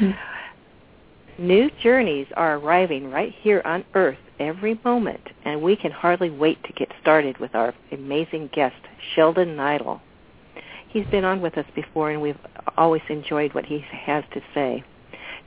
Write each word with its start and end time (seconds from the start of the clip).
Mm-hmm. 0.00 1.46
New 1.46 1.70
journeys 1.82 2.26
are 2.36 2.56
arriving 2.58 3.10
right 3.10 3.34
here 3.40 3.60
on 3.64 3.84
Earth 3.94 4.18
every 4.38 4.80
moment, 4.84 5.20
and 5.44 5.60
we 5.60 5.74
can 5.76 5.90
hardly 5.90 6.30
wait 6.30 6.62
to 6.64 6.72
get 6.72 6.88
started 7.00 7.38
with 7.38 7.54
our 7.54 7.74
amazing 7.90 8.50
guest, 8.52 8.76
Sheldan 9.14 9.56
Nidle. 9.56 10.00
He's 10.88 11.06
been 11.06 11.24
on 11.24 11.40
with 11.40 11.58
us 11.58 11.66
before, 11.74 12.10
and 12.10 12.22
we've 12.22 12.38
always 12.76 13.02
enjoyed 13.08 13.52
what 13.52 13.66
he 13.66 13.84
has 13.90 14.22
to 14.32 14.40
say. 14.54 14.84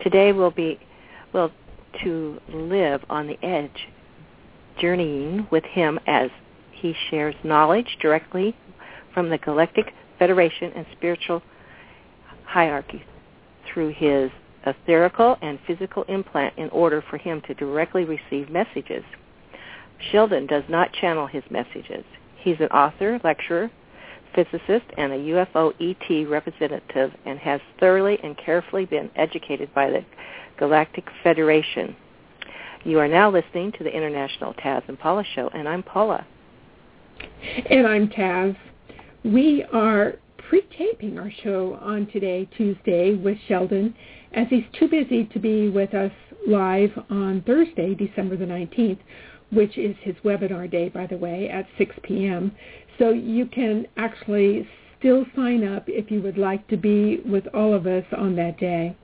Today 0.01 0.33
we'll 0.33 0.51
be, 0.51 0.77
well, 1.31 1.51
to 2.03 2.39
live 2.49 3.01
on 3.09 3.27
the 3.27 3.41
edge, 3.43 3.87
journeying 4.79 5.47
with 5.51 5.63
him 5.63 5.99
as 6.05 6.29
he 6.71 6.93
shares 7.09 7.35
knowledge 7.43 7.97
directly 8.01 8.55
from 9.13 9.29
the 9.29 9.37
Galactic 9.37 9.93
Federation 10.19 10.73
and 10.75 10.85
spiritual 10.91 11.41
hierarchy 12.43 13.03
through 13.73 13.93
his 13.93 14.31
etherical 14.65 15.37
and 15.41 15.59
physical 15.65 16.03
implant 16.03 16.57
in 16.57 16.69
order 16.69 17.03
for 17.09 17.17
him 17.17 17.41
to 17.47 17.53
directly 17.53 18.05
receive 18.05 18.49
messages. 18.49 19.03
Sheldan 20.11 20.47
does 20.47 20.63
not 20.69 20.93
channel 20.93 21.27
his 21.27 21.43
messages. 21.49 22.03
He's 22.37 22.59
an 22.59 22.67
author, 22.67 23.19
lecturer, 23.23 23.71
physicist, 24.35 24.85
and 24.97 25.13
a 25.13 25.17
UFO 25.17 25.73
ET 25.79 26.29
representative 26.29 27.11
and 27.25 27.39
has 27.39 27.59
thoroughly 27.79 28.19
and 28.23 28.37
carefully 28.37 28.85
been 28.85 29.09
educated 29.15 29.73
by 29.73 29.89
the 29.89 30.05
Galactic 30.57 31.05
Federation. 31.23 31.95
You 32.83 32.99
are 32.99 33.07
now 33.07 33.31
listening 33.31 33.71
to 33.73 33.83
the 33.83 33.89
International 33.89 34.53
Taz 34.53 34.87
and 34.87 34.99
Paula 34.99 35.23
Show, 35.35 35.49
and 35.53 35.67
I'm 35.67 35.83
Paula. 35.83 36.25
And 37.69 37.87
I'm 37.87 38.07
Taz. 38.09 38.55
We 39.23 39.65
are 39.73 40.15
pre-taping 40.49 41.17
our 41.17 41.31
show 41.43 41.77
on 41.81 42.07
today, 42.07 42.47
Tuesday, 42.57 43.15
with 43.15 43.37
Sheldan, 43.49 43.93
as 44.33 44.47
he's 44.49 44.63
too 44.79 44.87
busy 44.87 45.25
to 45.25 45.39
be 45.39 45.69
with 45.69 45.93
us 45.93 46.11
live 46.47 46.91
on 47.09 47.43
Thursday, 47.45 47.93
December 47.95 48.37
the 48.37 48.45
19th, 48.45 48.99
which 49.51 49.77
is 49.77 49.95
his 50.01 50.15
webinar 50.23 50.69
day, 50.69 50.89
by 50.89 51.05
the 51.05 51.17
way, 51.17 51.49
at 51.49 51.67
6 51.77 51.95
p.m. 52.03 52.51
So 52.97 53.09
you 53.11 53.45
can 53.45 53.87
actually 53.97 54.67
still 54.99 55.25
sign 55.35 55.67
up 55.67 55.83
if 55.87 56.09
you 56.09 56.21
would 56.21 56.37
like 56.37 56.67
to 56.69 56.77
be 56.77 57.21
with 57.25 57.45
all 57.53 57.73
of 57.73 57.85
us 57.85 58.05
on 58.17 58.35
that 58.37 58.57
day. 58.57 58.95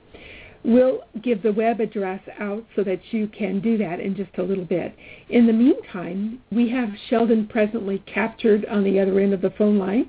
We'll 0.64 1.02
give 1.22 1.42
the 1.42 1.52
web 1.52 1.80
address 1.80 2.22
out 2.40 2.64
so 2.74 2.82
that 2.84 3.00
you 3.12 3.28
can 3.28 3.60
do 3.60 3.76
that 3.78 4.00
in 4.00 4.16
just 4.16 4.30
a 4.38 4.42
little 4.42 4.64
bit. 4.64 4.96
In 5.28 5.46
the 5.46 5.52
meantime, 5.52 6.40
we 6.50 6.70
have 6.70 6.88
Sheldan 7.10 7.48
presently 7.48 8.02
captured 8.06 8.64
on 8.66 8.82
the 8.82 8.98
other 8.98 9.20
end 9.20 9.34
of 9.34 9.42
the 9.42 9.50
phone 9.50 9.78
line, 9.78 10.08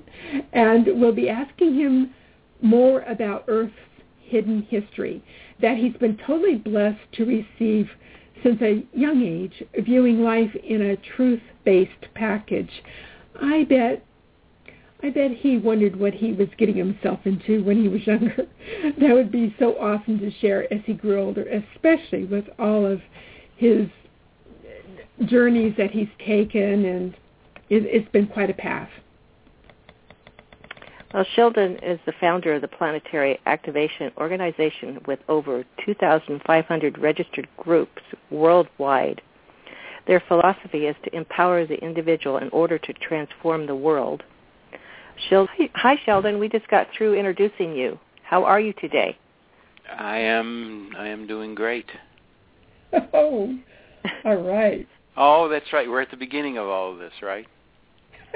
and 0.54 0.86
we'll 0.98 1.12
be 1.14 1.28
asking 1.28 1.74
him 1.74 2.14
more 2.62 3.02
about 3.02 3.44
Earth's 3.48 3.74
hidden 4.22 4.62
history 4.62 5.22
that 5.60 5.76
he's 5.76 5.96
been 5.98 6.16
totally 6.26 6.56
blessed 6.56 7.00
to 7.12 7.24
receive 7.24 7.90
since 8.42 8.60
a 8.62 8.84
young 8.92 9.22
age, 9.22 9.62
viewing 9.84 10.22
life 10.22 10.54
in 10.54 10.80
a 10.80 10.96
truth-based 10.96 12.14
package. 12.14 12.82
I 13.40 13.64
bet 13.64 14.04
I 15.06 15.10
bet 15.10 15.30
he 15.30 15.56
wondered 15.56 15.94
what 15.94 16.14
he 16.14 16.32
was 16.32 16.48
getting 16.58 16.74
himself 16.74 17.20
into 17.26 17.62
when 17.62 17.80
he 17.80 17.86
was 17.86 18.04
younger. 18.04 18.34
that 18.98 19.14
would 19.14 19.30
be 19.30 19.54
so 19.56 19.78
awesome 19.78 20.18
to 20.18 20.32
share 20.40 20.72
as 20.72 20.80
he 20.84 20.94
grew 20.94 21.20
older, 21.20 21.44
especially 21.44 22.24
with 22.24 22.44
all 22.58 22.84
of 22.84 23.00
his 23.54 23.86
journeys 25.26 25.74
that 25.78 25.92
he's 25.92 26.08
taken, 26.26 26.84
and 26.84 27.14
it, 27.70 27.84
it's 27.84 28.10
been 28.10 28.26
quite 28.26 28.50
a 28.50 28.54
path. 28.54 28.88
Well, 31.14 31.24
Sheldan 31.36 31.78
is 31.84 32.00
the 32.04 32.12
founder 32.20 32.54
of 32.54 32.62
the 32.62 32.68
Planetary 32.68 33.38
Activation 33.46 34.10
Organization 34.18 34.98
with 35.06 35.20
over 35.28 35.64
2,500 35.84 36.98
registered 36.98 37.46
groups 37.56 38.02
worldwide. 38.30 39.22
Their 40.08 40.22
philosophy 40.26 40.86
is 40.86 40.96
to 41.04 41.14
empower 41.14 41.64
the 41.64 41.76
individual 41.76 42.38
in 42.38 42.48
order 42.48 42.76
to 42.76 42.92
transform 42.94 43.66
the 43.66 43.76
world– 43.76 44.24
hi, 45.74 45.96
Sheldan. 46.04 46.38
We 46.38 46.48
just 46.48 46.68
got 46.68 46.88
through 46.96 47.14
introducing 47.14 47.74
you. 47.74 47.98
How 48.22 48.44
are 48.44 48.60
you 48.60 48.72
today? 48.74 49.16
I 49.98 50.18
am. 50.18 50.90
I 50.98 51.08
am 51.08 51.26
doing 51.26 51.54
great. 51.54 51.86
Oh, 53.12 53.54
all 54.24 54.36
right. 54.36 54.86
oh, 55.16 55.48
that's 55.48 55.72
right. 55.72 55.88
We're 55.88 56.00
at 56.00 56.10
the 56.10 56.16
beginning 56.16 56.56
of 56.56 56.66
all 56.66 56.92
of 56.92 56.98
this, 56.98 57.12
right? 57.20 57.46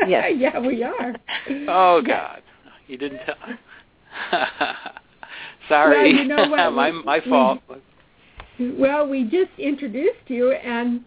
Yes. 0.07 0.33
yeah, 0.37 0.59
we 0.59 0.83
are. 0.83 1.15
oh 1.69 2.03
God, 2.03 2.43
you 2.89 2.99
didn't 2.99 3.21
tell. 3.25 3.37
Sorry, 5.69 6.13
well, 6.13 6.23
you 6.23 6.29
know 6.29 6.49
what? 6.49 6.73
my 6.73 6.91
my 6.91 7.21
fault. 7.21 7.61
We, 8.59 8.73
well, 8.73 9.09
we 9.09 9.23
just 9.25 9.53
introduced 9.57 10.29
you, 10.29 10.53
and 10.53 11.03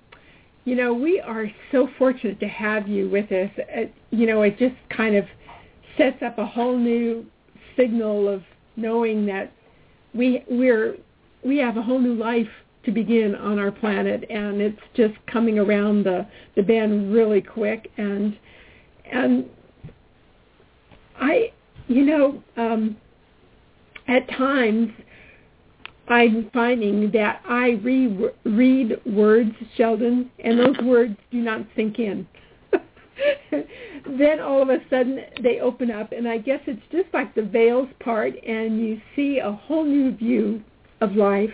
you 0.65 0.75
know 0.75 0.93
we 0.93 1.19
are 1.19 1.47
so 1.71 1.89
fortunate 1.99 2.39
to 2.39 2.47
have 2.47 2.87
you 2.87 3.09
with 3.09 3.31
us. 3.31 3.51
Uh, 3.59 3.81
you 4.09 4.25
know, 4.25 4.41
it 4.43 4.57
just 4.57 4.75
kind 4.89 5.15
of 5.15 5.25
sets 5.97 6.21
up 6.21 6.37
a 6.37 6.45
whole 6.45 6.77
new 6.77 7.25
signal 7.77 8.27
of 8.27 8.43
knowing 8.75 9.25
that 9.25 9.51
we 10.13 10.43
we're 10.49 10.97
we 11.43 11.57
have 11.57 11.77
a 11.77 11.81
whole 11.81 11.99
new 11.99 12.13
life 12.13 12.47
to 12.85 12.91
begin 12.91 13.35
on 13.35 13.59
our 13.59 13.71
planet 13.71 14.25
and 14.29 14.61
it's 14.61 14.79
just 14.93 15.13
coming 15.27 15.59
around 15.59 16.03
the 16.03 16.27
the 16.55 16.61
bend 16.61 17.13
really 17.13 17.41
quick 17.41 17.89
and 17.97 18.37
and 19.11 19.45
I 21.19 21.51
you 21.87 22.05
know 22.05 22.43
um 22.57 22.97
at 24.07 24.27
times 24.29 24.91
I'm 26.07 26.49
finding 26.53 27.11
that 27.11 27.41
I 27.47 27.79
re- 27.81 28.29
read 28.43 28.99
words, 29.05 29.51
Sheldan, 29.77 30.29
and 30.43 30.59
those 30.59 30.77
words 30.83 31.15
do 31.31 31.37
not 31.37 31.65
sink 31.77 31.97
in. 31.97 32.27
then 34.17 34.39
all 34.39 34.61
of 34.61 34.69
a 34.69 34.77
sudden 34.89 35.19
they 35.41 35.59
open 35.59 35.91
up, 35.91 36.11
and 36.11 36.27
I 36.27 36.37
guess 36.37 36.59
it's 36.67 36.81
just 36.91 37.13
like 37.13 37.35
the 37.35 37.41
veils 37.41 37.89
part, 37.99 38.33
and 38.45 38.79
you 38.79 39.01
see 39.15 39.39
a 39.39 39.51
whole 39.51 39.85
new 39.85 40.15
view 40.15 40.61
of 41.01 41.15
life. 41.15 41.51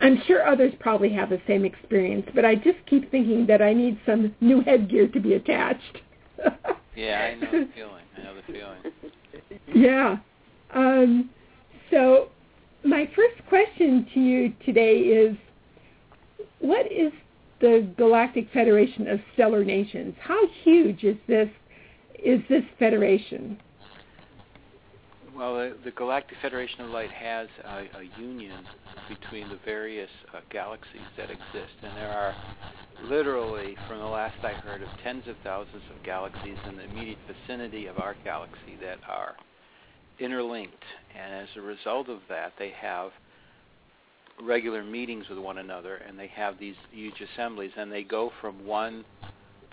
I'm 0.00 0.20
sure 0.26 0.46
others 0.46 0.72
probably 0.80 1.12
have 1.12 1.30
the 1.30 1.40
same 1.46 1.64
experience, 1.64 2.26
but 2.34 2.44
I 2.44 2.56
just 2.56 2.78
keep 2.86 3.10
thinking 3.10 3.46
that 3.46 3.62
I 3.62 3.72
need 3.72 3.98
some 4.04 4.34
new 4.40 4.60
headgear 4.60 5.06
to 5.08 5.20
be 5.20 5.34
attached. 5.34 5.98
yeah, 6.96 7.30
I 7.30 7.34
know 7.36 7.50
the 7.52 7.68
feeling. 7.74 8.04
I 8.16 8.22
know 8.22 8.34
the 8.34 8.52
feeling. 8.52 9.62
Yeah. 9.74 10.16
Um, 10.74 11.30
so 11.90 12.28
my 12.84 13.08
first 13.14 13.46
question 13.48 14.08
to 14.14 14.20
you 14.20 14.52
today 14.64 14.96
is, 14.96 15.36
what 16.58 16.90
is 16.90 17.12
the 17.62 17.88
Galactic 17.96 18.48
Federation 18.52 19.08
of 19.08 19.20
Stellar 19.32 19.64
Nations. 19.64 20.14
How 20.20 20.40
huge 20.64 21.04
is 21.04 21.16
this 21.26 21.48
is 22.22 22.40
this 22.48 22.62
federation? 22.78 23.56
Well, 25.34 25.54
the, 25.54 25.76
the 25.84 25.90
Galactic 25.92 26.36
Federation 26.42 26.82
of 26.82 26.90
Light 26.90 27.10
has 27.10 27.48
a, 27.64 27.98
a 27.98 28.20
union 28.20 28.58
between 29.08 29.48
the 29.48 29.58
various 29.64 30.10
uh, 30.34 30.40
galaxies 30.50 31.08
that 31.16 31.30
exist, 31.30 31.72
and 31.82 31.96
there 31.96 32.12
are 32.12 32.34
literally, 33.02 33.76
from 33.88 33.98
the 33.98 34.06
last 34.06 34.34
I 34.42 34.54
heard, 34.54 34.82
of 34.82 34.88
tens 35.02 35.24
of 35.26 35.36
thousands 35.42 35.82
of 35.90 36.02
galaxies 36.04 36.58
in 36.66 36.76
the 36.76 36.84
immediate 36.84 37.18
vicinity 37.26 37.86
of 37.86 37.98
our 37.98 38.14
galaxy 38.24 38.76
that 38.82 38.98
are 39.08 39.34
interlinked, 40.20 40.84
and 41.18 41.34
as 41.34 41.48
a 41.56 41.60
result 41.60 42.08
of 42.08 42.20
that, 42.28 42.52
they 42.58 42.72
have 42.80 43.10
regular 44.40 44.82
meetings 44.82 45.28
with 45.28 45.38
one 45.38 45.58
another, 45.58 45.96
and 45.96 46.18
they 46.18 46.28
have 46.28 46.58
these 46.58 46.76
huge 46.90 47.20
assemblies, 47.20 47.72
and 47.76 47.90
they 47.90 48.02
go 48.02 48.30
from 48.40 48.66
one 48.66 49.04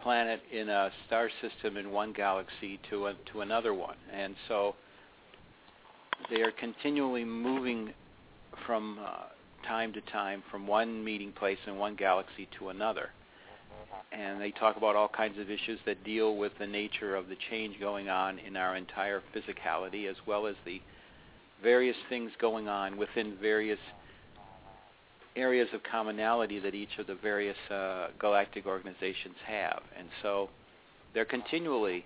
planet 0.01 0.41
in 0.51 0.69
a 0.69 0.89
star 1.07 1.29
system 1.41 1.77
in 1.77 1.91
one 1.91 2.13
galaxy 2.13 2.79
to 2.89 3.07
a, 3.07 3.13
to 3.31 3.41
another 3.41 3.73
one, 3.73 3.97
and 4.13 4.35
so 4.47 4.75
they 6.29 6.41
are 6.41 6.51
continually 6.51 7.25
moving 7.25 7.93
from 8.65 8.99
uh, 9.03 9.23
time 9.67 9.93
to 9.93 10.01
time 10.01 10.43
from 10.49 10.67
one 10.67 11.03
meeting 11.03 11.31
place 11.31 11.57
in 11.67 11.77
one 11.77 11.95
galaxy 11.95 12.47
to 12.57 12.69
another. 12.69 13.09
And 14.11 14.41
they 14.41 14.51
talk 14.51 14.77
about 14.77 14.95
all 14.95 15.07
kinds 15.07 15.37
of 15.37 15.51
issues 15.51 15.79
that 15.85 16.03
deal 16.03 16.35
with 16.35 16.51
the 16.59 16.65
nature 16.65 17.15
of 17.15 17.27
the 17.27 17.35
change 17.49 17.79
going 17.79 18.09
on 18.09 18.39
in 18.39 18.57
our 18.57 18.75
entire 18.75 19.21
physicality, 19.35 20.09
as 20.09 20.15
well 20.25 20.47
as 20.47 20.55
the 20.65 20.81
various 21.61 21.97
things 22.09 22.31
going 22.39 22.67
on 22.67 22.97
within 22.97 23.37
various 23.39 23.79
areas 25.39 25.67
of 25.73 25.81
commonality 25.83 26.59
that 26.59 26.75
each 26.75 26.97
of 26.99 27.07
the 27.07 27.15
various 27.15 27.57
uh, 27.71 28.07
galactic 28.19 28.65
organizations 28.65 29.35
have. 29.47 29.81
And 29.97 30.07
so 30.21 30.49
they're 31.13 31.25
continually 31.25 32.05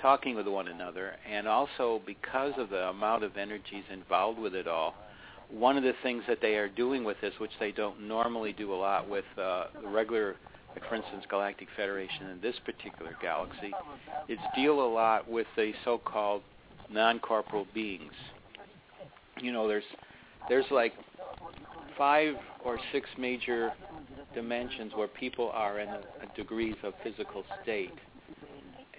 talking 0.00 0.34
with 0.36 0.46
one 0.46 0.68
another. 0.68 1.12
And 1.30 1.46
also 1.46 2.02
because 2.04 2.52
of 2.58 2.70
the 2.70 2.88
amount 2.88 3.24
of 3.24 3.36
energies 3.36 3.84
involved 3.92 4.38
with 4.38 4.54
it 4.54 4.66
all, 4.66 4.94
one 5.50 5.76
of 5.76 5.82
the 5.82 5.92
things 6.02 6.22
that 6.26 6.38
they 6.40 6.54
are 6.56 6.68
doing 6.68 7.04
with 7.04 7.16
this, 7.20 7.32
which 7.38 7.50
they 7.60 7.70
don't 7.70 8.00
normally 8.02 8.52
do 8.52 8.74
a 8.74 8.76
lot 8.76 9.08
with 9.08 9.24
uh, 9.38 9.66
the 9.80 9.88
regular, 9.88 10.36
like 10.74 10.88
for 10.88 10.96
instance, 10.96 11.24
Galactic 11.28 11.68
Federation 11.76 12.28
in 12.30 12.40
this 12.40 12.56
particular 12.64 13.16
galaxy, 13.20 13.72
is 14.28 14.38
deal 14.56 14.80
a 14.80 14.90
lot 14.90 15.30
with 15.30 15.46
the 15.56 15.72
so-called 15.84 16.42
non-corporal 16.90 17.66
beings. 17.72 18.12
You 19.40 19.52
know, 19.52 19.68
there's 19.68 19.84
there's 20.48 20.66
like 20.70 20.92
five 21.96 22.34
or 22.64 22.78
six 22.92 23.08
major 23.18 23.72
dimensions 24.34 24.92
where 24.94 25.08
people 25.08 25.50
are 25.52 25.80
in 25.80 25.88
a, 25.88 26.00
a 26.22 26.36
degrees 26.36 26.76
of 26.82 26.94
physical 27.02 27.44
state. 27.62 27.92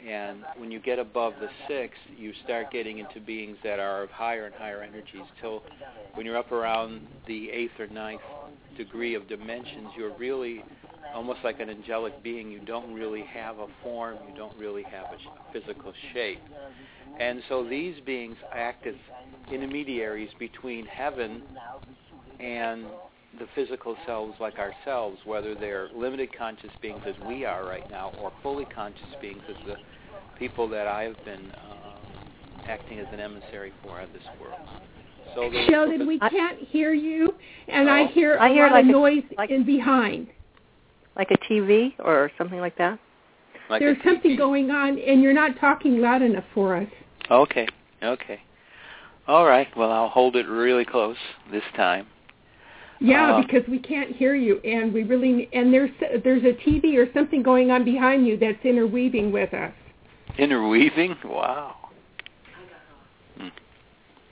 And 0.08 0.44
when 0.58 0.72
you 0.72 0.80
get 0.80 1.00
above 1.00 1.34
the 1.40 1.50
six, 1.68 1.96
you 2.16 2.32
start 2.44 2.72
getting 2.72 3.00
into 3.00 3.20
beings 3.20 3.58
that 3.64 3.80
are 3.80 4.04
of 4.04 4.12
higher 4.12 4.46
and 4.46 4.54
higher 4.54 4.84
energies. 4.84 5.24
Till 5.42 5.64
when 6.14 6.26
you're 6.26 6.38
up 6.38 6.52
around 6.52 7.02
the 7.28 7.50
eighth 7.50 7.80
or 7.80 7.88
ninth 7.88 8.22
degree 8.78 9.16
of 9.16 9.28
dimensions, 9.28 9.88
you're 9.98 10.16
really 10.18 10.64
almost 11.14 11.40
like 11.44 11.60
an 11.60 11.70
angelic 11.70 12.22
being. 12.24 12.52
You 12.52 12.60
don't 12.60 12.94
really 12.94 13.24
have 13.24 13.58
a 13.58 13.68
form. 13.82 14.18
You 14.30 14.36
don't 14.36 14.56
really 14.58 14.84
have 14.84 15.06
a 15.06 15.54
physical 15.54 15.94
shape. 16.14 16.42
And 17.20 17.42
so 17.50 17.68
these 17.68 17.96
beings 18.06 18.36
act 18.54 18.86
as 18.86 18.96
intermediaries 19.52 20.30
between 20.38 20.86
heaven 20.86 21.42
and 22.40 22.86
the 23.40 23.48
physical 23.54 23.96
selves 24.06 24.34
like 24.40 24.58
ourselves, 24.60 25.18
whether 25.26 25.56
they're 25.56 25.90
limited 25.96 26.30
conscious 26.38 26.72
beings 26.82 27.02
as 27.06 27.16
we 27.28 27.46
are 27.46 27.66
right 27.66 27.90
now, 27.90 28.14
or 28.22 28.32
fully 28.42 28.66
conscious 28.66 29.04
beings 29.22 29.42
as 29.50 29.56
the 29.66 29.76
people 30.40 30.68
that 30.70 30.88
I've 30.88 31.18
been 31.26 31.52
uh, 31.52 32.68
acting 32.68 33.00
as 33.00 33.08
an 33.12 33.20
emissary 33.20 33.74
for 33.84 34.02
in 34.02 34.12
this 34.14 34.24
world. 34.40 34.60
So 35.34 35.50
Sheldan, 35.70 36.08
we 36.08 36.20
can't 36.20 36.60
hear 36.60 36.94
you, 36.94 37.34
and 37.68 37.90
oh, 37.90 37.94
I 37.94 38.06
hear 38.08 38.38
I 38.38 38.50
a 38.50 38.54
hear 38.54 38.68
lot 38.68 38.74
like 38.74 38.84
of 38.84 38.90
a, 38.90 38.92
noise 38.92 39.24
like, 39.38 39.50
in 39.50 39.66
behind. 39.66 40.28
Like 41.18 41.32
a 41.32 41.38
TV 41.52 41.94
or 42.00 42.32
something 42.38 42.60
like 42.60 42.78
that? 42.78 43.00
Like 43.70 43.80
There's 43.82 43.98
something 44.04 44.38
going 44.38 44.70
on, 44.72 45.00
and 45.00 45.22
you're 45.22 45.34
not 45.34 45.60
talking 45.60 46.00
loud 46.00 46.22
enough 46.22 46.44
for 46.54 46.76
us. 46.76 46.88
Okay, 47.32 47.68
okay. 48.04 48.40
All 49.28 49.46
right, 49.46 49.68
well, 49.76 49.92
I'll 49.92 50.10
hold 50.10 50.36
it 50.36 50.48
really 50.48 50.86
close 50.86 51.18
this 51.52 51.64
time. 51.76 52.06
Yeah, 53.00 53.34
Uh, 53.36 53.42
because 53.42 53.68
we 53.68 53.80
can't 53.80 54.16
hear 54.16 54.36
you, 54.36 54.60
and 54.60 54.94
we 54.94 55.04
really 55.04 55.50
and 55.54 55.74
there's 55.74 55.92
there's 56.24 56.44
a 56.44 56.54
TV 56.68 56.96
or 56.96 57.12
something 57.14 57.44
going 57.44 57.70
on 57.72 57.84
behind 57.84 58.26
you 58.26 58.38
that's 58.38 58.64
interweaving 58.64 59.32
with 59.32 59.54
us. 59.54 59.74
Interweaving? 60.38 61.16
Wow. 61.26 61.76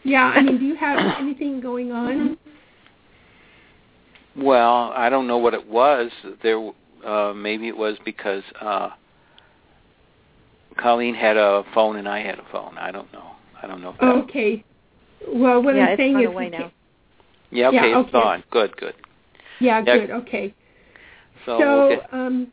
Yeah, 0.04 0.26
I 0.26 0.42
mean, 0.42 0.60
do 0.60 0.66
you 0.66 0.76
have 0.76 1.18
anything 1.20 1.62
going 1.62 1.92
on? 1.92 2.38
Well, 4.36 4.92
I 4.96 5.10
don't 5.10 5.28
know 5.28 5.38
what 5.38 5.54
it 5.54 5.66
was. 5.66 6.12
There, 6.42 6.72
uh, 7.06 7.34
maybe 7.34 7.68
it 7.70 7.78
was 7.78 7.98
because 8.04 8.44
uh, 8.60 8.90
Colleen 10.78 11.16
had 11.16 11.38
a 11.38 11.64
phone 11.74 11.96
and 11.98 12.08
I 12.08 12.20
had 12.22 12.40
a 12.40 12.46
phone. 12.52 12.78
I 12.78 12.92
don't 12.92 13.12
know. 13.14 13.32
I 13.62 13.68
don't 13.68 13.82
know. 13.82 13.92
If 13.92 14.00
that 14.00 14.08
Okay. 14.24 14.64
Well, 15.28 15.64
what 15.64 15.76
yeah, 15.76 15.84
I'm 15.84 15.90
it's 15.92 16.00
saying 16.00 16.14
gone 16.14 16.24
is, 16.24 16.28
away 16.30 16.50
we 16.50 16.72
Yeah, 17.54 17.68
okay, 17.68 17.76
Yeah, 17.78 18.00
it's 18.00 18.10
okay. 18.10 18.12
gone. 18.12 18.44
Good, 18.50 18.76
good. 18.78 18.96
yeah, 19.60 19.84
Yeah. 19.86 19.98
good. 19.98 20.12
Okay. 20.12 20.54
So, 21.46 21.60
So, 21.60 21.88
we'll 22.12 22.22
um, 22.22 22.52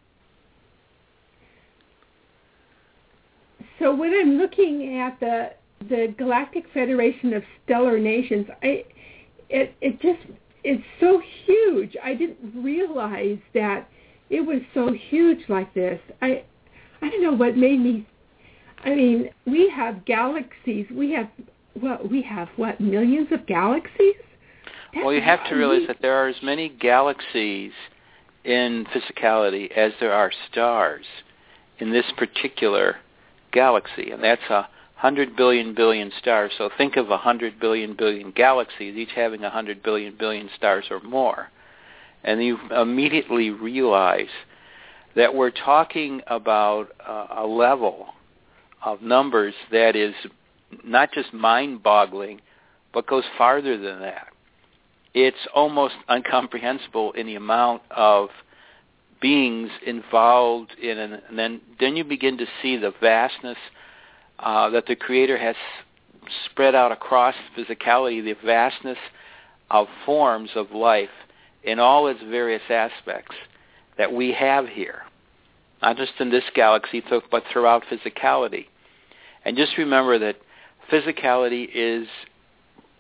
so 3.79 3.95
when 3.95 4.13
I'm 4.13 4.37
looking 4.37 4.99
at 4.99 5.19
the 5.21 5.53
the 5.89 6.15
Galactic 6.19 6.65
Federation 6.75 7.33
of 7.33 7.43
Stellar 7.65 7.99
Nations, 7.99 8.47
I 8.63 8.85
it 9.49 9.75
it 9.81 10.01
just 10.03 10.21
it's 10.65 10.85
so 11.01 11.23
huge. 11.47 11.97
I 12.05 12.15
didn't 12.15 12.63
realize 12.63 13.39
that 13.55 13.89
it 14.29 14.43
was 14.43 14.61
so 14.75 14.93
huge 14.93 15.41
like 15.49 15.73
this. 15.73 15.99
I 16.21 16.45
I 17.01 17.09
don't 17.09 17.23
know 17.23 17.33
what 17.33 17.57
made 17.57 17.81
me. 17.81 18.07
I 18.85 18.95
mean, 18.95 19.31
we 19.47 19.71
have 19.75 20.05
galaxies. 20.05 20.87
We 20.93 21.13
have 21.13 21.31
well, 21.81 22.01
we 22.11 22.21
have 22.23 22.49
what 22.57 22.81
millions 22.81 23.29
of 23.33 23.47
galaxies. 23.47 24.17
Well, 24.97 25.13
you 25.13 25.21
have 25.21 25.45
to 25.49 25.55
realize 25.55 25.87
that 25.87 25.99
there 26.03 26.15
are 26.15 26.29
as 26.29 26.43
many 26.43 26.69
galaxies 26.69 27.73
in 28.45 28.87
physicality 28.95 29.71
as 29.73 29.93
there 30.01 30.13
are 30.13 30.33
stars 30.51 31.05
in 31.79 31.93
this 31.93 32.07
particular 32.17 32.97
galaxy, 33.53 34.11
and 34.11 34.23
that's 34.23 34.49
a 34.51 34.69
hundred 34.97 35.37
billion 35.37 35.75
billion 35.75 36.13
stars. 36.19 36.53
So 36.59 36.71
think 36.77 36.97
of 36.97 37.11
a 37.11 37.17
hundred 37.17 37.59
billion 37.59 37.95
billion 37.95 38.31
galaxies, 38.33 38.97
each 38.97 39.13
having 39.15 39.45
a 39.45 39.51
hundred 39.51 39.83
billion 39.83 40.17
billion 40.19 40.51
stars 40.57 40.87
or 40.91 41.01
more, 41.01 41.49
and 42.25 42.43
you 42.43 42.59
immediately 42.71 43.51
realize 43.51 44.29
that 45.17 45.35
we're 45.35 45.51
talking 45.51 46.21
about 46.27 46.89
a 47.37 47.47
level 47.47 48.07
of 48.85 49.03
numbers 49.03 49.55
that 49.73 49.97
is 49.97 50.15
not 50.85 51.13
just 51.13 51.33
mind-boggling, 51.35 52.41
but 52.95 53.07
goes 53.07 53.25
farther 53.37 53.77
than 53.77 54.01
that. 54.01 54.29
It's 55.15 55.49
almost 55.55 55.95
incomprehensible 56.11 57.13
in 57.13 57.27
the 57.27 57.35
amount 57.35 57.83
of 57.91 58.29
beings 59.21 59.71
involved 59.85 60.73
in, 60.81 60.99
an, 60.99 61.21
and 61.29 61.39
then 61.39 61.61
then 61.79 61.97
you 61.97 62.05
begin 62.05 62.39
to 62.39 62.47
see 62.63 62.77
the 62.77 62.93
vastness 63.01 63.59
uh, 64.39 64.71
that 64.71 64.87
the 64.87 64.97
Creator 64.97 65.37
has 65.37 65.57
spread 66.47 66.75
out 66.75 66.93
across 66.93 67.35
physicality, 67.57 68.23
the 68.25 68.35
vastness 68.45 68.99
of 69.71 69.87
forms 70.07 70.51
of 70.55 70.71
life 70.73 71.11
in 71.63 71.79
all 71.79 72.07
its 72.07 72.21
various 72.23 72.63
aspects 72.71 73.35
that 73.99 74.13
we 74.13 74.33
have 74.33 74.67
here, 74.67 75.03
not 75.83 75.97
just 75.97 76.13
in 76.21 76.31
this 76.31 76.45
galaxy, 76.55 77.03
but 77.31 77.43
throughout 77.53 77.83
physicality. 77.91 78.67
And 79.45 79.57
just 79.57 79.77
remember 79.77 80.19
that 80.19 80.37
physicality 80.91 81.69
is 81.73 82.07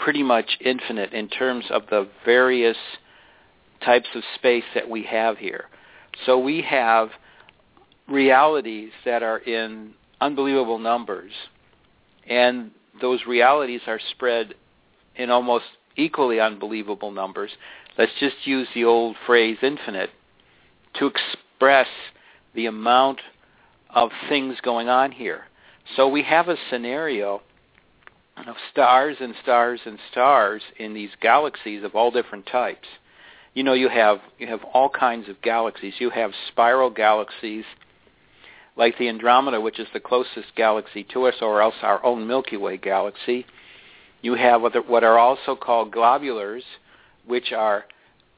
pretty 0.02 0.22
much 0.22 0.58
infinite 0.60 1.12
in 1.12 1.28
terms 1.28 1.64
of 1.70 1.82
the 1.90 2.08
various 2.24 2.76
types 3.84 4.08
of 4.14 4.22
space 4.34 4.64
that 4.74 4.88
we 4.88 5.02
have 5.04 5.38
here. 5.38 5.66
So 6.26 6.38
we 6.38 6.62
have 6.62 7.10
realities 8.08 8.90
that 9.04 9.22
are 9.22 9.38
in 9.38 9.92
unbelievable 10.20 10.78
numbers, 10.78 11.32
and 12.28 12.70
those 13.00 13.20
realities 13.26 13.80
are 13.86 14.00
spread 14.10 14.54
in 15.16 15.30
almost 15.30 15.64
equally 15.96 16.40
unbelievable 16.40 17.10
numbers. 17.10 17.50
Let's 17.98 18.12
just 18.20 18.36
use 18.44 18.68
the 18.74 18.84
old 18.84 19.16
phrase 19.26 19.58
infinite 19.62 20.10
to 20.98 21.06
express 21.06 21.88
the 22.54 22.66
amount 22.66 23.20
of 23.90 24.10
things 24.28 24.56
going 24.62 24.88
on 24.88 25.12
here. 25.12 25.44
So 25.96 26.08
we 26.08 26.22
have 26.22 26.48
a 26.48 26.56
scenario 26.70 27.42
of 28.48 28.56
stars 28.72 29.16
and 29.20 29.34
stars 29.42 29.80
and 29.84 29.98
stars 30.10 30.62
in 30.78 30.94
these 30.94 31.10
galaxies 31.20 31.84
of 31.84 31.94
all 31.94 32.10
different 32.10 32.46
types. 32.46 32.88
You 33.54 33.64
know, 33.64 33.72
you 33.72 33.88
have 33.88 34.18
you 34.38 34.46
have 34.46 34.62
all 34.72 34.88
kinds 34.88 35.28
of 35.28 35.42
galaxies. 35.42 35.94
You 35.98 36.10
have 36.10 36.32
spiral 36.48 36.90
galaxies 36.90 37.64
like 38.76 38.96
the 38.98 39.08
Andromeda, 39.08 39.60
which 39.60 39.78
is 39.78 39.88
the 39.92 40.00
closest 40.00 40.54
galaxy 40.56 41.04
to 41.12 41.24
us, 41.26 41.34
or 41.40 41.60
else 41.60 41.74
our 41.82 42.04
own 42.04 42.26
Milky 42.26 42.56
Way 42.56 42.76
galaxy. 42.76 43.44
You 44.22 44.34
have 44.34 44.62
what 44.62 45.04
are, 45.04 45.18
also 45.18 45.56
called 45.56 45.92
globulars, 45.92 46.62
which 47.26 47.52
are 47.52 47.84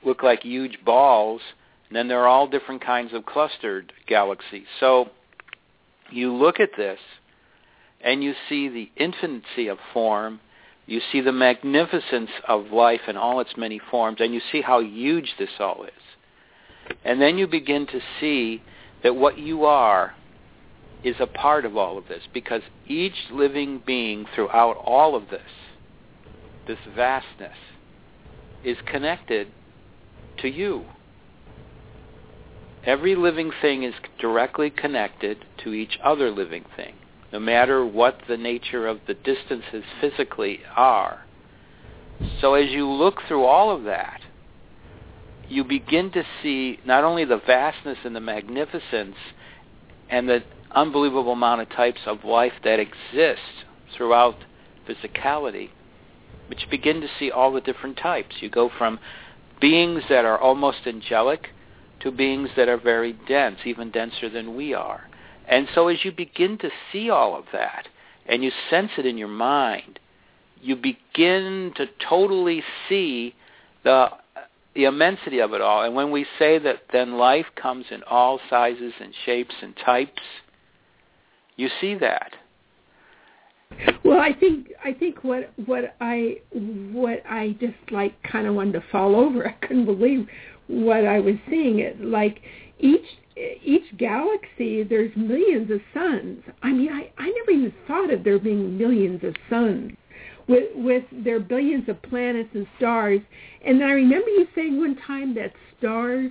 look 0.05 0.23
like 0.23 0.43
huge 0.43 0.79
balls, 0.85 1.41
and 1.89 1.97
then 1.97 2.09
there 2.09 2.21
are 2.21 2.29
all 2.29 2.47
different 2.49 2.85
kinds 2.85 3.13
of 3.13 3.27
clustered 3.27 3.93
galaxies. 4.07 4.67
So 4.81 5.11
you 6.11 6.33
look 6.33 6.61
at 6.61 6.71
this 6.77 6.99
and 8.03 8.23
you 8.23 8.35
see 8.49 8.69
the 8.69 8.91
infinity 8.97 9.69
of 9.69 9.79
form, 9.93 10.41
you 10.87 11.01
see 11.13 11.21
the 11.21 11.33
magnificence 11.33 12.31
of 12.49 12.73
life 12.73 13.03
in 13.07 13.17
all 13.17 13.41
its 13.41 13.57
many 13.57 13.81
forms, 13.91 14.19
and 14.21 14.35
you 14.35 14.41
see 14.51 14.61
how 14.61 14.81
huge 14.81 15.35
this 15.39 15.51
all 15.61 15.85
is. 15.85 16.97
And 17.05 17.21
then 17.21 17.39
you 17.39 17.47
begin 17.47 17.87
to 17.87 18.01
see 18.21 18.63
that 19.03 19.15
what 19.15 19.39
you 19.39 19.65
are 19.65 20.15
is 21.05 21.17
a 21.21 21.27
part 21.27 21.65
of 21.65 21.77
all 21.77 21.99
of 21.99 22.09
this, 22.09 22.23
because 22.35 22.63
each 22.87 23.15
living 23.31 23.83
being 23.85 24.27
throughout 24.35 24.77
all 24.85 25.15
of 25.15 25.29
this, 25.31 25.41
this 26.67 26.79
vastness, 26.95 27.57
is 28.65 28.77
connected 28.87 29.49
to 30.39 30.49
you. 30.49 30.85
Every 32.85 33.15
living 33.15 33.53
thing 33.61 33.85
is 33.85 33.95
directly 34.21 34.71
connected 34.71 35.45
to 35.63 35.73
each 35.73 35.99
other 36.03 36.31
living 36.31 36.65
thing 36.77 36.95
no 37.33 37.41
matter 37.41 37.85
what 37.85 38.21
the 38.29 38.37
nature 38.37 38.87
of 38.87 39.01
the 39.07 39.15
distances 39.15 39.85
physically 40.01 40.61
are. 40.77 41.25
So 42.41 42.55
as 42.55 42.71
you 42.71 42.89
look 42.89 43.21
through 43.27 43.45
all 43.45 43.75
of 43.75 43.85
that, 43.85 44.21
you 45.49 45.65
begin 45.65 46.11
to 46.13 46.25
see 46.43 46.79
not 46.85 47.05
only 47.05 47.25
the 47.25 47.41
vastness 47.47 47.99
and 48.05 48.15
the 48.15 48.21
magnificence 48.21 49.17
and 50.09 50.29
the 50.29 50.43
unbelievable 50.75 51.33
amount 51.33 51.61
of 51.61 51.71
types 51.71 52.01
of 52.07 52.25
life 52.25 52.53
that 52.65 52.79
exist 52.79 53.41
throughout 53.97 54.37
physicality, 54.89 55.71
but 56.49 56.61
you 56.61 56.67
begin 56.71 57.01
to 57.01 57.09
see 57.19 57.31
all 57.31 57.53
the 57.53 57.61
different 57.61 57.97
types. 57.97 58.37
You 58.41 58.51
go 58.51 58.71
from 58.77 58.99
beings 59.61 60.03
that 60.09 60.25
are 60.25 60.39
almost 60.39 60.87
angelic 60.87 61.49
to 62.01 62.11
beings 62.11 62.51
that 62.57 62.69
are 62.69 62.79
very 62.79 63.13
dense, 63.29 63.59
even 63.65 63.91
denser 63.91 64.29
than 64.29 64.57
we 64.57 64.75
are. 64.75 65.09
And 65.53 65.69
so 65.75 65.89
as 65.89 65.99
you 66.03 66.13
begin 66.13 66.57
to 66.59 66.71
see 66.91 67.11
all 67.11 67.37
of 67.37 67.45
that 67.53 67.87
and 68.25 68.43
you 68.43 68.51
sense 68.71 68.89
it 68.97 69.05
in 69.05 69.19
your 69.19 69.29
mind, 69.29 69.99
you 70.63 70.75
begin 70.75 71.75
to 71.77 71.85
totally 72.09 72.63
see 72.89 73.35
the 73.85 74.09
the 74.75 74.85
immensity 74.85 75.41
of 75.41 75.53
it 75.53 75.61
all. 75.61 75.85
And 75.85 75.95
when 75.95 76.11
we 76.11 76.25
say 76.39 76.59
that 76.61 76.85
then 76.91 77.19
life 77.19 77.45
comes 77.55 77.85
in 77.91 78.03
all 78.05 78.41
sizes 78.49 78.95
and 78.99 79.13
shapes 79.27 79.55
and 79.61 79.77
types, 79.85 80.23
you 81.57 81.69
see 81.83 81.97
that. 81.97 82.33
Well, 84.07 84.21
I 84.21 84.33
think 84.33 84.69
I 84.83 84.95
think 84.95 85.23
what 85.23 85.53
what 85.67 85.95
I 86.01 86.41
what 86.55 87.23
I 87.29 87.59
just 87.61 87.75
like 87.91 88.15
kind 88.23 88.47
of 88.47 88.55
wanted 88.55 88.73
to 88.73 88.85
fall 88.91 89.15
over. 89.23 89.47
I 89.47 89.53
couldn't 89.67 89.85
believe 89.85 90.27
what 90.69 91.05
I 91.05 91.21
was 91.21 91.35
seeing. 91.51 91.81
It 91.81 92.01
like 92.01 92.41
each 92.79 93.05
each 93.37 93.97
galaxy 93.97 94.83
there's 94.83 95.15
millions 95.17 95.71
of 95.71 95.81
suns. 95.95 96.43
I 96.63 96.73
mean, 96.73 96.93
I 96.93 97.11
I 97.19 97.31
never 97.31 97.51
even 97.51 97.75
thought 97.87 98.13
of 98.13 98.25
there 98.25 98.39
being 98.39 98.77
millions 98.77 99.23
of 99.25 99.35
suns 99.49 99.93
with 100.49 100.71
with 100.75 101.05
their 101.25 101.41
billions 101.41 101.89
of 101.89 102.01
planets 102.03 102.51
and 102.55 102.67
stars. 102.77 103.21
And 103.65 103.83
I 103.83 103.93
remember 103.93 104.29
you 104.29 104.47
saying 104.55 104.79
one 104.79 104.97
time 105.07 105.35
that 105.35 105.53
stars 105.79 106.31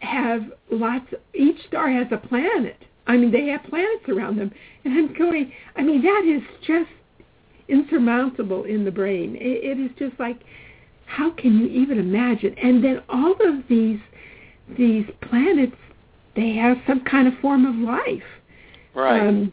have 0.00 0.42
lots. 0.70 1.06
Each 1.34 1.58
star 1.68 1.90
has 1.90 2.06
a 2.10 2.16
planet. 2.16 2.76
I 3.06 3.16
mean, 3.16 3.30
they 3.30 3.46
have 3.48 3.62
planets 3.64 4.08
around 4.08 4.38
them. 4.38 4.50
And 4.84 4.94
I'm 4.94 5.14
going. 5.14 5.52
I 5.76 5.82
mean, 5.82 6.02
that 6.02 6.24
is 6.26 6.42
just 6.66 6.90
insurmountable 7.68 8.64
in 8.64 8.84
the 8.84 8.90
brain. 8.90 9.36
it, 9.36 9.78
it 9.78 9.80
is 9.80 9.90
just 9.98 10.18
like, 10.20 10.40
how 11.06 11.30
can 11.30 11.58
you 11.58 11.66
even 11.66 11.98
imagine? 11.98 12.54
And 12.62 12.82
then 12.84 13.02
all 13.08 13.32
of 13.32 13.66
these 13.68 14.00
these 14.78 15.04
planets, 15.28 15.76
they 16.36 16.54
have 16.56 16.78
some 16.86 17.00
kind 17.00 17.28
of 17.28 17.34
form 17.40 17.66
of 17.66 17.74
life. 17.76 18.22
Right. 18.94 19.20
Um, 19.20 19.52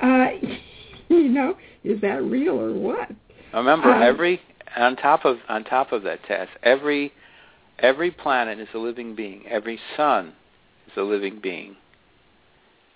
uh, 0.00 0.28
you 1.08 1.28
know, 1.28 1.56
is 1.82 2.00
that 2.00 2.22
real 2.22 2.60
or 2.60 2.72
what? 2.72 3.10
Remember, 3.52 3.92
um, 3.92 4.02
every 4.02 4.40
on 4.76 4.96
top 4.96 5.24
of 5.24 5.38
on 5.48 5.64
top 5.64 5.92
of 5.92 6.02
that 6.02 6.22
Taz, 6.24 6.48
every 6.62 7.12
every 7.78 8.10
planet 8.10 8.58
is 8.58 8.68
a 8.74 8.78
living 8.78 9.14
being. 9.14 9.44
Every 9.48 9.78
sun 9.96 10.32
is 10.86 10.92
a 10.96 11.02
living 11.02 11.40
being, 11.42 11.76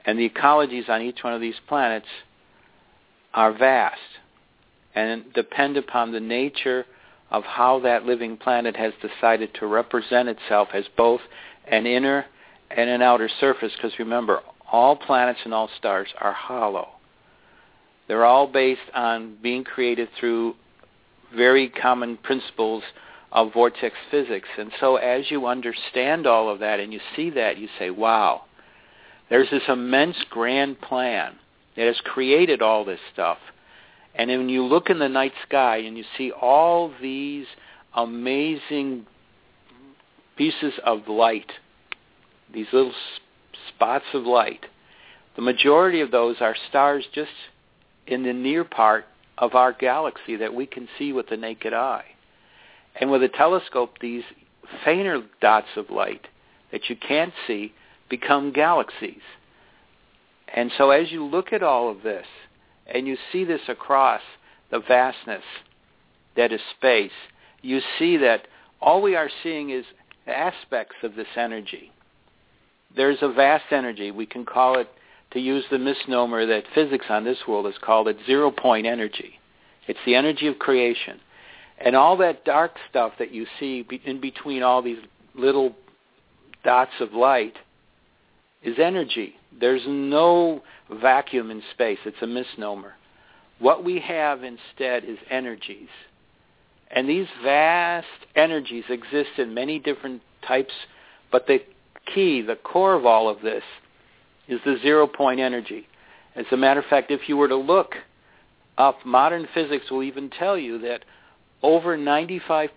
and 0.04 0.18
the 0.18 0.28
ecologies 0.28 0.88
on 0.88 1.02
each 1.02 1.23
one 1.23 1.32
of 1.32 1.40
these 1.40 1.54
planets 1.68 2.06
are 3.35 3.52
vast 3.52 4.00
and 4.94 5.32
depend 5.32 5.76
upon 5.76 6.12
the 6.12 6.20
nature 6.20 6.85
of 7.30 7.44
how 7.44 7.78
that 7.80 8.04
living 8.04 8.37
planet 8.37 8.75
has 8.75 8.92
decided 9.02 9.50
to 9.54 9.66
represent 9.66 10.28
itself 10.28 10.68
as 10.73 10.85
both 10.97 11.20
an 11.70 11.87
inner 11.87 12.25
and 12.70 12.88
an 12.88 13.02
outer 13.02 13.28
surface. 13.40 13.72
Because 13.76 13.98
remember, 13.98 14.40
all 14.70 14.96
planets 14.96 15.40
and 15.44 15.54
all 15.54 15.70
stars 15.78 16.08
are 16.20 16.32
hollow. 16.32 16.88
They're 18.06 18.25
all 18.25 18.46
based 18.46 18.80
on 18.94 19.37
being 19.42 19.64
created 19.64 20.08
through 20.18 20.54
very 21.34 21.68
common 21.68 22.16
principles 22.16 22.82
of 23.32 23.52
vortex 23.52 23.94
physics. 24.10 24.48
And 24.58 24.72
so 24.80 24.96
as 24.96 25.30
you 25.30 25.46
understand 25.46 26.26
all 26.26 26.48
of 26.48 26.60
that 26.60 26.80
and 26.80 26.92
you 26.92 27.00
see 27.14 27.30
that, 27.30 27.58
you 27.58 27.68
say, 27.78 27.90
wow, 27.90 28.42
there's 29.28 29.50
this 29.50 29.62
immense 29.68 30.16
grand 30.30 30.80
plan 30.80 31.37
that 31.76 31.87
has 31.87 32.00
created 32.02 32.62
all 32.62 32.84
this 32.84 33.00
stuff. 33.12 33.38
And 34.14 34.30
when 34.30 34.48
you 34.48 34.64
look 34.64 34.90
in 34.90 34.98
the 34.98 35.08
night 35.08 35.32
sky 35.46 35.78
and 35.78 35.96
you 35.96 36.04
see 36.16 36.32
all 36.32 36.92
these 37.00 37.46
amazing 37.94 39.06
pieces 40.37 40.72
of 40.84 41.06
light, 41.08 41.52
these 42.52 42.67
little 42.73 42.95
spots 43.69 44.05
of 44.14 44.25
light, 44.25 44.67
the 45.37 45.43
majority 45.43 46.00
of 46.00 46.11
those 46.11 46.37
are 46.40 46.57
stars 46.69 47.05
just 47.14 47.31
in 48.07 48.23
the 48.23 48.33
near 48.33 48.64
part 48.64 49.05
of 49.37 49.55
our 49.55 49.73
galaxy 49.73 50.37
that 50.37 50.55
we 50.55 50.67
can 50.67 50.88
see 50.99 51.12
with 51.12 51.28
the 51.28 51.37
naked 51.37 51.73
eye. 51.73 52.05
And 53.00 53.11
with 53.11 53.23
a 53.23 53.28
telescope, 53.28 53.99
these 54.00 54.25
fainter 54.85 55.23
dots 55.40 55.69
of 55.76 55.90
light 55.90 56.26
that 56.73 56.90
you 56.90 56.97
can't 56.97 57.33
see 57.47 57.73
become 58.09 58.52
galaxies. 58.52 59.23
And 60.55 60.73
so 60.76 60.90
as 60.90 61.12
you 61.12 61.25
look 61.25 61.52
at 61.52 61.62
all 61.62 61.90
of 61.90 62.02
this, 62.02 62.26
and 62.87 63.07
you 63.07 63.17
see 63.31 63.45
this 63.45 63.61
across 63.69 64.23
the 64.71 64.81
vastness 64.81 65.45
that 66.37 66.52
is 66.52 66.61
space, 66.76 67.12
you 67.62 67.81
see 67.99 68.17
that 68.17 68.49
all 68.81 69.02
we 69.02 69.14
are 69.14 69.31
seeing 69.43 69.71
is 69.71 69.85
aspects 70.26 70.97
of 71.02 71.14
this 71.14 71.28
energy. 71.37 71.93
There's 72.97 73.18
a 73.23 73.33
vast 73.33 73.66
energy. 73.71 74.11
We 74.11 74.26
can 74.26 74.45
call 74.45 74.78
it 74.78 74.88
to 75.33 75.40
use 75.40 75.64
the 75.71 75.78
misnomer 75.78 76.47
that 76.47 76.64
physics 76.75 77.07
on 77.11 77.25
this 77.25 77.38
world 77.47 77.66
has 77.66 77.75
called 77.83 78.09
it 78.09 78.16
zero 78.26 78.50
point 78.50 78.87
energy. 78.87 79.38
It's 79.87 79.99
the 80.07 80.14
energy 80.14 80.47
of 80.47 80.59
creation. 80.59 81.21
And 81.78 81.95
all 81.95 82.16
that 82.18 82.45
dark 82.45 82.73
stuff 82.90 83.12
that 83.18 83.30
you 83.30 83.47
see 83.61 83.87
in 84.04 84.21
between 84.21 84.62
all 84.62 84.83
these 84.83 84.99
little 85.35 85.76
dots 86.64 86.92
of 87.00 87.12
light 87.12 87.54
is 88.62 88.78
energy. 88.78 89.35
There's 89.59 89.85
no 89.87 90.62
vacuum 90.90 91.50
in 91.50 91.62
space. 91.73 91.99
It's 92.04 92.21
a 92.23 92.26
misnomer. 92.26 92.95
What 93.59 93.85
we 93.85 94.00
have 94.00 94.42
instead 94.42 95.04
is 95.04 95.18
energies. 95.30 95.88
And 96.90 97.09
these 97.09 97.26
vast 97.42 98.07
energies 98.35 98.85
exist 98.88 99.30
in 99.38 99.52
many 99.54 99.78
different 99.78 100.23
types, 100.47 100.73
but 101.30 101.47
the 101.47 101.61
key, 102.14 102.42
the 102.42 102.56
core 102.56 102.94
of 102.94 103.06
all 103.06 103.28
of 103.28 103.40
this 103.42 103.62
is 104.48 104.60
the 104.64 104.76
zero 104.82 105.06
point 105.06 105.40
energy. 105.40 105.86
As 106.34 106.46
a 106.52 106.56
matter 106.56 106.80
of 106.80 106.86
fact, 106.86 107.10
if 107.10 107.28
you 107.28 107.36
were 107.36 107.48
to 107.48 107.56
look 107.56 107.94
up, 108.76 109.04
modern 109.04 109.46
physics 109.54 109.90
will 109.90 110.02
even 110.02 110.30
tell 110.30 110.56
you 110.56 110.78
that 110.78 111.04
over 111.62 111.98
95% 111.98 112.70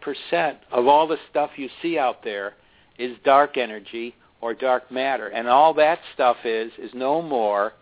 of 0.72 0.88
all 0.88 1.08
the 1.08 1.18
stuff 1.30 1.52
you 1.56 1.70
see 1.82 1.98
out 1.98 2.24
there 2.24 2.56
is 2.98 3.16
dark 3.24 3.58
energy 3.58 4.16
or 4.42 4.54
dark 4.54 4.92
matter. 4.92 5.28
And 5.28 5.48
all 5.48 5.74
that 5.76 6.00
stuff 6.14 6.38
is, 6.44 6.72
is 6.80 6.92
no 6.94 7.22
more 7.22 7.74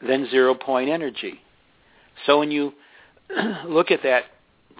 than 0.00 0.28
zero 0.30 0.54
point 0.54 0.88
energy. 0.88 1.40
So 2.24 2.38
when 2.38 2.50
you 2.50 2.72
look 3.66 3.90
at 3.90 4.02
that, 4.02 4.24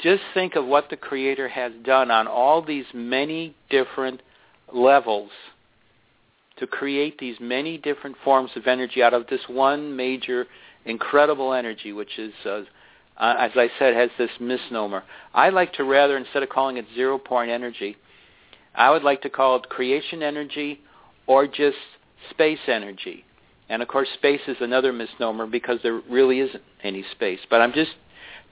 just 0.02 0.22
think 0.34 0.56
of 0.56 0.66
what 0.66 0.90
the 0.90 0.96
Creator 0.96 1.48
has 1.48 1.72
done 1.84 2.10
on 2.10 2.26
all 2.26 2.62
these 2.62 2.84
many 2.92 3.54
different 3.70 4.20
levels 4.72 5.30
to 6.56 6.66
create 6.66 7.18
these 7.18 7.36
many 7.40 7.78
different 7.78 8.16
forms 8.25 8.50
of 8.56 8.66
energy 8.66 9.02
out 9.02 9.14
of 9.14 9.26
this 9.28 9.40
one 9.48 9.94
major 9.94 10.46
incredible 10.84 11.52
energy, 11.52 11.92
which 11.92 12.18
is, 12.18 12.32
uh, 12.46 12.62
as 13.18 13.50
I 13.54 13.68
said, 13.78 13.94
has 13.94 14.10
this 14.18 14.30
misnomer. 14.40 15.02
I 15.34 15.50
like 15.50 15.72
to 15.75 15.84
rather, 15.84 16.16
instead 16.16 16.42
of 16.42 16.48
calling 16.48 16.76
it 16.76 16.86
zero 16.94 17.18
point 17.18 17.50
energy, 17.50 17.96
I 18.75 18.90
would 18.90 19.02
like 19.02 19.22
to 19.22 19.30
call 19.30 19.56
it 19.56 19.68
creation 19.68 20.22
energy 20.22 20.80
or 21.26 21.46
just 21.46 21.76
space 22.30 22.58
energy. 22.68 23.25
And 23.68 23.82
of 23.82 23.88
course, 23.88 24.08
space 24.14 24.42
is 24.46 24.56
another 24.60 24.92
misnomer 24.92 25.46
because 25.46 25.80
there 25.82 26.00
really 26.08 26.40
isn't 26.40 26.62
any 26.82 27.04
space. 27.12 27.40
But 27.50 27.60
I'm 27.60 27.72
just 27.72 27.90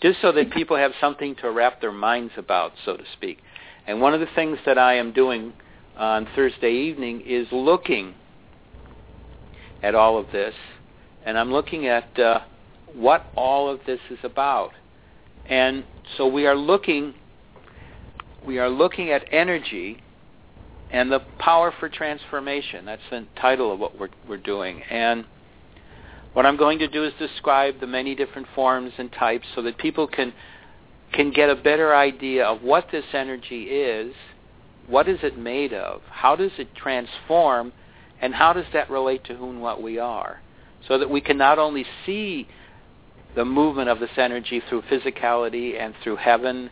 just 0.03 0.21
so 0.21 0.33
that 0.33 0.51
people 0.51 0.77
have 0.77 0.93
something 1.01 1.37
to 1.37 1.51
wrap 1.51 1.81
their 1.81 1.93
minds 1.93 2.33
about, 2.37 2.73
so 2.85 2.97
to 2.97 3.05
speak. 3.13 3.39
And 3.87 4.01
one 4.01 4.13
of 4.13 4.21
the 4.21 4.27
things 4.35 4.59
that 4.67 4.77
I 4.77 4.95
am 4.95 5.13
doing 5.13 5.53
on 5.97 6.27
Thursday 6.35 6.73
evening 6.73 7.23
is 7.27 7.47
looking 7.53 8.15
at 9.83 9.95
all 9.95 10.19
of 10.19 10.27
this, 10.33 10.55
and 11.25 11.39
I'm 11.39 11.53
looking 11.53 11.87
at 11.87 12.19
uh, 12.19 12.41
what 12.95 13.27
all 13.37 13.69
of 13.69 13.81
this 13.87 14.01
is 14.11 14.19
about. 14.23 14.73
And 15.47 15.85
so 16.17 16.27
we 16.27 16.47
are 16.47 16.57
looking 16.57 17.15
we 18.47 18.59
are 18.59 18.69
looking 18.69 19.11
at 19.11 19.25
energy 19.33 20.03
and 20.91 21.11
the 21.11 21.21
power 21.39 21.73
for 21.81 21.89
transformation. 21.89 22.85
That's 22.85 23.03
the 23.11 23.27
title 23.41 23.73
of 23.73 23.79
what 23.79 23.99
we're, 23.99 24.11
we're 24.29 24.37
doing. 24.37 24.83
And 24.91 25.25
what 26.35 26.45
I'm 26.45 26.57
going 26.57 26.79
to 26.81 26.89
do 26.89 27.05
is 27.05 27.13
describe 27.19 27.81
the 27.81 27.87
many 27.87 28.15
different 28.15 28.47
forms 28.55 28.93
and 28.99 29.11
types 29.13 29.47
so 29.55 29.63
that 29.63 29.79
people 29.79 30.07
can 30.07 30.33
can 31.13 31.31
get 31.31 31.49
a 31.49 31.55
better 31.55 31.95
idea 31.95 32.45
of 32.45 32.63
what 32.63 32.89
this 32.91 33.05
energy 33.13 33.65
is 33.65 34.15
what 34.87 35.09
is 35.09 35.19
it 35.23 35.39
made 35.39 35.73
of? 35.73 36.03
How 36.11 36.37
does 36.37 36.53
it 36.59 36.75
transform? 36.75 37.73
And 38.21 38.35
how 38.35 38.53
does 38.53 38.67
that 38.73 38.91
relate 38.91 39.25
to 39.25 39.35
who 39.35 39.51
and 39.51 39.61
what 39.61 39.83
we 39.83 39.99
are? 39.99 40.41
So 40.87 40.99
that 40.99 41.11
we 41.11 41.21
can 41.21 41.39
not 41.39 41.59
only 41.59 41.85
see 42.05 42.49
the 43.35 43.45
movement 43.45 43.89
of 43.89 43.99
this 43.99 44.11
energy 44.17 44.63
through 44.69 44.83
physicality 44.83 45.81
and 45.81 45.95
through 46.03 46.17
heaven, 46.17 46.71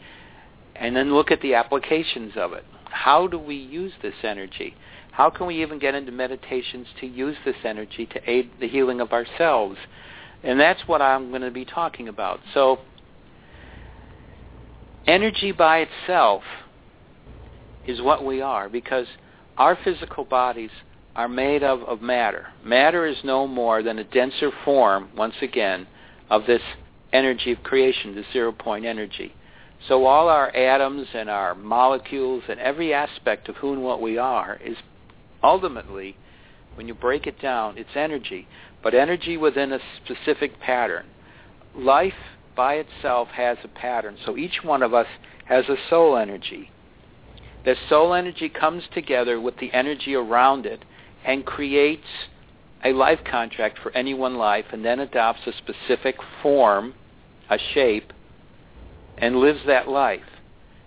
and 0.76 0.94
then 0.94 1.14
look 1.14 1.30
at 1.30 1.40
the 1.40 1.54
applications 1.54 2.32
of 2.36 2.52
it. 2.52 2.64
How 2.84 3.26
do 3.26 3.38
we 3.38 3.56
use 3.56 3.92
this 4.02 4.14
energy? 4.22 4.74
How 5.12 5.28
can 5.28 5.46
we 5.46 5.62
even 5.62 5.78
get 5.78 5.94
into 5.94 6.12
meditations 6.12 6.86
to 7.00 7.06
use 7.06 7.36
this 7.44 7.56
energy 7.64 8.06
to 8.06 8.30
aid 8.30 8.50
the 8.60 8.68
healing 8.68 9.00
of 9.00 9.12
ourselves? 9.12 9.76
And 10.42 10.58
that's 10.58 10.80
what 10.86 11.02
I'm 11.02 11.30
going 11.30 11.42
to 11.42 11.50
be 11.50 11.64
talking 11.64 12.08
about. 12.08 12.40
So, 12.54 12.78
energy 15.06 15.52
by 15.52 15.86
itself 15.86 16.42
is 17.86 18.00
what 18.00 18.24
we 18.24 18.40
are 18.40 18.68
because 18.68 19.06
our 19.56 19.76
physical 19.84 20.24
bodies 20.24 20.70
are 21.14 21.28
made 21.28 21.62
of, 21.62 21.82
of 21.82 22.00
matter. 22.00 22.46
Matter 22.64 23.06
is 23.06 23.18
no 23.24 23.46
more 23.46 23.82
than 23.82 23.98
a 23.98 24.04
denser 24.04 24.50
form, 24.64 25.10
once 25.16 25.34
again, 25.42 25.86
of 26.30 26.46
this 26.46 26.62
energy 27.12 27.52
of 27.52 27.62
creation, 27.62 28.14
the 28.14 28.24
zero 28.32 28.52
point 28.52 28.84
energy. 28.84 29.34
So 29.88 30.06
all 30.06 30.28
our 30.28 30.54
atoms 30.54 31.08
and 31.12 31.28
our 31.28 31.54
molecules 31.54 32.44
and 32.48 32.60
every 32.60 32.94
aspect 32.94 33.48
of 33.48 33.56
who 33.56 33.72
and 33.72 33.82
what 33.82 34.00
we 34.00 34.16
are 34.16 34.58
is 34.64 34.76
ultimately, 35.42 36.16
when 36.74 36.88
you 36.88 36.94
break 36.94 37.26
it 37.26 37.40
down, 37.40 37.76
it's 37.76 37.90
energy, 37.96 38.46
but 38.82 38.94
energy 38.94 39.36
within 39.36 39.72
a 39.72 39.80
specific 40.02 40.58
pattern. 40.60 41.06
Life 41.74 42.14
by 42.54 42.74
itself 42.74 43.28
has 43.28 43.58
a 43.64 43.68
pattern, 43.68 44.16
so 44.24 44.36
each 44.36 44.62
one 44.62 44.82
of 44.82 44.94
us 44.94 45.06
has 45.46 45.68
a 45.68 45.76
soul 45.90 46.16
energy. 46.16 46.70
The 47.64 47.76
soul 47.88 48.14
energy 48.14 48.48
comes 48.48 48.82
together 48.92 49.40
with 49.40 49.58
the 49.58 49.72
energy 49.72 50.14
around 50.14 50.66
it 50.66 50.84
and 51.24 51.46
creates 51.46 52.06
a 52.84 52.92
life 52.92 53.20
contract 53.24 53.78
for 53.82 53.92
any 53.92 54.14
one 54.14 54.36
life 54.36 54.66
and 54.72 54.84
then 54.84 54.98
adopts 54.98 55.46
a 55.46 55.52
specific 55.52 56.16
form, 56.42 56.94
a 57.48 57.58
shape, 57.74 58.12
and 59.18 59.36
lives 59.36 59.60
that 59.66 59.88
life. 59.88 60.20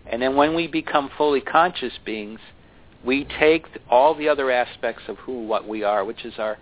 And 0.05 0.21
then 0.21 0.35
when 0.35 0.53
we 0.53 0.67
become 0.67 1.09
fully 1.17 1.41
conscious 1.41 1.93
beings, 2.03 2.39
we 3.03 3.25
take 3.39 3.65
all 3.89 4.13
the 4.13 4.27
other 4.27 4.51
aspects 4.51 5.03
of 5.07 5.17
who, 5.19 5.45
what 5.45 5.67
we 5.67 5.83
are, 5.83 6.03
which 6.03 6.25
is 6.25 6.33
our 6.37 6.57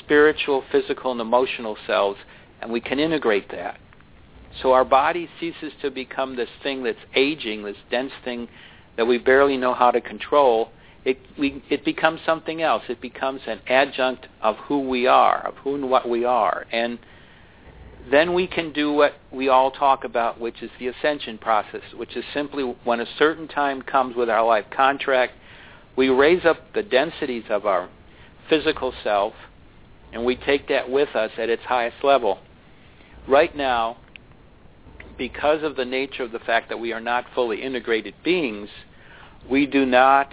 spiritual, 0.00 0.64
physical, 0.70 1.12
and 1.12 1.20
emotional 1.20 1.76
selves, 1.86 2.18
and 2.60 2.70
we 2.70 2.80
can 2.80 2.98
integrate 2.98 3.50
that. 3.50 3.78
So 4.62 4.72
our 4.72 4.84
body 4.84 5.28
ceases 5.40 5.72
to 5.82 5.90
become 5.90 6.36
this 6.36 6.48
thing 6.62 6.82
that's 6.82 6.98
aging, 7.14 7.64
this 7.64 7.76
dense 7.90 8.12
thing 8.24 8.48
that 8.96 9.06
we 9.06 9.18
barely 9.18 9.56
know 9.56 9.74
how 9.74 9.90
to 9.90 10.00
control. 10.00 10.70
It, 11.04 11.18
we, 11.38 11.62
it 11.68 11.84
becomes 11.84 12.20
something 12.24 12.62
else. 12.62 12.82
It 12.88 13.00
becomes 13.00 13.42
an 13.46 13.60
adjunct 13.66 14.26
of 14.40 14.56
who 14.68 14.88
we 14.88 15.06
are, 15.06 15.46
of 15.46 15.56
who 15.56 15.74
and 15.74 15.90
what 15.90 16.08
we 16.08 16.24
are. 16.24 16.66
And 16.72 16.98
then 18.10 18.34
we 18.34 18.46
can 18.46 18.72
do 18.72 18.92
what 18.92 19.14
we 19.32 19.48
all 19.48 19.70
talk 19.70 20.04
about, 20.04 20.40
which 20.40 20.62
is 20.62 20.70
the 20.78 20.88
ascension 20.88 21.38
process, 21.38 21.82
which 21.96 22.16
is 22.16 22.24
simply 22.32 22.62
when 22.84 23.00
a 23.00 23.06
certain 23.18 23.48
time 23.48 23.82
comes 23.82 24.16
with 24.16 24.28
our 24.28 24.44
life 24.44 24.66
contract, 24.74 25.32
we 25.96 26.08
raise 26.08 26.44
up 26.44 26.72
the 26.74 26.82
densities 26.82 27.44
of 27.48 27.66
our 27.66 27.88
physical 28.48 28.92
self 29.02 29.32
and 30.12 30.24
we 30.24 30.36
take 30.36 30.68
that 30.68 30.88
with 30.88 31.14
us 31.16 31.30
at 31.38 31.48
its 31.48 31.62
highest 31.64 31.96
level. 32.04 32.38
Right 33.26 33.54
now, 33.56 33.96
because 35.16 35.62
of 35.62 35.76
the 35.76 35.84
nature 35.84 36.22
of 36.22 36.32
the 36.32 36.38
fact 36.40 36.68
that 36.68 36.78
we 36.78 36.92
are 36.92 37.00
not 37.00 37.24
fully 37.34 37.62
integrated 37.62 38.14
beings, 38.24 38.68
we 39.50 39.66
do 39.66 39.86
not 39.86 40.30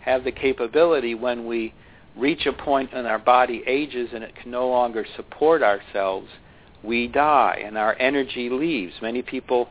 have 0.00 0.24
the 0.24 0.32
capability 0.32 1.14
when 1.14 1.46
we 1.46 1.74
reach 2.16 2.46
a 2.46 2.52
point 2.52 2.92
in 2.92 3.06
our 3.06 3.18
body 3.18 3.62
ages 3.66 4.10
and 4.12 4.22
it 4.22 4.34
can 4.36 4.50
no 4.50 4.68
longer 4.68 5.06
support 5.16 5.62
ourselves 5.62 6.28
we 6.82 7.06
die 7.06 7.62
and 7.64 7.78
our 7.78 7.96
energy 7.98 8.50
leaves. 8.50 8.94
Many 9.00 9.22
people 9.22 9.68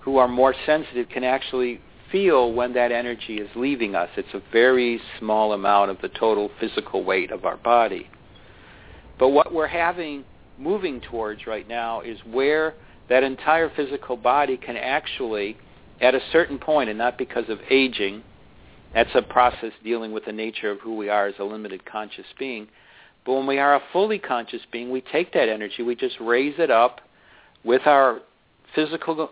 who 0.00 0.16
are 0.16 0.28
more 0.28 0.54
sensitive 0.66 1.08
can 1.08 1.24
actually 1.24 1.80
feel 2.10 2.52
when 2.52 2.72
that 2.72 2.90
energy 2.90 3.38
is 3.38 3.48
leaving 3.54 3.94
us. 3.94 4.08
It's 4.16 4.34
a 4.34 4.42
very 4.52 5.00
small 5.18 5.52
amount 5.52 5.90
of 5.90 6.00
the 6.02 6.08
total 6.08 6.50
physical 6.58 7.04
weight 7.04 7.30
of 7.30 7.44
our 7.44 7.56
body. 7.56 8.10
But 9.18 9.28
what 9.28 9.52
we're 9.52 9.68
having 9.68 10.24
moving 10.58 11.00
towards 11.00 11.46
right 11.46 11.68
now 11.68 12.00
is 12.00 12.18
where 12.26 12.74
that 13.10 13.22
entire 13.22 13.68
physical 13.76 14.16
body 14.16 14.56
can 14.56 14.76
actually, 14.76 15.58
at 16.00 16.14
a 16.14 16.20
certain 16.32 16.58
point, 16.58 16.88
and 16.88 16.96
not 16.96 17.18
because 17.18 17.48
of 17.48 17.58
aging, 17.68 18.22
that's 18.94 19.10
a 19.14 19.20
process 19.20 19.72
dealing 19.84 20.12
with 20.12 20.24
the 20.24 20.32
nature 20.32 20.70
of 20.70 20.80
who 20.80 20.96
we 20.96 21.10
are 21.10 21.26
as 21.26 21.34
a 21.38 21.44
limited 21.44 21.84
conscious 21.84 22.24
being, 22.38 22.68
but 23.26 23.34
when 23.34 23.46
we 23.46 23.58
are 23.58 23.74
a 23.74 23.82
fully 23.92 24.18
conscious 24.18 24.62
being, 24.72 24.90
we 24.90 25.00
take 25.00 25.32
that 25.34 25.48
energy, 25.48 25.82
we 25.82 25.94
just 25.94 26.16
raise 26.20 26.54
it 26.58 26.70
up 26.70 27.00
with 27.64 27.82
our 27.84 28.20
physical 28.74 29.30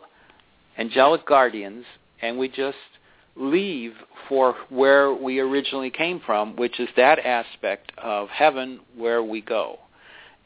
angelic 0.76 1.24
guardians, 1.26 1.84
and 2.20 2.36
we 2.36 2.48
just 2.48 2.76
leave 3.36 3.94
for 4.28 4.56
where 4.68 5.14
we 5.14 5.38
originally 5.38 5.90
came 5.90 6.20
from, 6.26 6.56
which 6.56 6.78
is 6.80 6.88
that 6.96 7.18
aspect 7.20 7.92
of 7.96 8.28
heaven 8.28 8.80
where 8.96 9.22
we 9.22 9.40
go. 9.40 9.78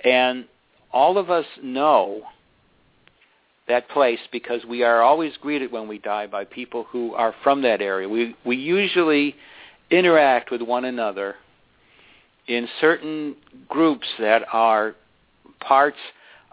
And 0.05 0.45
all 0.93 1.17
of 1.17 1.31
us 1.31 1.47
know 1.63 2.23
that 3.69 3.89
place 3.89 4.19
because 4.31 4.65
we 4.65 4.83
are 4.83 5.03
always 5.03 5.33
greeted 5.41 5.71
when 5.71 5.89
we 5.89 5.99
die 5.99 6.27
by 6.27 6.45
people 6.45 6.85
who 6.91 7.15
are 7.15 7.35
from 7.43 7.63
that 7.63 7.81
area. 7.81 8.09
We 8.09 8.35
we 8.45 8.57
usually 8.57 9.37
interact 9.91 10.51
with 10.51 10.63
one 10.63 10.85
another 10.85 11.37
in 12.49 12.69
certain 12.81 13.37
groups 13.69 14.07
that 14.19 14.43
are 14.53 14.95
parts 15.61 15.99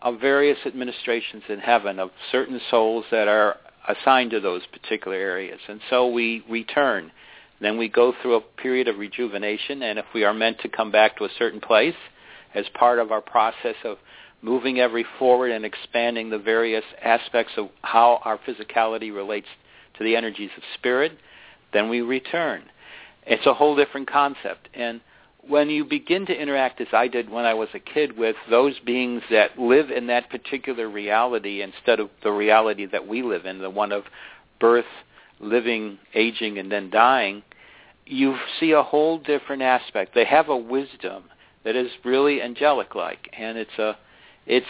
of 0.01 0.19
various 0.19 0.57
administrations 0.65 1.43
in 1.49 1.59
heaven, 1.59 1.99
of 1.99 2.11
certain 2.31 2.61
souls 2.69 3.05
that 3.11 3.27
are 3.27 3.57
assigned 3.87 4.31
to 4.31 4.39
those 4.39 4.61
particular 4.67 5.17
areas. 5.17 5.59
And 5.67 5.81
so 5.89 6.07
we 6.07 6.43
return. 6.49 7.11
Then 7.59 7.77
we 7.77 7.89
go 7.89 8.13
through 8.21 8.35
a 8.35 8.41
period 8.41 8.87
of 8.87 8.97
rejuvenation, 8.97 9.83
and 9.83 9.99
if 9.99 10.05
we 10.13 10.23
are 10.23 10.33
meant 10.33 10.59
to 10.61 10.69
come 10.69 10.91
back 10.91 11.17
to 11.17 11.25
a 11.25 11.29
certain 11.37 11.59
place 11.59 11.95
as 12.55 12.65
part 12.73 12.99
of 12.99 13.11
our 13.11 13.21
process 13.21 13.75
of 13.83 13.97
moving 14.41 14.79
every 14.79 15.05
forward 15.17 15.51
and 15.51 15.65
expanding 15.65 16.29
the 16.29 16.37
various 16.37 16.85
aspects 17.03 17.53
of 17.57 17.69
how 17.81 18.21
our 18.23 18.37
physicality 18.39 19.13
relates 19.13 19.47
to 19.97 20.03
the 20.03 20.15
energies 20.15 20.51
of 20.55 20.63
spirit, 20.75 21.11
then 21.73 21.89
we 21.89 22.01
return. 22.01 22.63
It's 23.25 23.45
a 23.45 23.53
whole 23.53 23.75
different 23.75 24.09
concept. 24.09 24.69
And 24.73 25.01
when 25.47 25.69
you 25.69 25.83
begin 25.83 26.25
to 26.27 26.33
interact, 26.33 26.81
as 26.81 26.87
I 26.93 27.07
did 27.07 27.29
when 27.29 27.45
I 27.45 27.53
was 27.53 27.69
a 27.73 27.79
kid, 27.79 28.17
with 28.17 28.35
those 28.49 28.79
beings 28.85 29.21
that 29.29 29.57
live 29.59 29.91
in 29.91 30.07
that 30.07 30.29
particular 30.29 30.87
reality 30.89 31.61
instead 31.61 31.99
of 31.99 32.09
the 32.23 32.31
reality 32.31 32.85
that 32.85 33.07
we 33.07 33.23
live 33.23 33.45
in, 33.45 33.59
the 33.59 33.69
one 33.69 33.91
of 33.91 34.03
birth, 34.59 34.85
living, 35.39 35.97
aging, 36.13 36.57
and 36.57 36.71
then 36.71 36.89
dying, 36.89 37.43
you 38.05 38.35
see 38.59 38.71
a 38.71 38.83
whole 38.83 39.19
different 39.19 39.61
aspect. 39.61 40.13
They 40.15 40.25
have 40.25 40.49
a 40.49 40.57
wisdom 40.57 41.25
that 41.63 41.75
is 41.75 41.91
really 42.03 42.41
angelic-like, 42.41 43.29
and 43.37 43.57
it's 43.57 43.77
a, 43.77 43.97
it's 44.45 44.65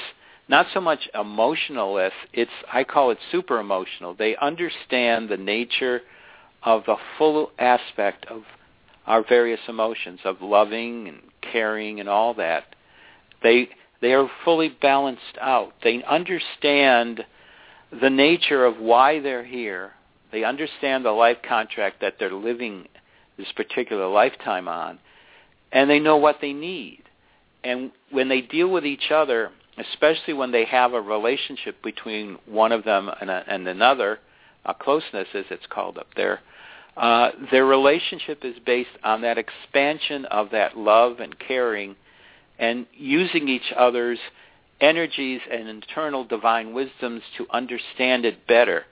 not 0.47 0.65
so 0.73 0.81
much 0.81 1.07
emotional 1.13 1.99
as 1.99 2.11
it's 2.33 2.51
I 2.71 2.83
call 2.83 3.11
it 3.11 3.19
super 3.31 3.59
emotional. 3.59 4.15
They 4.15 4.35
understand 4.35 5.29
the 5.29 5.37
nature 5.37 6.01
of 6.63 6.83
the 6.85 6.97
full 7.17 7.51
aspect 7.59 8.25
of 8.25 8.43
our 9.05 9.23
various 9.27 9.59
emotions 9.67 10.19
of 10.25 10.41
loving 10.41 11.07
and 11.07 11.19
caring 11.41 11.99
and 11.99 12.09
all 12.09 12.33
that. 12.35 12.75
They 13.41 13.69
they 14.01 14.13
are 14.13 14.29
fully 14.43 14.69
balanced 14.69 15.37
out. 15.41 15.73
They 15.83 16.03
understand 16.03 17.25
the 18.01 18.09
nature 18.09 18.65
of 18.65 18.77
why 18.77 19.19
they're 19.19 19.43
here. 19.43 19.91
They 20.31 20.43
understand 20.43 21.05
the 21.05 21.11
life 21.11 21.37
contract 21.47 22.01
that 22.01 22.15
they're 22.19 22.31
living 22.31 22.87
this 23.37 23.51
particular 23.55 24.07
lifetime 24.07 24.67
on, 24.67 24.99
and 25.71 25.89
they 25.89 25.99
know 25.99 26.17
what 26.17 26.37
they 26.41 26.53
need. 26.53 27.03
And 27.63 27.91
when 28.11 28.29
they 28.29 28.41
deal 28.41 28.69
with 28.69 28.85
each 28.85 29.11
other, 29.11 29.51
especially 29.79 30.33
when 30.33 30.51
they 30.51 30.65
have 30.65 30.93
a 30.93 31.01
relationship 31.01 31.81
between 31.83 32.37
one 32.45 32.71
of 32.71 32.83
them 32.83 33.09
and, 33.21 33.29
a, 33.29 33.43
and 33.47 33.67
another, 33.67 34.19
a 34.65 34.73
closeness 34.73 35.27
as 35.33 35.45
it's 35.49 35.65
called 35.69 35.97
up 35.97 36.07
there, 36.15 36.39
uh, 36.97 37.31
their 37.51 37.65
relationship 37.65 38.43
is 38.43 38.55
based 38.65 38.89
on 39.03 39.21
that 39.21 39.37
expansion 39.37 40.25
of 40.25 40.49
that 40.51 40.77
love 40.77 41.19
and 41.19 41.37
caring 41.39 41.95
and 42.57 42.85
using 42.93 43.47
each 43.47 43.71
other's 43.77 44.19
energies 44.81 45.41
and 45.51 45.67
internal 45.67 46.25
divine 46.25 46.73
wisdoms 46.73 47.21
to 47.37 47.45
understand 47.51 48.25
it 48.25 48.45
better 48.47 48.83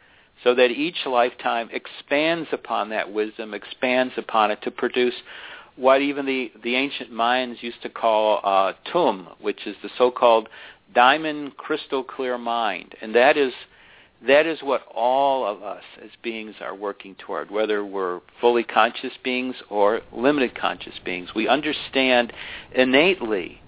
so 0.44 0.54
that 0.56 0.72
each 0.72 1.06
lifetime 1.06 1.70
expands 1.72 2.48
upon 2.52 2.90
that 2.90 3.12
wisdom, 3.12 3.54
expands 3.54 4.14
upon 4.18 4.52
it 4.52 4.62
to 4.62 4.72
produce 4.72 5.16
what 5.76 6.02
even 6.02 6.26
the, 6.26 6.52
the 6.64 6.76
ancient 6.76 7.12
Mayans 7.12 7.62
used 7.62 7.82
to 7.84 7.90
call 7.90 8.40
uh, 8.44 8.74
tum, 8.92 9.30
which 9.40 9.66
is 9.66 9.76
the 9.84 9.90
so-called 9.98 10.50
diamond 10.94 11.58
crystal 11.58 12.04
clear 12.04 12.38
mind. 12.38 12.96
And 13.02 13.16
that 13.16 13.38
is 13.38 13.54
that 14.26 14.48
is 14.48 14.60
what 14.64 14.82
all 14.96 15.46
of 15.46 15.62
us 15.62 15.84
as 16.04 16.10
beings 16.24 16.56
are 16.60 16.74
working 16.74 17.16
toward, 17.16 17.52
whether 17.52 17.86
we're 17.86 18.22
fully 18.42 18.64
conscious 18.64 19.14
beings 19.24 19.56
or 19.70 20.02
limited 20.12 20.60
conscious 20.60 20.96
beings. 21.06 21.30
We 21.36 21.48
understand 21.48 22.34
innately 22.74 23.62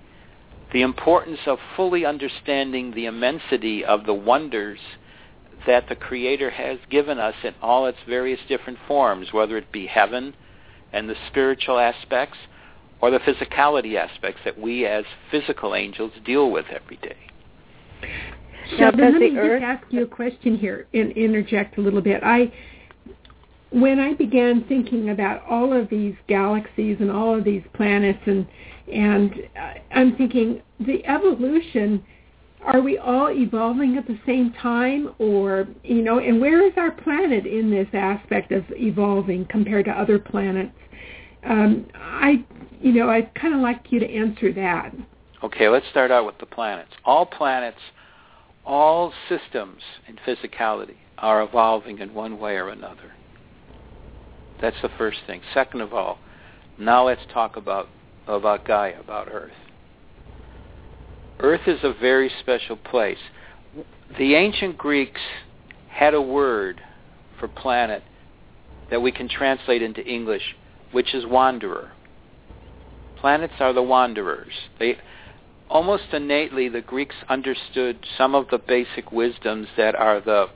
the 0.73 0.82
importance 0.82 1.39
of 1.45 1.60
fully 1.75 2.03
understanding 2.03 2.91
the 2.91 3.05
immensity 3.05 3.86
of 3.86 4.05
the 4.05 4.13
wonders 4.13 4.79
that 5.67 5.88
the 5.88 5.95
Creator 5.95 6.49
has 6.51 6.79
given 6.89 7.19
us 7.19 7.36
in 7.43 7.53
all 7.62 7.86
its 7.86 7.97
various 8.08 8.39
different 8.47 8.79
forms, 8.88 9.32
whether 9.32 9.58
it 9.58 9.71
be 9.71 9.86
heaven 9.86 10.36
and 10.91 11.08
the 11.08 11.15
spiritual 11.27 11.77
aspects 11.77 12.38
or 13.01 13.12
the 13.12 13.19
physicality 13.19 13.95
aspects 13.95 14.41
that 14.45 14.59
we 14.59 14.85
as 14.85 15.05
physical 15.31 15.75
angels 15.75 16.12
deal 16.25 16.51
with 16.51 16.65
every 16.69 16.97
day. 16.97 17.15
Sheldan, 18.77 19.13
let 19.13 19.21
me 19.21 19.38
Earth... 19.38 19.62
just 19.62 19.83
ask 19.83 19.93
you 19.93 20.03
a 20.03 20.07
question 20.07 20.57
here 20.57 20.88
and 20.93 21.12
interject 21.13 21.77
a 21.77 21.81
little 21.81 22.01
bit. 22.01 22.21
I 22.23 22.51
when 23.71 23.99
I 23.99 24.13
began 24.15 24.63
thinking 24.67 25.12
about 25.12 25.43
all 25.47 25.73
of 25.73 25.89
these 25.89 26.15
galaxies 26.27 26.97
and 26.99 27.12
all 27.12 27.38
of 27.38 27.43
these 27.43 27.63
planets 27.73 28.19
and 28.25 28.47
and 28.91 29.33
uh, 29.55 29.73
I'm 29.91 30.15
thinking 30.15 30.62
the 30.79 31.05
evolution 31.05 32.03
are 32.62 32.81
we 32.81 32.97
all 32.97 33.31
evolving 33.31 33.97
at 33.97 34.05
the 34.07 34.19
same 34.25 34.53
time 34.53 35.13
or 35.19 35.67
you 35.83 36.01
know 36.01 36.19
and 36.19 36.41
where 36.41 36.65
is 36.65 36.73
our 36.77 36.91
planet 36.91 37.45
in 37.45 37.69
this 37.69 37.88
aspect 37.93 38.51
of 38.51 38.65
evolving 38.71 39.45
compared 39.45 39.85
to 39.85 39.91
other 39.91 40.19
planets 40.19 40.75
um, 41.43 41.85
i 41.95 42.43
you 42.79 42.93
know 42.93 43.09
i'd 43.09 43.33
kind 43.35 43.53
of 43.53 43.61
like 43.61 43.91
you 43.91 43.99
to 43.99 44.09
answer 44.09 44.51
that. 44.53 44.93
Okay 45.43 45.69
let's 45.69 45.87
start 45.89 46.11
out 46.11 46.25
with 46.25 46.37
the 46.39 46.45
planets. 46.45 46.91
All 47.05 47.25
planets 47.25 47.79
all 48.65 49.13
systems 49.27 49.81
in 50.07 50.17
physicality 50.17 50.97
are 51.17 51.41
evolving 51.41 51.99
in 51.99 52.13
one 52.13 52.39
way 52.39 52.55
or 52.55 52.69
another. 52.69 53.13
That's 54.61 54.81
the 54.81 54.89
first 54.97 55.19
thing. 55.25 55.41
Second 55.53 55.81
of 55.81 55.93
all 55.93 56.19
now 56.77 57.07
let's 57.07 57.21
talk 57.33 57.57
about 57.57 57.87
about 58.27 58.65
gaia 58.65 58.99
about 58.99 59.27
earth. 59.31 59.51
Earth 61.39 61.67
is 61.67 61.79
a 61.83 61.93
very 61.93 62.31
special 62.39 62.75
place. 62.75 63.17
The 64.17 64.35
ancient 64.35 64.77
Greeks 64.77 65.21
had 65.89 66.13
a 66.13 66.21
word 66.21 66.81
for 67.39 67.47
planet 67.47 68.03
that 68.89 69.01
we 69.01 69.11
can 69.11 69.29
translate 69.29 69.81
into 69.81 70.03
English, 70.05 70.55
which 70.91 71.13
is 71.13 71.25
wanderer. 71.25 71.91
Planets 73.21 73.55
are 73.60 73.73
the 73.73 73.84
wanderers. 73.84 74.53
They 74.79 74.97
almost 75.69 76.13
innately 76.13 76.69
the 76.69 76.82
Greeks 76.82 77.15
understood 77.27 78.05
some 78.17 78.34
of 78.34 78.47
the 78.49 78.58
basic 78.58 79.12
wisdoms 79.12 79.67
that 79.77 79.95
are 79.95 80.19
the 80.19 80.47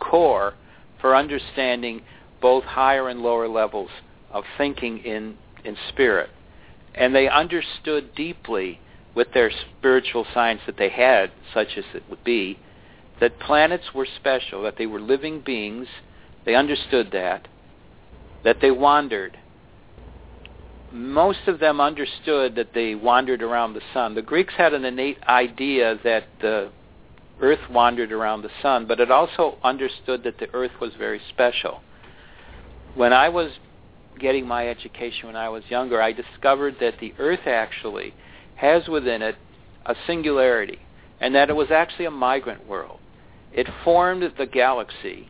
core 0.00 0.54
for 1.00 1.16
understanding 1.16 2.02
both 2.40 2.64
higher 2.64 3.08
and 3.08 3.20
lower 3.20 3.48
levels 3.48 3.90
of 4.30 4.44
thinking 4.56 4.98
in 4.98 5.36
in 5.64 5.76
spirit. 5.88 6.30
And 6.94 7.14
they 7.14 7.28
understood 7.28 8.14
deeply 8.14 8.80
with 9.14 9.32
their 9.32 9.50
spiritual 9.50 10.26
science 10.34 10.60
that 10.66 10.76
they 10.76 10.90
had, 10.90 11.32
such 11.52 11.76
as 11.76 11.84
it 11.94 12.02
would 12.08 12.22
be, 12.22 12.58
that 13.20 13.38
planets 13.40 13.94
were 13.94 14.06
special, 14.16 14.62
that 14.62 14.76
they 14.76 14.86
were 14.86 15.00
living 15.00 15.40
beings. 15.40 15.86
They 16.44 16.54
understood 16.54 17.10
that, 17.12 17.48
that 18.44 18.60
they 18.60 18.70
wandered. 18.70 19.38
Most 20.94 21.48
of 21.48 21.58
them 21.58 21.80
understood 21.80 22.54
that 22.54 22.72
they 22.72 22.94
wandered 22.94 23.42
around 23.42 23.72
the 23.72 23.80
sun. 23.92 24.14
The 24.14 24.22
Greeks 24.22 24.54
had 24.56 24.72
an 24.74 24.84
innate 24.84 25.20
idea 25.24 25.98
that 26.04 26.28
the 26.40 26.70
earth 27.40 27.68
wandered 27.68 28.12
around 28.12 28.42
the 28.42 28.50
sun, 28.62 28.86
but 28.86 29.00
it 29.00 29.10
also 29.10 29.58
understood 29.64 30.22
that 30.22 30.38
the 30.38 30.46
earth 30.54 30.70
was 30.80 30.92
very 30.96 31.20
special. 31.30 31.80
When 32.94 33.12
I 33.12 33.28
was 33.28 33.50
getting 34.20 34.46
my 34.46 34.68
education 34.68 35.26
when 35.26 35.34
I 35.34 35.48
was 35.48 35.64
younger, 35.68 36.00
I 36.00 36.12
discovered 36.12 36.76
that 36.78 37.00
the 37.00 37.12
earth 37.18 37.44
actually 37.44 38.14
has 38.54 38.86
within 38.86 39.20
it 39.20 39.34
a 39.84 39.96
singularity, 40.06 40.78
and 41.20 41.34
that 41.34 41.50
it 41.50 41.56
was 41.56 41.72
actually 41.72 42.04
a 42.04 42.12
migrant 42.12 42.68
world. 42.68 43.00
It 43.52 43.66
formed 43.82 44.22
the 44.38 44.46
galaxy 44.46 45.28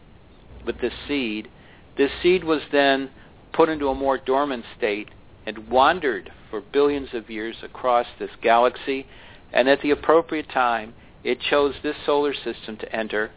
with 0.67 0.79
the 0.83 0.91
seed. 1.09 1.49
This 1.97 2.11
seed 2.23 2.45
was 2.45 2.61
then 2.71 3.09
put 3.55 3.71
into 3.71 3.89
a 3.89 3.95
more 3.95 4.19
dormant 4.19 4.67
state 4.77 5.09
and 5.47 5.69
wandered 5.69 6.33
for 6.51 6.61
billions 6.61 7.09
of 7.13 7.31
years 7.31 7.57
across 7.63 8.07
this 8.19 8.31
galaxy, 8.43 9.07
and 9.53 9.69
at 9.69 9.81
the 9.83 9.91
appropriate 9.91 10.49
time, 10.49 10.95
it 11.23 11.39
chose 11.41 11.75
this 11.83 11.97
solar 12.05 12.35
system 12.35 12.77
to 12.79 12.95
enter, 12.95 13.31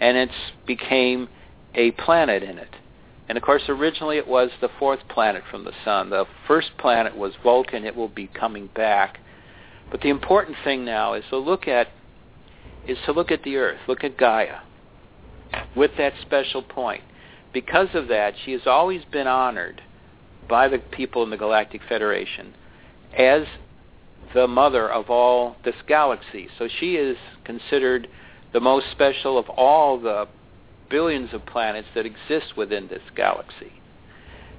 and 0.00 0.16
it 0.16 0.30
became 0.66 1.28
a 1.74 1.90
planet 1.92 2.42
in 2.42 2.58
it. 2.58 2.76
And 3.28 3.38
of 3.38 3.44
course, 3.44 3.62
originally 3.68 4.18
it 4.18 4.28
was 4.28 4.50
the 4.60 4.68
fourth 4.78 5.00
planet 5.08 5.42
from 5.50 5.64
the 5.64 5.72
sun. 5.84 6.10
The 6.10 6.26
first 6.46 6.70
planet 6.78 7.16
was 7.16 7.32
Vulcan. 7.42 7.84
It 7.84 7.96
will 7.96 8.08
be 8.08 8.26
coming 8.26 8.68
back. 8.74 9.18
But 9.90 10.02
the 10.02 10.10
important 10.10 10.56
thing 10.62 10.84
now 10.84 11.14
is 11.14 11.24
to 11.30 11.38
look 11.38 11.66
at 11.68 11.88
is 12.86 12.98
to 13.06 13.12
look 13.12 13.30
at 13.30 13.42
the 13.44 13.56
earth, 13.56 13.78
look 13.88 14.04
at 14.04 14.18
Gaia 14.18 14.58
with 15.74 15.92
that 15.96 16.12
special 16.20 16.62
point. 16.62 17.02
Because 17.52 17.88
of 17.94 18.08
that, 18.08 18.34
she 18.44 18.52
has 18.52 18.66
always 18.66 19.04
been 19.10 19.26
honored 19.26 19.80
by 20.48 20.68
the 20.68 20.78
people 20.78 21.22
in 21.22 21.30
the 21.30 21.36
Galactic 21.36 21.82
Federation 21.88 22.54
as 23.16 23.44
the 24.34 24.46
mother 24.46 24.90
of 24.90 25.10
all 25.10 25.56
this 25.64 25.76
galaxy. 25.86 26.48
So 26.58 26.68
she 26.80 26.96
is 26.96 27.16
considered 27.44 28.08
the 28.52 28.60
most 28.60 28.86
special 28.90 29.38
of 29.38 29.48
all 29.48 30.00
the 30.00 30.26
billions 30.90 31.32
of 31.32 31.44
planets 31.46 31.88
that 31.94 32.06
exist 32.06 32.56
within 32.56 32.88
this 32.88 33.02
galaxy. 33.16 33.72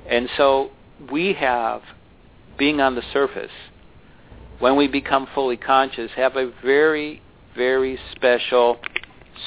And 0.09 0.29
so 0.37 0.71
we 1.11 1.33
have, 1.33 1.81
being 2.57 2.79
on 2.79 2.95
the 2.95 3.03
surface, 3.13 3.51
when 4.59 4.75
we 4.75 4.87
become 4.87 5.27
fully 5.35 5.57
conscious, 5.57 6.11
have 6.15 6.35
a 6.35 6.51
very, 6.63 7.21
very 7.55 7.99
special 8.15 8.77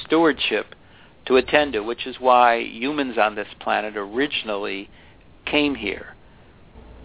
stewardship 0.05 0.75
to 1.27 1.37
attend 1.37 1.73
to, 1.75 1.81
which 1.81 2.07
is 2.07 2.17
why 2.19 2.59
humans 2.59 3.17
on 3.19 3.35
this 3.35 3.49
planet 3.61 3.97
originally 3.97 4.91
came 5.47 5.75
here. 5.75 6.15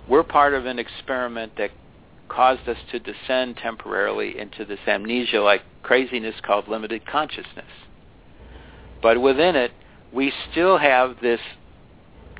We're 0.08 0.24
part 0.24 0.54
of 0.54 0.66
an 0.66 0.80
experiment 0.80 1.54
that 1.58 1.72
caused 2.30 2.68
us 2.68 2.78
to 2.92 3.00
descend 3.00 3.58
temporarily 3.58 4.38
into 4.38 4.66
this 4.66 4.80
amnesia-like 4.88 5.62
craziness 5.84 6.36
called 6.42 6.68
limited 6.68 7.06
consciousness. 7.06 7.66
But 9.02 9.22
within 9.22 9.56
it, 9.56 9.72
we 10.12 10.32
still 10.52 10.78
have 10.78 11.18
this 11.22 11.40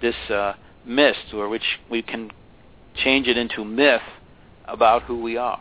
this 0.02 0.16
uh, 0.30 0.54
mist, 0.86 1.34
or 1.34 1.48
which 1.48 1.64
we 1.90 2.02
can 2.02 2.30
change 2.96 3.28
it 3.28 3.38
into 3.38 3.64
myth 3.64 4.02
about 4.66 5.04
who 5.04 5.22
we 5.22 5.38
are. 5.38 5.60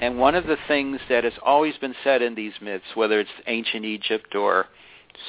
And 0.00 0.18
one 0.18 0.34
of 0.34 0.46
the 0.46 0.56
things 0.66 0.98
that 1.08 1.22
has 1.22 1.34
always 1.44 1.76
been 1.76 1.94
said 2.02 2.22
in 2.22 2.34
these 2.34 2.54
myths, 2.60 2.84
whether 2.94 3.20
it's 3.20 3.30
ancient 3.46 3.84
Egypt 3.84 4.34
or 4.34 4.66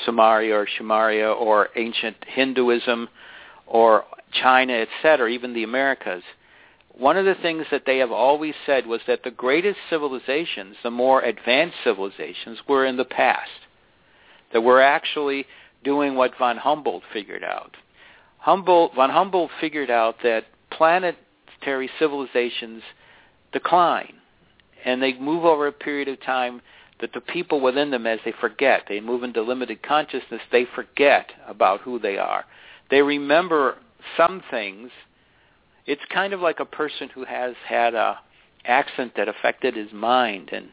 Sumeria 0.05 0.53
or 0.53 0.67
Shumaria 0.67 1.35
or 1.35 1.69
ancient 1.75 2.17
Hinduism 2.27 3.07
or 3.67 4.05
China, 4.41 4.73
etc., 4.73 5.29
even 5.29 5.53
the 5.53 5.63
Americas, 5.63 6.23
one 6.97 7.17
of 7.17 7.25
the 7.25 7.35
things 7.35 7.65
that 7.71 7.83
they 7.85 7.97
have 7.97 8.11
always 8.11 8.53
said 8.65 8.87
was 8.87 9.01
that 9.07 9.23
the 9.23 9.31
greatest 9.31 9.77
civilizations, 9.89 10.77
the 10.81 10.91
more 10.91 11.21
advanced 11.21 11.75
civilizations, 11.83 12.59
were 12.67 12.85
in 12.85 12.95
the 12.95 13.05
past. 13.05 13.49
That 14.53 14.61
we're 14.61 14.81
actually 14.81 15.45
doing 15.83 16.15
what 16.15 16.37
von 16.37 16.57
Humboldt 16.57 17.03
figured 17.11 17.43
out. 17.43 17.75
Humboldt, 18.37 18.95
von 18.95 19.09
Humboldt 19.09 19.51
figured 19.59 19.91
out 19.91 20.17
that 20.23 20.45
planetary 20.71 21.89
civilizations 21.99 22.81
decline. 23.51 24.13
And 24.85 25.01
they 25.01 25.13
move 25.13 25.43
over 25.43 25.67
a 25.67 25.71
period 25.73 26.07
of 26.07 26.21
time 26.21 26.61
that 27.01 27.11
the 27.13 27.21
people 27.21 27.59
within 27.59 27.91
them, 27.91 28.07
as 28.07 28.19
they 28.23 28.33
forget, 28.39 28.83
they 28.87 29.01
move 29.01 29.23
into 29.23 29.41
limited 29.41 29.83
consciousness, 29.83 30.41
they 30.51 30.65
forget 30.75 31.31
about 31.47 31.81
who 31.81 31.99
they 31.99 32.17
are. 32.17 32.45
They 32.89 33.01
remember 33.01 33.77
some 34.17 34.41
things. 34.49 34.91
It's 35.85 36.01
kind 36.13 36.33
of 36.33 36.39
like 36.39 36.59
a 36.59 36.65
person 36.65 37.09
who 37.13 37.25
has 37.25 37.55
had 37.67 37.93
a 37.93 38.19
accident 38.65 39.13
that 39.15 39.27
affected 39.27 39.75
his 39.75 39.93
mind 39.93 40.49
and 40.51 40.69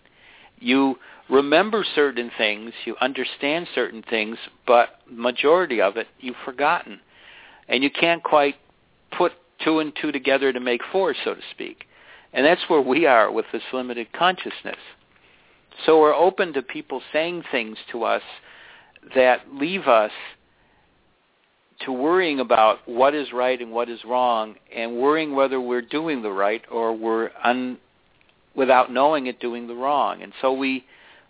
you 0.58 0.96
remember 1.28 1.84
certain 1.94 2.30
things, 2.38 2.72
you 2.84 2.96
understand 3.00 3.66
certain 3.74 4.02
things, 4.08 4.38
but 4.66 5.00
majority 5.10 5.80
of 5.80 5.96
it 5.96 6.06
you've 6.20 6.36
forgotten. 6.44 7.00
And 7.68 7.82
you 7.82 7.90
can't 7.90 8.22
quite 8.22 8.56
put 9.16 9.32
two 9.64 9.80
and 9.80 9.92
two 10.00 10.12
together 10.12 10.52
to 10.52 10.60
make 10.60 10.80
four, 10.90 11.14
so 11.24 11.34
to 11.34 11.40
speak. 11.50 11.84
And 12.32 12.46
that's 12.46 12.62
where 12.68 12.80
we 12.80 13.06
are 13.06 13.30
with 13.30 13.46
this 13.52 13.62
limited 13.72 14.12
consciousness. 14.12 14.78
So 15.84 16.00
we're 16.00 16.14
open 16.14 16.52
to 16.54 16.62
people 16.62 17.02
saying 17.12 17.44
things 17.50 17.76
to 17.92 18.04
us 18.04 18.22
that 19.14 19.52
leave 19.52 19.88
us 19.88 20.12
to 21.80 21.92
worrying 21.92 22.40
about 22.40 22.78
what 22.86 23.14
is 23.14 23.32
right 23.32 23.60
and 23.60 23.72
what 23.72 23.88
is 23.88 24.00
wrong 24.04 24.56
and 24.74 24.96
worrying 24.96 25.34
whether 25.34 25.60
we're 25.60 25.82
doing 25.82 26.22
the 26.22 26.30
right 26.30 26.62
or 26.70 26.94
we're 26.96 27.30
un, 27.42 27.78
without 28.54 28.92
knowing 28.92 29.26
it 29.26 29.40
doing 29.40 29.66
the 29.66 29.74
wrong. 29.74 30.22
And 30.22 30.32
so 30.40 30.52
we 30.52 30.84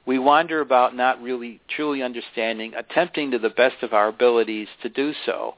we 0.04 0.18
wander 0.18 0.60
about 0.60 0.96
not 0.96 1.22
really 1.22 1.60
truly 1.68 2.02
understanding, 2.02 2.74
attempting 2.74 3.30
to 3.30 3.38
the 3.38 3.50
best 3.50 3.76
of 3.82 3.92
our 3.92 4.08
abilities 4.08 4.66
to 4.82 4.88
do 4.88 5.12
so 5.24 5.54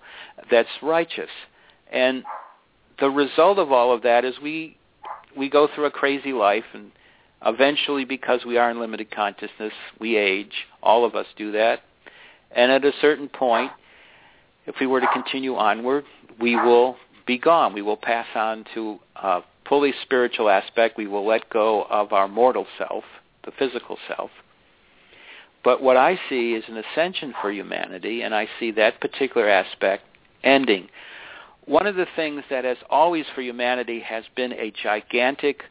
that's 0.51 0.69
righteous. 0.83 1.31
And 1.91 2.25
the 3.01 3.09
result 3.09 3.59
of 3.59 3.73
all 3.73 3.93
of 3.93 4.03
that 4.03 4.25
is 4.25 4.35
we 4.43 4.77
we 5.37 5.49
go 5.49 5.69
through 5.75 5.87
a 5.87 5.91
crazy 5.91 6.33
life 6.33 6.65
and 6.75 6.93
eventually 7.45 8.05
because 8.05 8.45
we 8.47 8.57
are 8.57 8.71
in 8.71 8.81
limited 8.81 9.11
consciousness 9.11 9.73
we 10.01 10.17
age 10.17 10.53
all 10.83 11.05
of 11.05 11.15
us 11.15 11.27
do 11.37 11.53
that 11.53 11.81
and 12.55 12.71
at 12.71 12.85
a 12.85 12.93
certain 13.01 13.29
point 13.29 13.71
if 14.67 14.77
we 14.81 14.87
were 14.87 15.01
to 15.01 15.09
continue 15.13 15.57
onward 15.57 16.05
we 16.41 16.57
will 16.57 16.97
be 17.27 17.39
gone. 17.39 17.73
We 17.75 17.83
will 17.83 17.97
pass 17.97 18.27
on 18.35 18.65
to 18.75 18.99
a 19.17 19.41
fully 19.69 19.95
spiritual 20.03 20.51
aspect. 20.51 20.97
We 20.97 21.07
will 21.07 21.27
let 21.27 21.49
go 21.51 21.85
of 21.85 22.13
our 22.13 22.29
mortal 22.29 22.67
self 22.79 23.05
the 23.45 23.53
physical 23.59 23.99
self. 24.09 24.31
But 25.63 25.83
what 25.83 25.99
i 25.99 26.19
see 26.29 26.53
is 26.53 26.65
an 26.69 26.79
ascension 26.79 27.35
for 27.41 27.53
humanity 27.53 28.23
and 28.23 28.35
i 28.35 28.49
see 28.59 28.71
that 28.73 29.01
particular 29.01 29.49
aspect 29.49 30.05
ending. 30.43 30.89
One 31.67 31.87
of 31.87 31.97
the 31.97 32.07
things 32.17 32.43
that 32.51 32.65
has 32.65 32.79
always 32.91 33.25
for 33.35 33.43
humanity 33.43 34.01
has 34.01 34.25
been 34.35 34.53
a 34.55 34.73
gigantic 34.83 35.65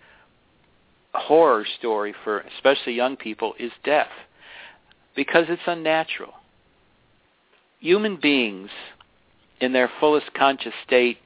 horror 1.14 1.66
story 1.80 2.14
for 2.24 2.40
especially 2.56 2.94
young 2.94 3.16
people 3.18 3.54
is 3.60 3.72
death 3.84 4.10
because 5.16 5.46
it's 5.50 5.62
unnatural. 5.68 6.34
Human 7.84 8.16
beings 8.16 8.70
in 9.60 9.74
their 9.74 9.92
fullest 10.00 10.34
conscious 10.34 10.74
state 10.88 11.18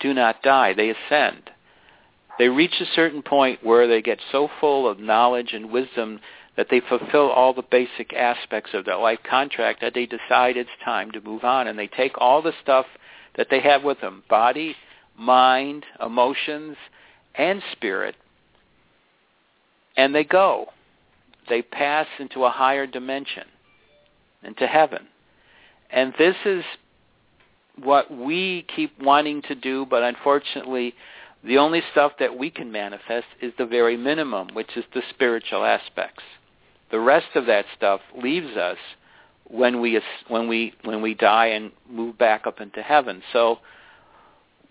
do 0.00 0.14
not 0.14 0.42
die. 0.42 0.72
They 0.72 0.88
ascend. 0.88 1.50
They 2.38 2.48
reach 2.48 2.80
a 2.80 2.86
certain 2.94 3.20
point 3.20 3.62
where 3.62 3.86
they 3.86 4.00
get 4.00 4.18
so 4.32 4.48
full 4.58 4.88
of 4.88 4.98
knowledge 4.98 5.52
and 5.52 5.70
wisdom 5.70 6.20
that 6.56 6.68
they 6.70 6.80
fulfill 6.80 7.28
all 7.28 7.52
the 7.52 7.60
basic 7.60 8.14
aspects 8.14 8.70
of 8.72 8.86
their 8.86 8.96
life 8.96 9.18
contract 9.28 9.82
that 9.82 9.92
they 9.92 10.06
decide 10.06 10.56
it's 10.56 10.70
time 10.82 11.10
to 11.10 11.20
move 11.20 11.44
on. 11.44 11.66
And 11.66 11.78
they 11.78 11.86
take 11.86 12.12
all 12.16 12.40
the 12.40 12.54
stuff 12.62 12.86
that 13.36 13.48
they 13.50 13.60
have 13.60 13.84
with 13.84 14.00
them, 14.00 14.22
body, 14.30 14.74
mind, 15.18 15.84
emotions, 16.00 16.78
and 17.34 17.62
spirit, 17.72 18.14
and 19.98 20.14
they 20.14 20.24
go. 20.24 20.68
They 21.50 21.60
pass 21.60 22.06
into 22.18 22.46
a 22.46 22.50
higher 22.50 22.86
dimension, 22.86 23.44
into 24.42 24.66
heaven. 24.66 25.08
And 25.90 26.12
this 26.18 26.36
is 26.44 26.64
what 27.82 28.10
we 28.10 28.66
keep 28.74 29.00
wanting 29.00 29.42
to 29.42 29.54
do, 29.54 29.86
but 29.88 30.02
unfortunately, 30.02 30.94
the 31.44 31.58
only 31.58 31.82
stuff 31.92 32.12
that 32.18 32.36
we 32.36 32.50
can 32.50 32.72
manifest 32.72 33.26
is 33.40 33.52
the 33.58 33.66
very 33.66 33.96
minimum, 33.96 34.48
which 34.52 34.76
is 34.76 34.84
the 34.94 35.02
spiritual 35.10 35.64
aspects. 35.64 36.22
The 36.90 37.00
rest 37.00 37.28
of 37.34 37.46
that 37.46 37.66
stuff 37.76 38.00
leaves 38.20 38.56
us 38.56 38.78
when 39.48 39.80
we 39.80 40.00
when 40.28 40.48
we 40.48 40.74
when 40.82 41.02
we 41.02 41.14
die 41.14 41.46
and 41.46 41.70
move 41.88 42.18
back 42.18 42.46
up 42.46 42.60
into 42.60 42.82
heaven. 42.82 43.22
So 43.32 43.58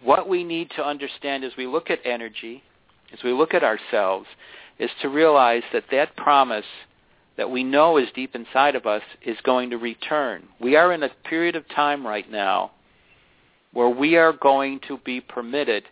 what 0.03 0.27
we 0.27 0.43
need 0.43 0.69
to 0.75 0.85
understand 0.85 1.43
as 1.43 1.53
we 1.57 1.67
look 1.67 1.89
at 1.89 1.99
energy, 2.03 2.61
as 3.13 3.19
we 3.23 3.31
look 3.31 3.53
at 3.53 3.63
ourselves, 3.63 4.27
is 4.79 4.89
to 5.01 5.09
realize 5.09 5.63
that 5.71 5.85
that 5.91 6.15
promise 6.17 6.65
that 7.37 7.51
we 7.51 7.63
know 7.63 7.97
is 7.97 8.07
deep 8.15 8.35
inside 8.35 8.75
of 8.75 8.85
us 8.85 9.01
is 9.21 9.37
going 9.43 9.69
to 9.71 9.77
return. 9.77 10.43
We 10.59 10.75
are 10.75 10.93
in 10.93 11.03
a 11.03 11.09
period 11.29 11.55
of 11.55 11.67
time 11.69 12.05
right 12.05 12.29
now 12.29 12.71
where 13.73 13.89
we 13.89 14.15
are 14.15 14.31
going 14.31 14.79
to 14.87 14.97
be 14.99 15.19
permitted 15.19 15.83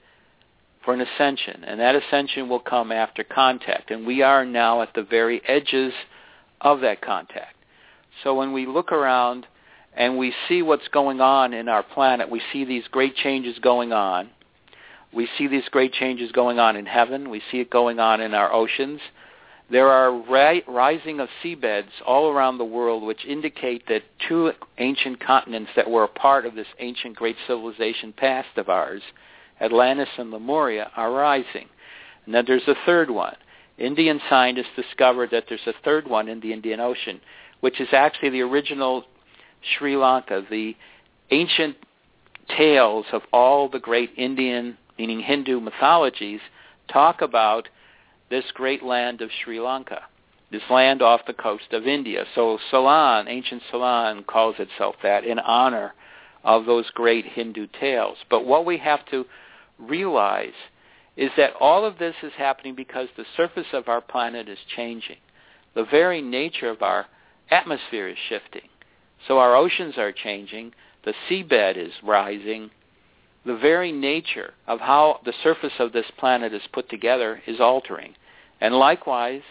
for 0.86 0.94
an 0.94 1.02
ascension, 1.02 1.64
and 1.66 1.80
that 1.80 1.96
ascension 1.96 2.50
will 2.50 2.60
come 2.60 2.92
after 2.92 3.24
contact, 3.24 3.92
and 3.92 4.06
we 4.06 4.22
are 4.22 4.46
now 4.46 4.82
at 4.82 4.94
the 4.94 5.04
very 5.04 5.42
edges 5.48 5.94
of 6.62 6.82
that 6.82 7.02
contact. 7.02 7.56
So 8.24 8.36
when 8.36 8.54
we 8.54 8.66
look 8.66 8.92
around 8.92 9.48
and 9.96 10.18
we 10.18 10.34
see 10.48 10.62
what's 10.62 10.88
going 10.90 11.22
on 11.22 11.54
in 11.54 11.68
our 11.68 11.84
planet, 11.84 12.30
we 12.30 12.42
see 12.52 12.66
these 12.66 12.84
great 12.92 13.16
changes 13.16 13.58
going 13.60 13.94
on. 13.94 14.30
We 15.14 15.28
see 15.38 15.48
these 15.48 15.68
great 15.72 15.94
changes 15.94 16.32
going 16.32 16.60
on 16.60 16.76
in 16.76 16.86
heaven. 16.86 17.30
We 17.30 17.42
see 17.52 17.60
it 17.60 17.70
going 17.70 18.00
on 18.00 18.20
in 18.22 18.34
our 18.34 18.52
oceans. 18.52 19.00
There 19.74 19.90
are 19.90 20.12
ri- 20.12 20.64
rising 20.68 21.20
of 21.20 21.30
seabeds 21.44 21.90
all 22.06 22.30
around 22.30 22.60
the 22.60 22.64
world 22.64 23.02
which 23.02 23.26
indicate 23.26 23.88
that 23.88 24.04
two 24.30 24.52
ancient 24.78 25.20
continents 25.20 25.72
that 25.76 25.90
were 25.90 26.04
a 26.04 26.08
part 26.08 26.46
of 26.46 26.54
this 26.54 26.68
ancient 26.78 27.16
great 27.16 27.36
civilization 27.48 28.14
past 28.14 28.50
of 28.58 28.70
ours, 28.70 29.02
Atlantis 29.60 30.10
and 30.20 30.30
Lemuria, 30.30 30.92
are 30.96 31.12
rising. 31.12 31.68
And 32.28 32.36
then 32.36 32.44
there's 32.46 32.68
a 32.68 32.76
third 32.86 33.10
one. 33.10 33.36
Indian 33.80 34.22
scientists 34.30 34.76
discovered 34.76 35.32
that 35.32 35.46
there's 35.50 35.66
a 35.66 35.74
third 35.84 36.08
one 36.08 36.28
in 36.28 36.40
the 36.40 36.54
Indian 36.54 36.80
Ocean, 36.80 37.20
which 37.62 37.82
is 37.82 37.88
actually 37.94 38.30
the 38.30 38.42
original 38.42 39.06
Sri 39.76 39.98
Lanka. 39.98 40.44
The 40.52 40.76
ancient 41.32 41.78
tales 42.56 43.08
of 43.12 43.24
all 43.34 43.70
the 43.70 43.80
great 43.80 44.12
Indian, 44.18 44.78
meaning 45.00 45.20
Hindu 45.20 45.60
mythologies, 45.62 46.42
talk 46.88 47.24
about 47.24 47.70
this 48.34 48.52
great 48.56 48.82
land 48.82 49.22
of 49.22 49.30
Sri 49.44 49.60
Lanka, 49.60 50.02
this 50.52 50.64
land 50.68 51.04
off 51.04 51.22
the 51.28 51.34
coast 51.34 51.72
of 51.72 51.86
India. 51.86 52.26
So 52.34 52.58
Ceylon, 52.72 53.28
ancient 53.28 53.62
Ceylon, 53.70 54.24
calls 54.24 54.56
itself 54.58 54.96
that 55.04 55.24
in 55.24 55.38
honor 55.38 55.94
of 56.44 56.66
those 56.66 56.90
great 56.96 57.26
Hindu 57.26 57.68
tales. 57.80 58.18
But 58.32 58.44
what 58.44 58.66
we 58.66 58.80
have 58.80 59.06
to 59.12 59.28
realize 59.78 60.56
is 61.16 61.30
that 61.38 61.54
all 61.60 61.86
of 61.86 62.00
this 62.00 62.16
is 62.24 62.32
happening 62.36 62.74
because 62.74 63.08
the 63.16 63.26
surface 63.38 63.68
of 63.72 63.88
our 63.88 64.02
planet 64.02 64.50
is 64.50 64.58
changing. 64.76 65.18
The 65.76 65.86
very 65.86 66.20
nature 66.20 66.72
of 66.72 66.82
our 66.82 67.06
atmosphere 67.52 68.08
is 68.08 68.18
shifting. 68.30 68.68
So 69.28 69.38
our 69.38 69.56
oceans 69.56 70.00
are 70.00 70.12
changing. 70.12 70.74
The 71.06 71.14
seabed 71.30 71.78
is 71.78 71.94
rising. 72.02 72.72
The 73.46 73.58
very 73.58 73.92
nature 73.92 74.56
of 74.66 74.80
how 74.80 75.20
the 75.24 75.34
surface 75.44 75.74
of 75.78 75.94
this 75.94 76.10
planet 76.18 76.52
is 76.52 76.64
put 76.74 76.90
together 76.90 77.44
is 77.46 77.60
altering. 77.60 78.16
And 78.64 78.74
likewise, 78.74 79.42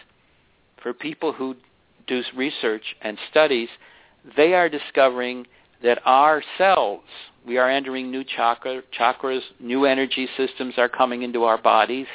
for 0.81 0.91
people 0.91 1.33
who 1.33 1.55
do 2.07 2.23
research 2.35 2.83
and 3.03 3.15
studies, 3.29 3.69
they 4.35 4.55
are 4.55 4.67
discovering 4.67 5.45
that 5.83 5.99
our 6.03 6.41
cells, 6.57 7.03
we 7.45 7.59
are 7.59 7.69
entering 7.69 8.09
new 8.09 8.23
chakra, 8.23 8.81
chakras, 8.99 9.41
new 9.59 9.85
energy 9.85 10.27
systems 10.35 10.73
are 10.77 10.89
coming 10.89 11.21
into 11.21 11.43
our 11.43 11.59
bodies. 11.59 12.07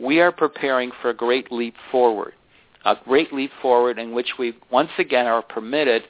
We 0.00 0.18
are 0.18 0.32
preparing 0.32 0.90
for 1.00 1.10
a 1.10 1.14
great 1.14 1.52
leap 1.52 1.76
forward, 1.92 2.32
a 2.84 2.96
great 3.04 3.32
leap 3.32 3.52
forward 3.62 4.00
in 4.00 4.10
which 4.10 4.32
we 4.36 4.54
once 4.72 4.90
again 4.98 5.26
are 5.26 5.40
permitted 5.42 6.02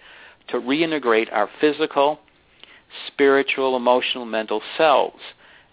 to 0.49 0.57
reintegrate 0.57 1.31
our 1.33 1.51
physical, 1.61 2.19
spiritual, 3.09 3.77
emotional, 3.77 4.25
mental 4.25 4.63
selves. 4.79 5.21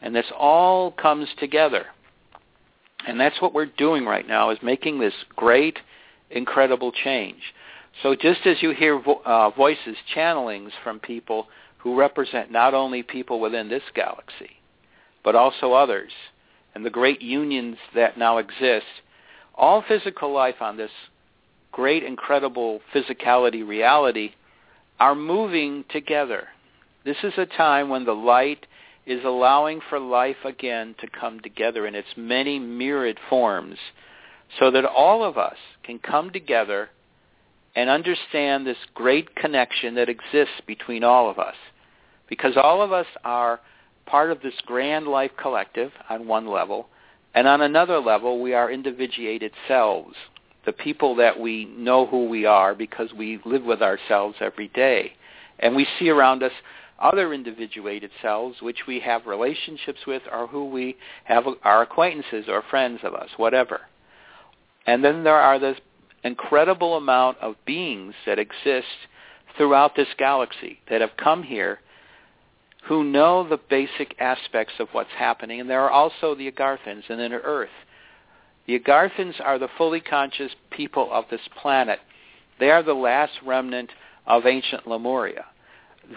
And 0.02 0.14
this 0.14 0.26
all 0.38 0.92
comes 0.92 1.30
together. 1.40 1.86
And 3.08 3.20
that's 3.20 3.42
what 3.42 3.54
we're 3.54 3.66
doing 3.66 4.06
right 4.06 4.28
now 4.28 4.50
is 4.52 4.60
making 4.62 5.00
this 5.00 5.14
great, 5.36 5.80
incredible 6.30 6.92
change. 6.92 7.42
So 8.04 8.16
just 8.16 8.46
as 8.46 8.62
you 8.62 8.72
hear 8.72 9.00
vo- 9.00 9.22
uh, 9.26 9.50
voices, 9.50 9.98
channelings 10.16 10.72
from 10.84 11.00
people 11.00 11.48
who 11.80 11.98
represent 11.98 12.52
not 12.52 12.74
only 12.74 13.04
people 13.04 13.40
within 13.40 13.70
this 13.70 13.84
galaxy, 13.96 14.52
but 15.24 15.36
also 15.36 15.74
others, 15.74 16.12
and 16.74 16.86
the 16.86 16.90
great 16.90 17.22
unions 17.22 17.78
that 17.96 18.18
now 18.18 18.38
exist, 18.38 18.86
all 19.56 19.84
physical 19.88 20.32
life 20.32 20.62
on 20.62 20.78
this 20.78 20.92
great, 21.72 22.04
incredible 22.04 22.82
physicality 22.94 23.68
reality 23.68 24.32
are 25.00 25.16
moving 25.16 25.84
together. 25.90 26.48
This 27.04 27.18
is 27.24 27.34
a 27.38 27.46
time 27.46 27.90
when 27.90 28.06
the 28.06 28.14
light 28.14 28.66
is 29.06 29.24
allowing 29.24 29.82
for 29.90 30.00
life 30.00 30.44
again 30.46 30.96
to 31.00 31.08
come 31.08 31.40
together 31.40 31.88
in 31.88 31.96
its 31.96 32.08
many 32.16 32.60
myriad 32.60 33.18
forms 33.30 33.78
so 34.60 34.70
that 34.72 34.86
all 34.86 35.24
of 35.24 35.38
us 35.38 35.58
can 35.84 35.98
come 36.00 36.30
together 36.30 36.90
and 37.76 37.90
understand 37.90 38.66
this 38.66 38.78
great 38.94 39.36
connection 39.36 39.96
that 39.96 40.10
exists 40.10 40.62
between 40.68 41.04
all 41.04 41.30
of 41.30 41.40
us. 41.40 41.56
Because 42.28 42.54
all 42.58 42.82
of 42.82 42.92
us 42.92 43.08
are 43.24 43.60
part 44.06 44.32
of 44.32 44.42
this 44.42 44.54
grand 44.66 45.08
life 45.08 45.32
collective 45.42 45.92
on 46.10 46.28
one 46.28 46.48
level, 46.48 46.88
and 47.34 47.48
on 47.48 47.62
another 47.62 48.00
level 48.00 48.42
we 48.42 48.54
are 48.54 48.72
individuated 48.72 49.52
selves 49.68 50.16
the 50.66 50.72
people 50.72 51.16
that 51.16 51.40
we 51.40 51.66
know 51.66 52.06
who 52.06 52.28
we 52.28 52.46
are 52.46 52.76
because 52.76 53.12
we 53.14 53.40
live 53.46 53.64
with 53.64 53.82
ourselves 53.82 54.36
every 54.40 54.68
day. 54.70 55.14
And 55.60 55.76
we 55.76 55.88
see 55.98 56.10
around 56.10 56.44
us 56.44 56.52
other 57.02 57.34
individuated 57.34 58.12
selves 58.22 58.62
which 58.62 58.88
we 58.88 59.00
have 59.00 59.26
relationships 59.26 60.00
with 60.06 60.22
or 60.32 60.48
who 60.48 60.66
we 60.66 60.98
have 61.24 61.46
our 61.64 61.82
acquaintances 61.82 62.46
or 62.48 62.64
friends 62.70 63.00
of 63.04 63.14
us, 63.14 63.30
whatever. 63.38 63.82
And 64.86 65.04
then 65.04 65.24
there 65.24 65.36
are 65.36 65.60
this 65.60 65.78
incredible 66.24 66.98
amount 66.98 67.38
of 67.40 67.56
beings 67.66 68.14
that 68.26 68.40
exist 68.40 68.88
throughout 69.58 69.96
this 69.96 70.08
galaxy 70.18 70.80
that 70.90 71.02
have 71.02 71.18
come 71.18 71.44
here 71.44 71.80
who 72.88 73.04
know 73.04 73.48
the 73.48 73.60
basic 73.70 74.16
aspects 74.20 74.74
of 74.80 74.88
what's 74.92 75.12
happening. 75.18 75.60
And 75.60 75.70
there 75.70 75.82
are 75.82 75.92
also 75.92 76.36
the 76.36 76.52
Agarthans 76.52 77.04
and 77.10 77.22
Inner 77.22 77.42
Earth 77.44 77.70
the 78.68 78.80
Agarthans 78.80 79.40
are 79.42 79.60
the 79.60 79.68
fully 79.78 80.00
conscious 80.00 80.52
people 80.70 81.10
of 81.12 81.26
this 81.30 81.42
planet. 81.62 82.00
They 82.60 82.70
are 82.70 82.84
the 82.84 82.94
last 82.94 83.34
remnant 83.46 83.90
of 84.28 84.46
ancient 84.46 84.88
Lemuria. 84.88 85.46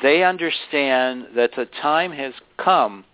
They 0.03 0.25
understand 0.25 1.29
that 1.37 1.51
the 1.57 1.67
time 1.83 2.13
has 2.13 2.35
come 2.57 3.05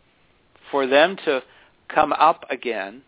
for 0.70 0.86
them 0.86 1.16
to 1.24 1.42
come 1.88 2.12
up 2.12 2.44
again 2.50 3.02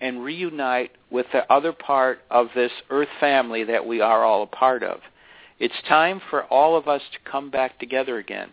and 0.00 0.24
reunite 0.24 0.92
with 1.10 1.26
the 1.32 1.50
other 1.52 1.72
part 1.72 2.20
of 2.30 2.48
this 2.54 2.72
earth 2.90 3.08
family 3.20 3.64
that 3.64 3.86
we 3.86 4.00
are 4.00 4.24
all 4.24 4.42
a 4.42 4.46
part 4.46 4.82
of. 4.82 5.00
It's 5.58 5.74
time 5.88 6.20
for 6.30 6.44
all 6.44 6.76
of 6.76 6.88
us 6.88 7.02
to 7.12 7.30
come 7.30 7.50
back 7.50 7.78
together 7.78 8.18
again. 8.18 8.50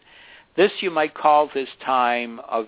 This 0.56 0.72
you 0.82 0.92
might 0.92 1.14
call 1.14 1.50
this 1.54 1.70
time 1.84 2.40
of 2.48 2.68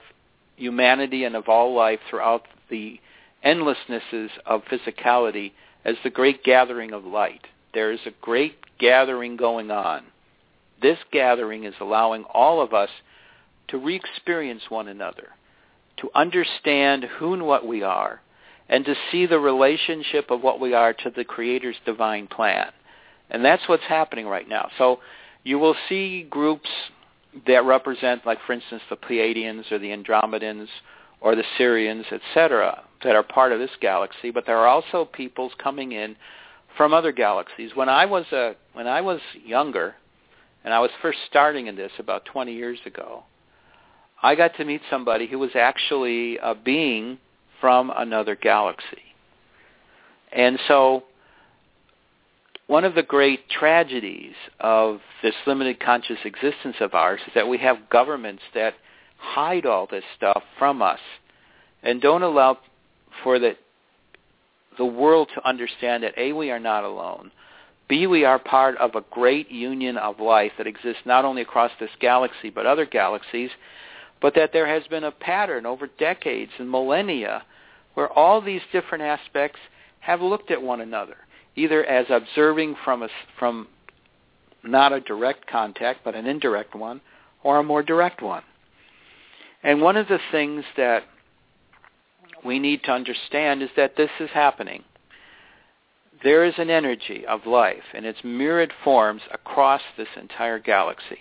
humanity 0.56 1.25
and 1.25 1.36
of 1.36 1.47
all 1.47 1.75
life 1.75 1.99
throughout 2.10 2.47
the 2.69 2.99
endlessnesses 3.43 4.32
of 4.45 4.63
physicality 4.65 5.51
as 5.86 5.95
the 6.03 6.10
great 6.10 6.43
gathering 6.43 6.93
of 6.93 7.06
light. 7.06 7.41
There 7.73 7.91
is 7.91 7.99
a 8.06 8.12
great 8.21 8.56
gathering 8.79 9.36
going 9.38 9.69
on. 9.69 10.03
This 10.83 10.99
gathering 11.11 11.63
is 11.63 11.73
allowing 11.81 12.25
all 12.25 12.61
of 12.61 12.73
us 12.73 12.89
to 13.69 13.77
re-experience 13.79 14.63
one 14.69 14.87
another, 14.87 15.29
to 15.97 16.11
understand 16.13 17.05
who 17.17 17.33
and 17.33 17.47
what 17.47 17.65
we 17.65 17.81
are, 17.81 18.21
and 18.69 18.85
to 18.85 18.93
see 19.11 19.25
the 19.25 19.39
relationship 19.39 20.29
of 20.29 20.43
what 20.43 20.59
we 20.59 20.73
are 20.73 20.93
to 20.93 21.09
the 21.09 21.23
Creator's 21.23 21.77
divine 21.85 22.27
plan. 22.27 22.67
And 23.31 23.43
that's 23.43 23.67
what's 23.67 23.83
happening 23.83 24.27
right 24.27 24.47
now. 24.47 24.69
So 24.77 24.99
you 25.43 25.57
will 25.57 25.75
see 25.89 26.27
groups 26.29 26.69
that 27.47 27.65
represent, 27.65 28.25
like 28.25 28.39
for 28.45 28.53
instance, 28.53 28.81
the 28.89 28.95
Pleiadians 28.95 29.71
or 29.71 29.79
the 29.79 29.89
Andromedans 29.89 30.67
or 31.21 31.35
the 31.35 31.43
Sirians, 31.57 32.05
etc., 32.11 32.83
that 33.03 33.15
are 33.15 33.23
part 33.23 33.51
of 33.51 33.59
this 33.59 33.71
galaxy. 33.81 34.31
But 34.31 34.45
there 34.45 34.57
are 34.57 34.67
also 34.67 35.05
peoples 35.05 35.53
coming 35.57 35.93
in 35.93 36.15
from 36.77 36.93
other 36.93 37.11
galaxies. 37.11 37.71
When 37.73 37.89
I 37.89 38.05
was 38.05 38.25
a 38.31 38.55
when 38.73 38.87
I 38.87 39.01
was 39.01 39.19
younger, 39.45 39.95
and 40.63 40.73
I 40.73 40.80
was 40.80 40.91
first 41.02 41.19
starting 41.30 41.67
in 41.67 41.76
this 41.76 41.91
about 41.99 42.26
20 42.26 42.54
years 42.54 42.80
ago, 42.86 43.23
I 44.21 44.36
got 44.36 44.56
to 44.58 44.65
meet 44.65 44.82
somebody 44.89 45.28
who 45.28 45.39
was 45.39 45.52
actually 45.56 46.38
a 46.38 46.56
being 46.56 47.17
from 47.60 47.91
another 47.95 48.36
galaxy. 48.36 49.04
And 50.32 50.58
so 50.67 51.04
one 52.67 52.86
of 52.86 52.95
the 52.95 53.04
great 53.04 53.49
tragedies 53.49 54.36
of 54.60 54.99
this 55.21 55.36
limited 55.45 55.80
conscious 55.80 56.17
existence 56.23 56.78
of 56.80 56.93
ours 56.93 57.19
is 57.28 57.34
that 57.36 57.47
we 57.47 57.58
have 57.60 57.89
governments 57.89 58.41
that 58.54 58.73
hide 59.17 59.65
all 59.65 59.88
this 59.89 60.04
stuff 60.15 60.43
from 60.58 60.82
us 60.82 60.99
and 61.84 62.02
don't 62.02 62.23
allow 62.23 62.58
for 63.23 63.39
the 63.39 63.56
the 64.78 64.86
world 64.86 65.30
to 65.36 65.47
understand 65.47 66.04
that 66.04 66.13
A, 66.17 66.34
we 66.34 66.49
are 66.49 66.60
not 66.60 66.84
alone. 66.84 67.32
B, 67.87 68.07
we 68.07 68.25
are 68.25 68.39
part 68.39 68.77
of 68.77 68.95
a 68.95 69.03
great 69.11 69.51
union 69.51 69.97
of 69.97 70.19
life 70.19 70.53
that 70.57 70.67
exists 70.67 71.01
not 71.05 71.25
only 71.25 71.41
across 71.41 71.71
this 71.79 71.89
galaxy 71.99 72.49
but 72.49 72.65
other 72.65 72.85
galaxies, 72.85 73.51
but 74.21 74.35
that 74.35 74.53
there 74.53 74.67
has 74.67 74.87
been 74.87 75.03
a 75.03 75.11
pattern 75.11 75.65
over 75.65 75.87
decades 75.99 76.51
and 76.57 76.69
millennia 76.69 77.43
where 77.93 78.11
all 78.11 78.41
these 78.41 78.61
different 78.71 79.03
aspects 79.03 79.59
have 79.99 80.21
looked 80.21 80.49
at 80.49 80.61
one 80.61 80.81
another 80.81 81.17
either 81.55 81.85
as 81.85 82.05
observing 82.09 82.75
from 82.83 83.03
a, 83.03 83.09
from 83.37 83.67
not 84.63 84.91
a 84.91 84.99
direct 85.01 85.45
contact 85.47 85.99
but 86.03 86.15
an 86.15 86.25
indirect 86.25 86.75
one 86.75 87.01
or 87.43 87.59
a 87.59 87.63
more 87.63 87.83
direct 87.83 88.21
one. 88.21 88.43
And 89.61 89.81
one 89.81 89.97
of 89.97 90.07
the 90.07 90.19
things 90.31 90.63
that 90.77 91.03
we 92.43 92.59
need 92.59 92.83
to 92.83 92.91
understand 92.91 93.61
is 93.61 93.69
that 93.77 93.95
this 93.95 94.09
is 94.19 94.29
happening. 94.33 94.83
There 96.23 96.45
is 96.45 96.53
an 96.57 96.69
energy 96.69 97.25
of 97.27 97.45
life 97.45 97.83
in 97.93 98.05
its 98.05 98.19
myriad 98.23 98.71
forms 98.83 99.21
across 99.31 99.81
this 99.97 100.07
entire 100.19 100.59
galaxy. 100.59 101.19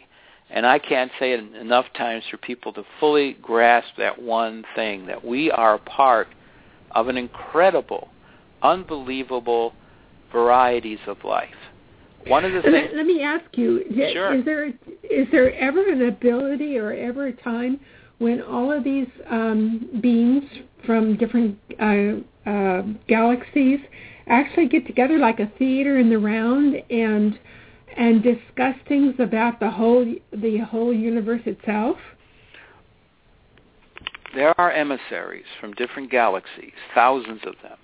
And 0.48 0.66
I 0.66 0.78
can't 0.78 1.10
say 1.18 1.32
it 1.32 1.54
enough 1.56 1.86
times 1.96 2.24
for 2.30 2.36
people 2.36 2.72
to 2.74 2.84
fully 3.00 3.38
grasp 3.42 3.88
that 3.98 4.20
one 4.20 4.64
thing, 4.76 5.06
that 5.06 5.24
we 5.24 5.50
are 5.50 5.78
part 5.78 6.28
of 6.92 7.08
an 7.08 7.16
incredible, 7.16 8.10
unbelievable 8.62 9.72
varieties 10.30 10.98
of 11.06 11.16
life. 11.24 11.48
One 12.26 12.44
of 12.44 12.52
the 12.52 12.62
things. 12.62 12.90
Let, 12.94 13.06
me 13.06 13.22
ask 13.22 13.44
you: 13.54 13.84
sure. 14.12 14.34
Is 14.34 14.44
there 14.44 14.66
is 14.66 15.26
there 15.32 15.52
ever 15.54 15.90
an 15.90 16.02
ability 16.02 16.78
or 16.78 16.92
ever 16.92 17.26
a 17.26 17.32
time 17.32 17.80
when 18.18 18.40
all 18.42 18.70
of 18.70 18.84
these 18.84 19.08
um, 19.28 19.88
beings 20.00 20.44
from 20.86 21.16
different 21.16 21.58
uh, 21.80 22.48
uh, 22.48 22.82
galaxies 23.08 23.80
actually 24.26 24.68
get 24.68 24.86
together 24.86 25.18
like 25.18 25.40
a 25.40 25.50
theater 25.58 25.98
in 25.98 26.10
the 26.10 26.18
round 26.18 26.76
and 26.90 27.38
and 27.96 28.22
discuss 28.22 28.74
things 28.88 29.14
about 29.18 29.60
the 29.60 29.70
whole 29.70 30.14
the 30.32 30.58
whole 30.58 30.92
universe 30.92 31.42
itself? 31.46 31.96
There 34.34 34.58
are 34.58 34.72
emissaries 34.72 35.44
from 35.60 35.74
different 35.74 36.10
galaxies, 36.10 36.72
thousands 36.94 37.42
of 37.44 37.54
them, 37.62 37.76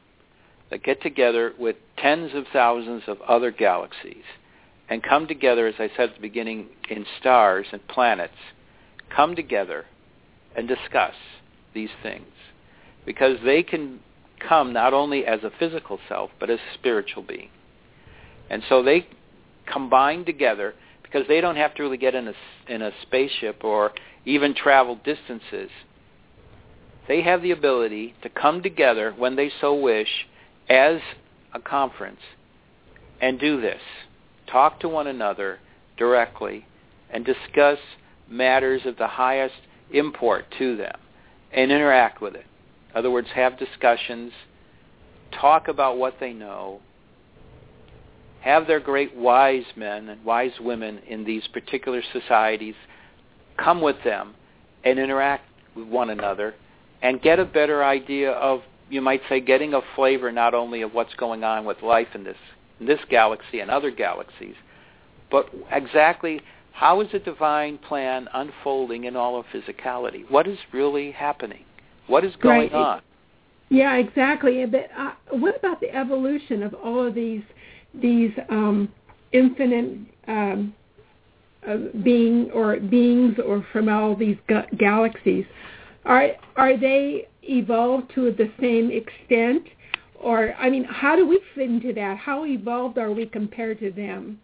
that 0.71 0.83
get 0.83 1.03
together 1.03 1.53
with 1.59 1.77
tens 1.99 2.33
of 2.35 2.45
thousands 2.53 3.03
of 3.07 3.21
other 3.23 3.51
galaxies 3.51 4.25
and 4.89 5.03
come 5.03 5.27
together, 5.27 5.67
as 5.67 5.75
I 5.79 5.91
said 5.97 6.11
at 6.11 6.15
the 6.15 6.21
beginning, 6.21 6.69
in 6.89 7.05
stars 7.21 7.67
and 7.73 7.87
planets, 7.89 8.33
come 9.15 9.37
together 9.37 9.85
and 10.57 10.67
discuss 10.67 11.15
these 11.75 11.91
things. 12.03 12.27
Because 13.05 13.37
they 13.45 13.63
can 13.63 14.01
come 14.39 14.73
not 14.73 14.95
only 14.95 15.27
as 15.27 15.43
a 15.43 15.51
physical 15.59 15.99
self, 16.09 16.31
but 16.39 16.51
as 16.51 16.59
a 16.59 16.75
spiritual 16.75 17.23
being. 17.23 17.51
And 18.51 18.63
so 18.69 18.83
they 18.83 19.07
combine 19.67 20.25
together 20.25 20.75
because 21.03 21.27
they 21.29 21.41
don't 21.41 21.57
have 21.57 21.75
to 21.75 21.83
really 21.83 21.97
get 21.97 22.15
in 22.15 22.29
a, 22.29 22.35
in 22.69 22.83
a 22.83 22.91
spaceship 23.03 23.65
or 23.65 23.93
even 24.25 24.55
travel 24.55 24.99
distances. 25.05 25.71
They 27.07 27.23
have 27.23 27.43
the 27.43 27.53
ability 27.53 28.15
to 28.23 28.29
come 28.29 28.63
together 28.63 29.15
when 29.17 29.37
they 29.37 29.51
so 29.61 29.75
wish 29.75 30.27
as 30.69 31.01
a 31.55 31.61
conference 31.61 32.21
and 33.21 33.41
do 33.41 33.61
this. 33.61 33.81
Talk 34.51 34.81
to 34.81 34.89
one 34.89 35.07
another 35.07 35.59
directly 35.97 36.67
and 37.11 37.25
discuss 37.25 37.79
matters 38.29 38.83
of 38.85 38.97
the 38.99 39.07
highest 39.07 39.55
import 39.91 40.45
to 40.59 40.77
them 40.77 40.99
and 41.53 41.73
interact 41.73 42.21
with 42.21 42.35
it. 42.35 42.45
In 42.99 43.05
other 43.05 43.13
words, 43.13 43.29
have 43.33 43.57
discussions, 43.57 44.33
talk 45.41 45.69
about 45.69 45.99
what 45.99 46.15
they 46.19 46.33
know, 46.33 46.81
have 48.41 48.67
their 48.67 48.81
great 48.81 49.15
wise 49.15 49.63
men 49.77 50.09
and 50.09 50.25
wise 50.25 50.51
women 50.59 50.99
in 51.07 51.23
these 51.25 51.47
particular 51.53 52.03
societies 52.13 52.75
come 53.57 53.81
with 53.81 54.03
them 54.03 54.35
and 54.83 54.99
interact 54.99 55.45
with 55.77 55.87
one 55.87 56.11
another 56.11 56.57
and 57.01 57.23
get 57.23 57.39
a 57.39 57.45
better 57.45 57.85
idea 57.85 58.33
of 58.33 58.63
you 58.91 59.01
might 59.01 59.23
say, 59.29 59.39
getting 59.39 59.75
a 59.75 59.81
flavor 59.95 60.33
not 60.33 60.53
only 60.53 60.83
of 60.83 60.93
what's 60.93 61.15
going 61.15 61.45
on 61.45 61.65
with 61.65 61.81
life 61.83 62.09
in 62.17 62.25
this 62.25 62.37
in 62.81 62.87
this 62.87 62.99
galaxy 63.09 63.61
and 63.61 63.71
other 63.71 63.93
galaxies, 63.93 64.57
but 65.31 65.49
exactly 65.71 66.41
how 66.73 67.01
is 67.01 67.13
the 67.13 67.21
divine 67.21 67.79
plan 67.79 68.27
unfolding 68.35 69.05
in 69.05 69.15
all 69.15 69.39
of 69.39 69.47
physicality? 69.55 70.29
What 70.29 70.49
is 70.49 70.59
really 70.73 71.13
happening? 71.13 71.63
What 72.09 72.25
is 72.25 72.35
going 72.43 72.73
right. 72.73 72.73
on? 72.73 73.03
Yeah, 73.71 73.97
exactly. 73.97 74.65
But 74.67 74.89
uh, 74.97 75.13
what 75.31 75.57
about 75.57 75.81
the 75.81 75.95
evolution 75.95 76.63
of 76.63 76.75
all 76.75 77.07
of 77.07 77.15
these 77.15 77.43
these 77.95 78.33
um, 78.49 78.89
infinite 79.33 79.99
um, 80.27 80.75
uh, 81.67 81.77
being 82.03 82.51
or 82.53 82.81
beings 82.81 83.37
or 83.45 83.65
from 83.73 83.89
all 83.89 84.17
these 84.17 84.37
ga- 84.49 84.67
galaxies? 84.77 85.45
Are 86.05 86.31
are 86.57 86.77
they 86.77 87.29
evolved 87.43 88.13
to 88.15 88.33
the 88.33 88.51
same 88.61 88.91
extent? 88.91 89.65
Or, 90.21 90.55
I 90.55 90.69
mean, 90.69 90.85
how 90.85 91.15
do 91.15 91.27
we 91.27 91.41
fit 91.55 91.71
into 91.71 91.93
that? 91.95 92.19
How 92.19 92.45
evolved 92.45 92.99
are 92.99 93.13
we 93.13 93.27
compared 93.27 93.79
to 93.81 93.93
them? 93.93 94.41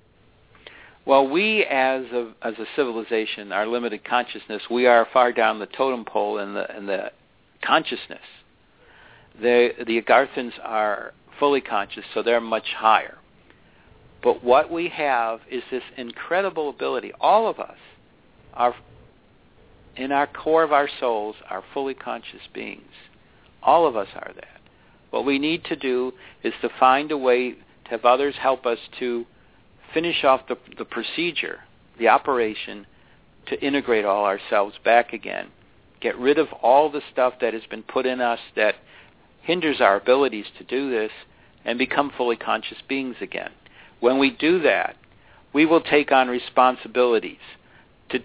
Well, 1.06 1.28
we 1.28 1.64
as 1.64 2.04
a 2.12 2.32
as 2.42 2.54
a 2.54 2.64
civilization, 2.76 3.52
our 3.52 3.66
limited 3.66 4.04
consciousness, 4.04 4.62
we 4.70 4.86
are 4.86 5.06
far 5.12 5.32
down 5.32 5.58
the 5.58 5.66
totem 5.66 6.04
pole 6.04 6.38
in 6.38 6.54
the 6.54 6.76
in 6.76 6.86
the 6.86 7.10
consciousness. 7.64 8.20
The 9.40 9.70
the 9.86 10.00
Agarthans 10.00 10.52
are 10.62 11.12
fully 11.38 11.60
conscious, 11.60 12.04
so 12.14 12.22
they're 12.22 12.40
much 12.40 12.66
higher. 12.76 13.18
But 14.22 14.42
what 14.42 14.70
we 14.70 14.88
have 14.88 15.40
is 15.50 15.62
this 15.70 15.82
incredible 15.96 16.70
ability. 16.70 17.12
All 17.20 17.48
of 17.48 17.58
us 17.58 17.76
are 18.54 18.74
in 19.96 20.12
our 20.12 20.26
core 20.26 20.62
of 20.62 20.72
our 20.72 20.88
souls 21.00 21.36
are 21.48 21.62
fully 21.72 21.94
conscious 21.94 22.40
beings. 22.52 22.90
All 23.62 23.86
of 23.86 23.96
us 23.96 24.08
are 24.14 24.32
that. 24.34 24.60
What 25.10 25.24
we 25.24 25.38
need 25.38 25.64
to 25.66 25.76
do 25.76 26.12
is 26.42 26.52
to 26.62 26.68
find 26.80 27.12
a 27.12 27.18
way 27.18 27.52
to 27.52 27.90
have 27.90 28.04
others 28.04 28.34
help 28.40 28.66
us 28.66 28.78
to 28.98 29.24
finish 29.92 30.24
off 30.24 30.48
the, 30.48 30.56
the 30.76 30.84
procedure, 30.84 31.60
the 31.98 32.08
operation, 32.08 32.86
to 33.46 33.60
integrate 33.64 34.04
all 34.04 34.24
ourselves 34.24 34.74
back 34.84 35.12
again. 35.12 35.48
Get 36.04 36.18
rid 36.18 36.36
of 36.36 36.48
all 36.60 36.90
the 36.90 37.00
stuff 37.10 37.32
that 37.40 37.54
has 37.54 37.62
been 37.70 37.82
put 37.82 38.04
in 38.04 38.20
us 38.20 38.38
that 38.56 38.74
hinders 39.40 39.80
our 39.80 39.96
abilities 39.96 40.44
to 40.58 40.64
do 40.64 40.90
this 40.90 41.10
and 41.64 41.78
become 41.78 42.12
fully 42.14 42.36
conscious 42.36 42.76
beings 42.86 43.16
again. 43.22 43.52
When 44.00 44.18
we 44.18 44.28
do 44.28 44.60
that, 44.60 44.96
we 45.54 45.64
will 45.64 45.80
take 45.80 46.12
on 46.12 46.28
responsibilities 46.28 47.38
to 48.10 48.20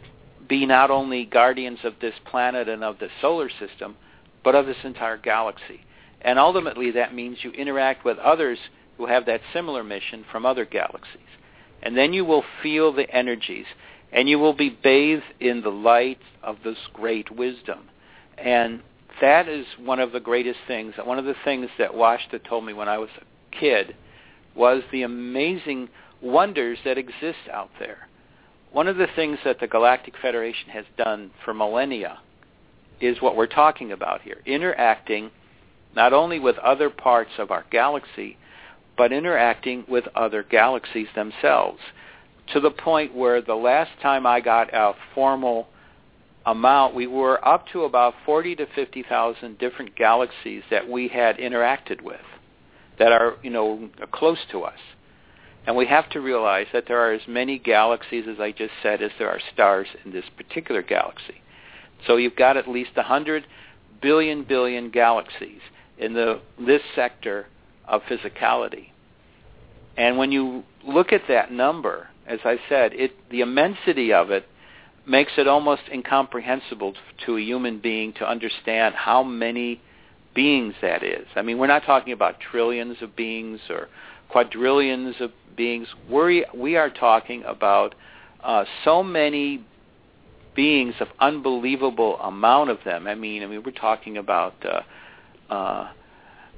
be 0.45 0.66
not 0.66 0.91
only 0.91 1.24
guardians 1.24 1.80
of 1.86 1.93
this 2.01 2.16
planet 2.26 2.68
and 2.68 2.84
of 2.84 2.99
the 2.99 3.08
solar 3.22 3.49
system, 3.49 3.95
but 4.43 4.56
of 4.56 4.66
this 4.66 4.84
entire 4.84 5.16
galaxy. 5.16 5.80
And 6.20 6.38
ultimately, 6.38 6.91
that 6.91 7.16
means 7.16 7.38
you 7.43 7.51
interact 7.51 8.04
with 8.04 8.18
others 8.18 8.60
who 8.97 9.06
have 9.06 9.26
that 9.28 9.39
similar 9.54 9.86
mission 9.86 10.26
from 10.30 10.45
other 10.45 10.66
galaxies. 10.66 11.22
And 11.82 11.95
then 11.95 12.12
you 12.12 12.26
will 12.26 12.43
feel 12.62 12.91
the 12.91 13.10
energies, 13.10 13.68
and 14.12 14.28
you 14.28 14.39
will 14.39 14.53
be 14.53 14.70
bathed 14.70 15.24
in 15.39 15.62
the 15.62 15.70
light 15.70 16.20
of 16.43 16.57
this 16.64 16.78
great 16.93 17.32
wisdom. 17.32 17.89
And 18.38 18.82
that 19.22 19.47
is 19.47 19.66
one 19.78 19.99
of 19.99 20.12
the 20.12 20.20
greatest 20.20 20.60
things. 20.68 20.95
One 21.03 21.20
of 21.20 21.26
the 21.26 21.36
things 21.43 21.70
that 21.78 21.91
Washta 21.91 22.43
told 22.47 22.66
me 22.66 22.74
when 22.74 22.89
I 22.89 22.97
was 22.97 23.10
a 23.20 23.55
kid 23.55 23.95
was 24.55 24.84
the 24.91 25.03
amazing 25.03 25.89
wonders 26.22 26.80
that 26.86 26.97
exist 26.97 27.49
out 27.51 27.70
there. 27.80 28.07
One 28.72 28.88
of 28.88 28.97
the 28.97 29.07
things 29.16 29.39
that 29.45 29.60
the 29.60 29.68
Galactic 29.68 30.14
Federation 30.22 30.70
has 30.70 30.86
done 30.97 31.32
for 31.43 31.53
millennia 31.53 32.20
is 33.01 33.22
what 33.22 33.36
we're 33.36 33.47
talking 33.47 33.91
about 33.91 34.22
here, 34.22 34.41
interacting 34.45 35.32
not 35.95 36.14
only 36.14 36.39
with 36.39 36.57
other 36.60 36.89
parts 36.89 37.32
of 37.39 37.51
our 37.51 37.66
galaxy, 37.72 38.38
but 38.97 39.12
interacting 39.12 39.86
with 39.88 40.05
other 40.16 40.43
galaxies 40.43 41.07
themselves 41.16 41.80
to 42.54 42.60
the 42.60 42.72
point 42.72 43.16
where 43.16 43.41
the 43.41 43.56
last 43.56 43.91
time 44.02 44.26
I 44.26 44.41
got 44.41 44.74
a 44.74 44.93
formal 45.14 45.68
amount, 46.45 46.95
we 46.95 47.08
were 47.08 47.45
up 47.47 47.68
to 47.74 47.84
about 47.84 48.14
40 48.26 48.56
to 48.58 48.66
50,000 48.74 49.58
different 49.58 49.95
galaxies 49.95 50.64
that 50.72 50.88
we 50.88 51.08
had 51.08 51.38
interacted 51.38 52.02
with 52.02 52.22
that 52.97 53.12
are, 53.12 53.36
you 53.43 53.50
know, 53.50 53.89
close 54.12 54.39
to 54.52 54.62
us. 54.64 54.80
And 55.68 55.76
we 55.76 55.86
have 55.88 56.10
to 56.12 56.22
realize 56.22 56.68
that 56.74 56.86
there 56.88 57.00
are 57.00 57.14
as 57.14 57.22
many 57.28 57.60
galaxies, 57.60 58.26
as 58.28 58.39
I 58.39 58.52
just 58.52 58.74
said, 58.82 59.02
as 59.02 59.12
there 59.20 59.30
are 59.30 59.39
stars 59.54 59.88
in 60.04 60.12
this 60.12 60.26
particular 60.36 60.82
galaxy. 60.82 61.41
So 62.08 62.16
you've 62.16 62.36
got 62.36 62.58
at 62.58 62.68
least 62.68 62.95
100 62.95 63.45
billion 64.02 64.43
billion 64.43 64.89
galaxies 64.89 65.60
in 65.97 66.14
the 66.14 66.39
this 66.58 66.82
sector 66.95 67.47
of 67.88 68.02
physicality. 68.04 68.89
And 69.97 70.18
when 70.18 70.32
you 70.32 70.64
look 70.88 71.12
at 71.12 71.24
that 71.28 71.52
number, 71.52 72.08
as 72.30 72.40
I 72.46 72.58
said, 72.70 72.94
it 72.94 73.12
the 73.30 73.42
immensity 73.42 74.14
of 74.14 74.30
it 74.30 74.46
makes 75.06 75.34
it 75.38 75.48
almost 75.48 75.82
incomprehensible 75.92 76.94
to 77.26 77.38
a 77.38 77.42
human 77.42 77.80
being 77.80 78.14
to 78.14 78.30
understand 78.30 78.94
how 78.96 79.24
many 79.24 79.82
beings 80.36 80.76
that 80.82 81.04
is. 81.04 81.26
I 81.36 81.42
mean, 81.42 81.58
we're 81.58 81.68
not 81.68 81.84
talking 81.84 82.14
about 82.14 82.40
trillions 82.40 82.98
of 83.02 83.16
beings 83.16 83.60
or 83.70 83.90
quadrillions 84.30 85.16
of 85.20 85.32
beings. 85.58 85.88
we 86.10 86.46
we 86.56 86.78
are 86.78 86.90
talking 86.90 87.44
about 87.44 87.96
uh, 88.44 88.64
so 88.86 89.04
many 89.04 89.66
beings 90.56 90.94
of 91.00 91.08
unbelievable 91.20 92.18
amount 92.20 92.70
of 92.70 92.78
them. 92.86 93.08
I 93.08 93.16
mean, 93.16 93.44
I 93.44 93.48
mean, 93.48 93.64
we're 93.64 93.72
talking 93.72 94.18
about 94.18 94.54
uh, 94.64 95.54
uh, 95.54 95.92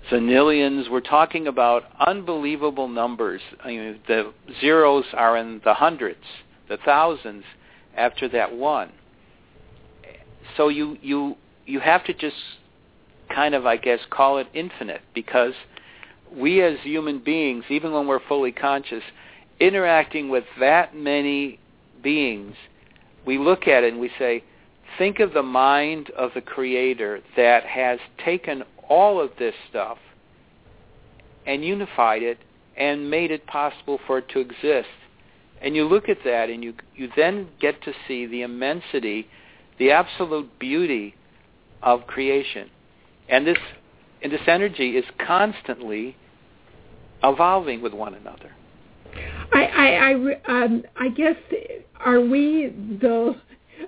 Zanillions. 0.10 0.90
We're 0.90 1.02
talking 1.02 1.48
about 1.48 1.84
unbelievable 2.00 2.88
numbers. 2.88 3.42
I 3.64 3.68
mean, 3.68 4.00
the 4.08 4.34
zeros 4.60 5.06
are 5.14 5.38
in 5.38 5.62
the 5.64 5.74
hundreds, 5.74 6.24
the 6.70 6.78
thousands 6.84 7.44
after 7.96 8.28
that 8.30 8.54
one. 8.56 8.92
So 10.58 10.70
you 10.70 10.98
you 11.02 11.36
you 11.66 11.80
have 11.80 12.04
to 12.06 12.14
just 12.14 12.36
kind 13.34 13.56
of, 13.56 13.66
I 13.66 13.78
guess, 13.78 14.00
call 14.10 14.40
it 14.40 14.48
infinite 14.54 15.02
because 15.14 15.54
we 16.36 16.62
as 16.62 16.78
human 16.84 17.20
beings, 17.20 17.64
even 17.70 17.92
when 17.92 18.08
we're 18.08 18.26
fully 18.28 18.52
conscious, 18.52 19.04
interacting 19.60 20.30
with 20.30 20.44
that 20.60 20.96
many 20.96 21.60
beings, 22.02 22.56
we 23.26 23.38
look 23.38 23.68
at 23.68 23.84
it 23.84 23.94
and 23.94 24.02
we 24.02 24.10
say, 24.18 24.44
think 24.98 25.20
of 25.20 25.34
the 25.34 25.44
mind 25.44 26.10
of 26.12 26.32
the 26.34 26.42
Creator 26.42 27.22
that 27.38 27.64
has 27.66 28.00
taken 28.24 28.64
all 28.92 29.22
of 29.22 29.32
this 29.40 29.56
stuff 29.70 29.98
and 31.48 31.64
unified 31.64 32.22
it 32.22 32.38
and 32.76 33.10
made 33.10 33.32
it 33.32 33.48
possible 33.48 33.98
for 34.06 34.18
it 34.18 34.28
to 34.28 34.40
exist. 34.40 34.90
And 35.62 35.78
you 35.78 35.88
look 35.88 36.10
at 36.10 36.18
that 36.26 36.50
and 36.50 36.62
you, 36.62 36.74
you 36.94 37.08
then 37.16 37.48
get 37.62 37.82
to 37.84 37.94
see 38.06 38.26
the 38.26 38.42
immensity, 38.42 39.28
the 39.80 39.92
absolute 39.92 40.60
beauty 40.60 41.16
of 41.82 42.06
creation. 42.06 42.70
And 43.30 43.48
this, 43.48 43.58
and 44.22 44.30
this 44.30 44.42
energy 44.46 44.98
is 44.98 45.06
constantly 45.26 46.18
evolving 47.24 47.82
with 47.82 47.94
one 47.94 48.14
another. 48.14 48.52
I, 49.54 49.64
I, 49.64 49.88
I, 50.10 50.64
um, 50.64 50.84
I 51.00 51.08
guess, 51.08 51.38
are 52.02 52.20
we 52.20 52.76
the, 53.00 53.38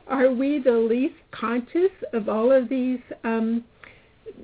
are 0.07 0.31
we 0.31 0.59
the 0.59 0.71
least 0.71 1.15
conscious 1.31 1.91
of 2.13 2.29
all 2.29 2.53
of 2.53 2.69
these 2.69 2.99
um, 3.25 3.65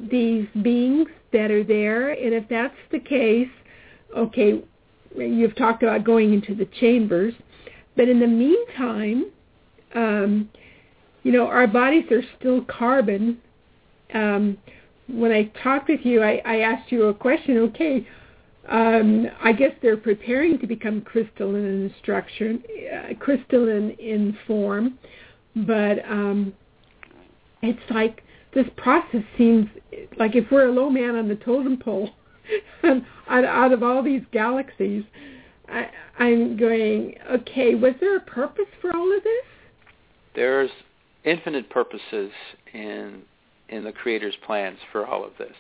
these 0.10 0.48
beings 0.62 1.08
that 1.34 1.52
are 1.52 1.64
there. 1.64 2.12
And 2.12 2.34
if 2.34 2.48
that's 2.50 2.76
the 2.92 3.00
case, 3.00 3.50
okay, 4.16 4.64
you've 5.16 5.56
talked 5.56 5.84
about 5.84 6.04
going 6.04 6.34
into 6.34 6.56
the 6.56 6.66
chambers, 6.80 7.34
but 7.96 8.08
in 8.08 8.20
the 8.20 8.28
meantime, 8.28 9.32
um, 9.96 10.50
you 11.24 11.32
know, 11.32 11.48
our 11.48 11.68
bodies 11.68 12.06
are 12.12 12.22
still 12.40 12.64
carbon. 12.66 13.40
Um, 14.14 14.58
when 15.08 15.32
I 15.32 15.52
talked 15.64 15.90
with 15.90 16.02
you, 16.04 16.24
I, 16.24 16.42
I 16.46 16.60
asked 16.60 16.92
you 16.92 17.06
a 17.06 17.14
question. 17.14 17.58
Okay, 17.58 18.08
um, 18.70 19.28
I 19.44 19.52
guess 19.52 19.72
they're 19.82 19.98
preparing 19.98 20.60
to 20.60 20.68
become 20.68 21.02
crystalline 21.02 21.66
in 21.66 21.94
structure, 22.02 22.56
uh, 22.94 23.14
crystalline 23.20 23.92
in 24.00 24.38
form, 24.46 25.00
but 25.56 26.00
um, 26.08 26.54
it's 27.62 27.80
like 27.90 28.24
this 28.54 28.68
process 28.78 29.24
seems 29.38 29.68
like 30.18 30.36
if 30.36 30.50
we're 30.52 30.68
a 30.68 30.72
low 30.72 30.90
man 30.90 31.16
on 31.16 31.28
the 31.28 31.36
totem 31.36 31.78
pole 31.78 32.10
um, 32.84 33.06
out, 33.28 33.46
out 33.46 33.72
of 33.72 33.84
all 33.84 34.02
these 34.02 34.24
galaxies, 34.32 35.04
I, 35.68 35.90
I'm 36.18 36.58
going, 36.58 37.16
okay, 37.32 37.76
was 37.76 37.94
there 38.00 38.18
a 38.18 38.22
purpose 38.22 38.66
for 38.82 38.96
all 38.96 39.16
of 39.16 39.24
this? 39.24 39.46
There's 40.36 40.72
infinite 41.24 41.70
purposes 41.70 42.32
in 42.74 43.24
in 43.68 43.84
the 43.84 43.92
Creator's 43.92 44.36
plans 44.48 44.80
for 44.92 45.06
all 45.06 45.24
of 45.24 45.34
this. 45.38 45.56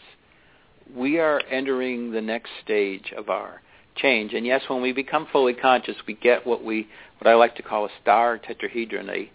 We 0.95 1.19
are 1.19 1.39
entering 1.51 2.11
the 2.11 2.21
next 2.21 2.49
stage 2.63 3.13
of 3.15 3.29
our 3.29 3.61
change, 3.95 4.33
and 4.33 4.47
yes, 4.47 4.63
when 4.67 4.81
we 4.81 4.93
become 4.93 5.27
fully 5.31 5.53
conscious, 5.53 5.95
we 6.07 6.15
get 6.15 6.47
what 6.47 6.63
we 6.63 6.87
what 7.19 7.29
I 7.29 7.35
like 7.35 7.55
to 7.57 7.61
call 7.61 7.85
a 7.85 7.89
star 8.01 8.39
tetrahedron, 8.39 9.09
a 9.09 9.29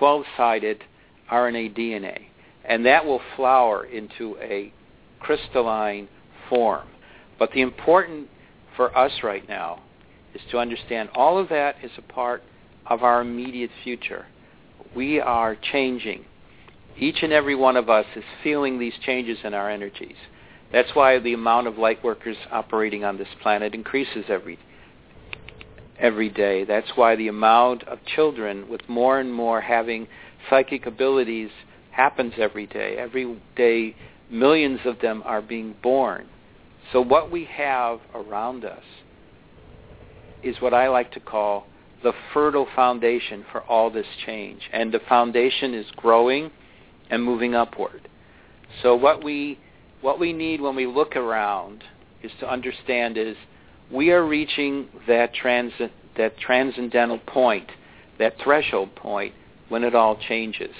12-sided 0.00 0.84
RNA 1.30 1.76
DNA 1.76 2.22
and 2.64 2.86
that 2.86 3.04
will 3.04 3.20
flower 3.36 3.84
into 3.84 4.36
a 4.40 4.72
crystalline 5.20 6.08
form. 6.48 6.88
But 7.38 7.52
the 7.52 7.60
important 7.60 8.28
for 8.76 8.96
us 8.96 9.12
right 9.22 9.46
now 9.48 9.82
is 10.34 10.40
to 10.50 10.58
understand 10.58 11.08
all 11.14 11.38
of 11.38 11.48
that 11.48 11.76
is 11.82 11.90
a 11.98 12.02
part 12.02 12.42
of 12.86 13.02
our 13.02 13.20
immediate 13.20 13.70
future. 13.82 14.26
We 14.94 15.20
are 15.20 15.56
changing. 15.56 16.24
Each 16.96 17.22
and 17.22 17.32
every 17.32 17.54
one 17.54 17.76
of 17.76 17.88
us 17.90 18.06
is 18.14 18.24
feeling 18.42 18.78
these 18.78 18.94
changes 19.04 19.38
in 19.42 19.54
our 19.54 19.70
energies. 19.70 20.16
That's 20.72 20.94
why 20.94 21.18
the 21.18 21.34
amount 21.34 21.66
of 21.66 21.78
light 21.78 22.02
workers 22.02 22.36
operating 22.50 23.04
on 23.04 23.18
this 23.18 23.28
planet 23.42 23.74
increases 23.74 24.24
every 24.28 24.58
every 25.98 26.28
day. 26.28 26.64
That's 26.64 26.90
why 26.96 27.14
the 27.14 27.28
amount 27.28 27.84
of 27.84 28.04
children 28.04 28.68
with 28.68 28.80
more 28.88 29.20
and 29.20 29.32
more 29.32 29.60
having 29.60 30.08
psychic 30.50 30.86
abilities 30.86 31.50
happens 31.94 32.34
every 32.38 32.66
day. 32.66 32.96
Every 32.98 33.40
day, 33.56 33.94
millions 34.30 34.80
of 34.84 35.00
them 35.00 35.22
are 35.24 35.40
being 35.40 35.74
born. 35.82 36.26
So 36.92 37.00
what 37.00 37.30
we 37.30 37.44
have 37.44 38.00
around 38.14 38.64
us 38.64 38.82
is 40.42 40.56
what 40.60 40.74
I 40.74 40.88
like 40.88 41.12
to 41.12 41.20
call 41.20 41.66
the 42.02 42.12
fertile 42.34 42.68
foundation 42.76 43.44
for 43.50 43.62
all 43.62 43.90
this 43.90 44.06
change. 44.26 44.60
And 44.72 44.92
the 44.92 45.00
foundation 45.08 45.72
is 45.72 45.86
growing 45.96 46.50
and 47.10 47.24
moving 47.24 47.54
upward. 47.54 48.08
So 48.82 48.94
what 48.94 49.22
we 49.24 49.58
what 50.00 50.18
we 50.20 50.34
need 50.34 50.60
when 50.60 50.76
we 50.76 50.86
look 50.86 51.16
around 51.16 51.82
is 52.22 52.30
to 52.40 52.50
understand 52.50 53.16
is 53.16 53.36
we 53.90 54.10
are 54.10 54.26
reaching 54.26 54.88
that 55.06 55.32
transit 55.32 55.92
that 56.16 56.38
transcendental 56.38 57.18
point, 57.18 57.70
that 58.18 58.34
threshold 58.42 58.94
point 58.94 59.34
when 59.68 59.82
it 59.82 59.94
all 59.94 60.16
changes. 60.16 60.74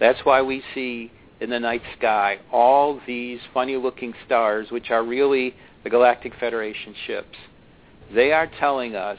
That's 0.00 0.20
why 0.24 0.42
we 0.42 0.62
see 0.74 1.10
in 1.40 1.50
the 1.50 1.60
night 1.60 1.82
sky 1.98 2.38
all 2.52 3.00
these 3.06 3.40
funny-looking 3.54 4.14
stars, 4.26 4.70
which 4.70 4.90
are 4.90 5.04
really 5.04 5.54
the 5.84 5.90
Galactic 5.90 6.32
Federation 6.38 6.94
ships. 7.06 7.36
They 8.14 8.32
are 8.32 8.50
telling 8.58 8.94
us 8.94 9.18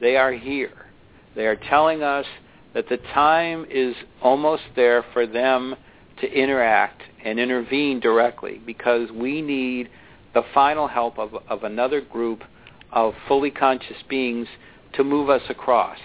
they 0.00 0.16
are 0.16 0.32
here. 0.32 0.86
They 1.34 1.46
are 1.46 1.56
telling 1.56 2.02
us 2.02 2.26
that 2.74 2.88
the 2.88 2.98
time 3.14 3.66
is 3.70 3.94
almost 4.22 4.62
there 4.74 5.04
for 5.12 5.26
them 5.26 5.74
to 6.20 6.32
interact 6.32 7.02
and 7.24 7.38
intervene 7.38 8.00
directly 8.00 8.60
because 8.64 9.10
we 9.10 9.42
need 9.42 9.88
the 10.34 10.42
final 10.54 10.86
help 10.88 11.18
of, 11.18 11.34
of 11.48 11.64
another 11.64 12.00
group 12.00 12.42
of 12.92 13.14
fully 13.28 13.50
conscious 13.50 13.96
beings 14.08 14.46
to 14.94 15.04
move 15.04 15.28
us 15.28 15.42
across. 15.48 15.98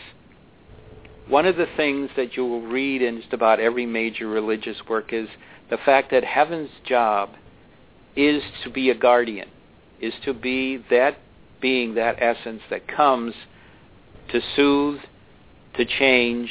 One 1.28 1.46
of 1.46 1.56
the 1.56 1.68
things 1.78 2.10
that 2.18 2.36
you 2.36 2.46
will 2.46 2.62
read 2.62 3.02
in 3.02 3.22
just 3.22 3.34
about 3.34 3.60
every 3.60 3.86
major 3.86 4.28
religious 4.28 4.78
work 4.90 5.14
is 5.14 5.30
the 5.70 5.78
fact 5.78 6.12
that 6.12 6.24
heaven's 6.24 6.72
job 6.86 7.30
is 8.16 8.44
to 8.64 8.70
be 8.70 8.90
a 8.90 8.96
guardian, 8.96 9.48
is 10.02 10.14
to 10.26 10.34
be 10.34 10.84
that 10.90 11.18
being, 11.62 11.96
that 11.96 12.18
essence 12.20 12.62
that 12.70 12.88
comes 12.88 13.34
to 14.30 14.42
soothe, 14.56 15.00
to 15.78 15.86
change, 15.86 16.50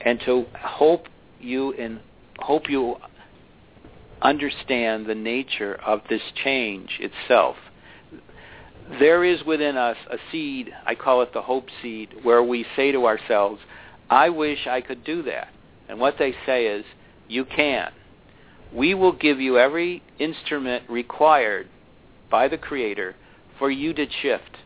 and 0.00 0.20
to 0.20 0.44
hope 0.58 1.06
you 1.40 1.72
and 1.74 2.00
hope 2.38 2.68
you 2.68 2.96
understand 4.20 5.06
the 5.06 5.14
nature 5.14 5.78
of 5.86 6.00
this 6.08 6.22
change 6.42 6.98
itself. 7.00 7.56
There 8.98 9.24
is 9.24 9.42
within 9.44 9.76
us 9.76 9.96
a 10.10 10.18
seed, 10.30 10.70
I 10.84 10.94
call 10.94 11.22
it 11.22 11.32
the 11.32 11.42
hope 11.42 11.68
seed, 11.80 12.10
where 12.22 12.42
we 12.42 12.66
say 12.76 12.92
to 12.92 13.06
ourselves, 13.06 13.60
I 14.10 14.28
wish 14.28 14.66
I 14.66 14.80
could 14.80 15.04
do 15.04 15.22
that. 15.24 15.48
And 15.88 15.98
what 15.98 16.16
they 16.18 16.34
say 16.46 16.66
is, 16.66 16.84
you 17.28 17.44
can. 17.44 17.90
we 18.74 18.92
will 18.92 19.12
give 19.12 19.40
you 19.40 19.56
every 19.58 20.02
instrument 20.18 20.82
required 20.90 21.68
by 22.30 22.48
the 22.48 22.58
Creator 22.58 23.14
for 23.58 23.70
you 23.70 23.94
to 23.94 24.06
shift. 24.20 24.58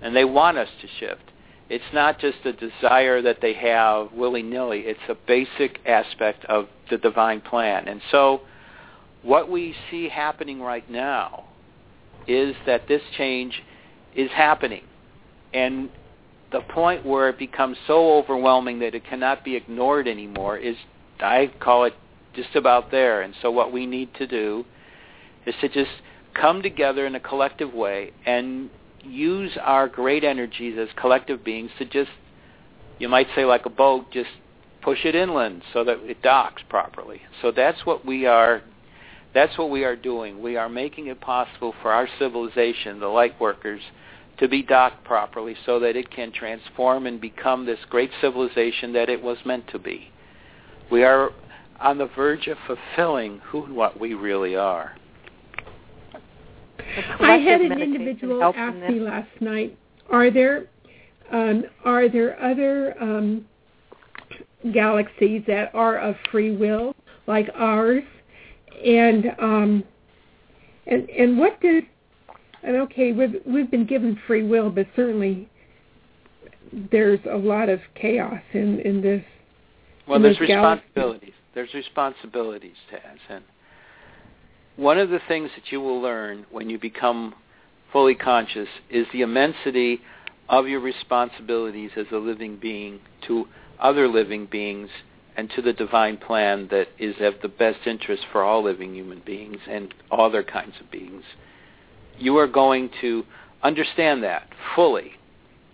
And 0.00 0.14
they 0.14 0.24
want 0.24 0.56
us 0.56 0.68
to 0.80 0.88
shift. 1.00 1.24
It's 1.68 1.84
not 1.92 2.18
just 2.18 2.38
a 2.44 2.52
desire 2.52 3.20
that 3.22 3.38
they 3.42 3.52
have 3.54 4.12
willy-nilly. 4.12 4.80
It's 4.80 5.00
a 5.08 5.14
basic 5.14 5.80
aspect 5.86 6.44
of 6.46 6.68
the 6.90 6.96
divine 6.98 7.40
plan. 7.40 7.88
And 7.88 8.00
so 8.10 8.42
what 9.22 9.50
we 9.50 9.74
see 9.90 10.08
happening 10.08 10.60
right 10.60 10.88
now 10.90 11.44
is 12.26 12.54
that 12.66 12.88
this 12.88 13.02
change 13.16 13.62
is 14.14 14.30
happening. 14.30 14.82
And 15.52 15.90
the 16.52 16.60
point 16.60 17.06
where 17.06 17.28
it 17.28 17.38
becomes 17.38 17.76
so 17.86 18.18
overwhelming 18.18 18.80
that 18.80 18.94
it 18.94 19.04
cannot 19.04 19.44
be 19.44 19.56
ignored 19.56 20.08
anymore 20.08 20.56
is, 20.58 20.76
I 21.20 21.50
call 21.60 21.84
it 21.84 21.94
just 22.34 22.54
about 22.56 22.90
there. 22.90 23.22
And 23.22 23.34
so 23.40 23.50
what 23.50 23.72
we 23.72 23.86
need 23.86 24.14
to 24.14 24.26
do 24.26 24.64
is 25.46 25.54
to 25.60 25.68
just 25.68 25.90
come 26.34 26.62
together 26.62 27.06
in 27.06 27.14
a 27.14 27.20
collective 27.20 27.72
way 27.72 28.12
and 28.26 28.70
use 29.02 29.52
our 29.62 29.88
great 29.88 30.24
energies 30.24 30.76
as 30.78 30.88
collective 31.00 31.44
beings 31.44 31.70
to 31.78 31.84
just, 31.84 32.10
you 32.98 33.08
might 33.08 33.28
say 33.34 33.44
like 33.44 33.66
a 33.66 33.70
boat, 33.70 34.10
just 34.12 34.30
push 34.82 35.04
it 35.04 35.14
inland 35.14 35.62
so 35.72 35.84
that 35.84 35.98
it 36.00 36.22
docks 36.22 36.62
properly. 36.68 37.20
So 37.42 37.52
that's 37.52 37.84
what 37.86 38.04
we 38.04 38.26
are 38.26 38.62
that's 39.32 39.56
what 39.56 39.70
we 39.70 39.84
are 39.84 39.94
doing. 39.94 40.42
We 40.42 40.56
are 40.56 40.68
making 40.68 41.06
it 41.06 41.20
possible 41.20 41.72
for 41.82 41.92
our 41.92 42.08
civilization, 42.18 42.98
the 42.98 43.06
light 43.06 43.40
workers, 43.40 43.80
to 44.40 44.48
be 44.48 44.62
docked 44.62 45.04
properly 45.04 45.54
so 45.66 45.78
that 45.78 45.96
it 45.96 46.10
can 46.10 46.32
transform 46.32 47.06
and 47.06 47.20
become 47.20 47.66
this 47.66 47.78
great 47.90 48.10
civilization 48.20 48.92
that 48.94 49.08
it 49.08 49.22
was 49.22 49.36
meant 49.44 49.68
to 49.68 49.78
be. 49.78 50.10
We 50.90 51.04
are 51.04 51.30
on 51.78 51.98
the 51.98 52.08
verge 52.16 52.46
of 52.48 52.56
fulfilling 52.66 53.40
who 53.44 53.66
and 53.66 53.76
what 53.76 54.00
we 54.00 54.14
really 54.14 54.56
are. 54.56 54.96
I 57.20 57.36
had 57.36 57.60
an 57.60 57.80
individual 57.80 58.42
ask 58.42 58.76
me 58.90 58.98
last 58.98 59.28
night, 59.40 59.78
are 60.10 60.30
there 60.30 60.66
um, 61.30 61.64
are 61.84 62.08
there 62.08 62.42
other 62.42 63.00
um, 63.00 63.46
galaxies 64.72 65.42
that 65.46 65.72
are 65.74 65.98
of 65.98 66.16
free 66.32 66.56
will 66.56 66.96
like 67.26 67.48
ours? 67.54 68.02
And 68.84 69.26
um, 69.38 69.84
and 70.86 71.08
and 71.10 71.38
what 71.38 71.60
does 71.60 71.82
and 72.62 72.76
okay, 72.76 73.12
we've 73.12 73.36
we've 73.46 73.70
been 73.70 73.86
given 73.86 74.18
free 74.26 74.42
will, 74.42 74.70
but 74.70 74.86
certainly 74.94 75.48
there's 76.90 77.20
a 77.30 77.36
lot 77.36 77.68
of 77.68 77.80
chaos 77.94 78.42
in 78.52 78.80
in 78.80 79.00
this. 79.00 79.24
Well, 80.06 80.16
in 80.16 80.22
there's 80.22 80.38
this 80.38 80.48
responsibilities. 80.48 81.20
Galaxy. 81.20 81.34
There's 81.54 81.74
responsibilities, 81.74 82.76
Taz, 82.92 83.18
and 83.28 83.44
one 84.76 84.98
of 84.98 85.10
the 85.10 85.20
things 85.28 85.50
that 85.56 85.72
you 85.72 85.80
will 85.80 86.00
learn 86.00 86.46
when 86.50 86.70
you 86.70 86.78
become 86.78 87.34
fully 87.92 88.14
conscious 88.14 88.68
is 88.88 89.06
the 89.12 89.22
immensity 89.22 90.00
of 90.48 90.68
your 90.68 90.80
responsibilities 90.80 91.90
as 91.96 92.06
a 92.12 92.16
living 92.16 92.56
being 92.56 93.00
to 93.26 93.46
other 93.80 94.06
living 94.08 94.46
beings 94.46 94.88
and 95.36 95.50
to 95.56 95.62
the 95.62 95.72
divine 95.72 96.16
plan 96.16 96.68
that 96.70 96.88
is 96.98 97.14
of 97.20 97.34
the 97.42 97.48
best 97.48 97.86
interest 97.86 98.22
for 98.30 98.42
all 98.42 98.62
living 98.62 98.94
human 98.94 99.20
beings 99.24 99.58
and 99.68 99.92
all 100.10 100.26
other 100.26 100.42
kinds 100.42 100.74
of 100.80 100.90
beings 100.90 101.24
you 102.20 102.36
are 102.36 102.46
going 102.46 102.90
to 103.00 103.24
understand 103.62 104.22
that 104.22 104.48
fully. 104.74 105.12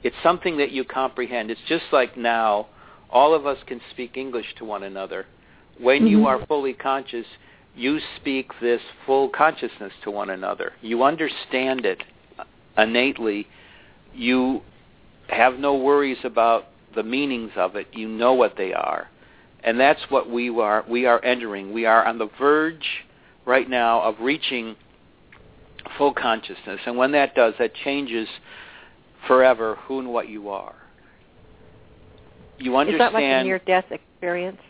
It's 0.03 0.17
something 0.23 0.57
that 0.59 0.73
you 0.73 0.85
comprehend. 0.85 1.51
It's 1.51 1.61
just 1.69 1.85
like 1.93 2.17
now, 2.17 2.69
all 3.11 3.35
of 3.35 3.47
us 3.47 3.59
can 3.67 3.81
speak 3.91 4.17
English 4.17 4.47
to 4.59 4.65
one 4.65 4.85
another. 4.85 5.27
When 5.81 6.03
mm-hmm. 6.03 6.07
you 6.09 6.27
are 6.27 6.45
fully 6.47 6.73
conscious, 6.73 7.27
you 7.75 7.99
speak 8.17 8.51
this 8.61 8.81
full 9.05 9.29
consciousness 9.29 9.93
to 10.05 10.11
one 10.11 10.31
another. 10.31 10.73
You 10.81 11.03
understand 11.03 11.85
it 11.85 12.03
innately. 12.79 13.47
You 14.15 14.63
have 15.29 15.59
no 15.59 15.75
worries 15.75 16.19
about 16.25 16.67
the 16.95 17.03
meanings 17.03 17.53
of 17.57 17.77
it. 17.77 17.87
You 17.93 18.09
know 18.09 18.33
what 18.33 18.57
they 18.57 18.73
are. 18.73 19.09
And 19.65 19.79
that's 19.79 20.01
what 20.09 20.31
we 20.31 20.49
are 20.49 20.85
we 20.89 21.07
are 21.07 21.23
entering. 21.25 21.73
We 21.73 21.87
are 21.87 22.07
on 22.07 22.19
the 22.19 22.29
verge 22.39 23.05
right 23.45 23.69
now 23.69 24.01
of 24.03 24.15
reaching 24.21 24.77
full 25.99 26.13
consciousness. 26.13 26.81
And 26.87 26.97
when 26.97 27.13
that 27.13 27.35
does, 27.35 27.55
that 27.59 27.75
changes 27.85 28.29
forever 29.27 29.77
who 29.87 29.99
and 29.99 30.13
what 30.13 30.29
you 30.29 30.49
are. 30.49 30.75
You 32.59 32.77
understand. 32.77 32.95
Is 32.95 32.99
that 32.99 33.15
like 33.15 33.25
a 33.25 33.45
near-death 33.45 33.85
experience? 33.91 34.61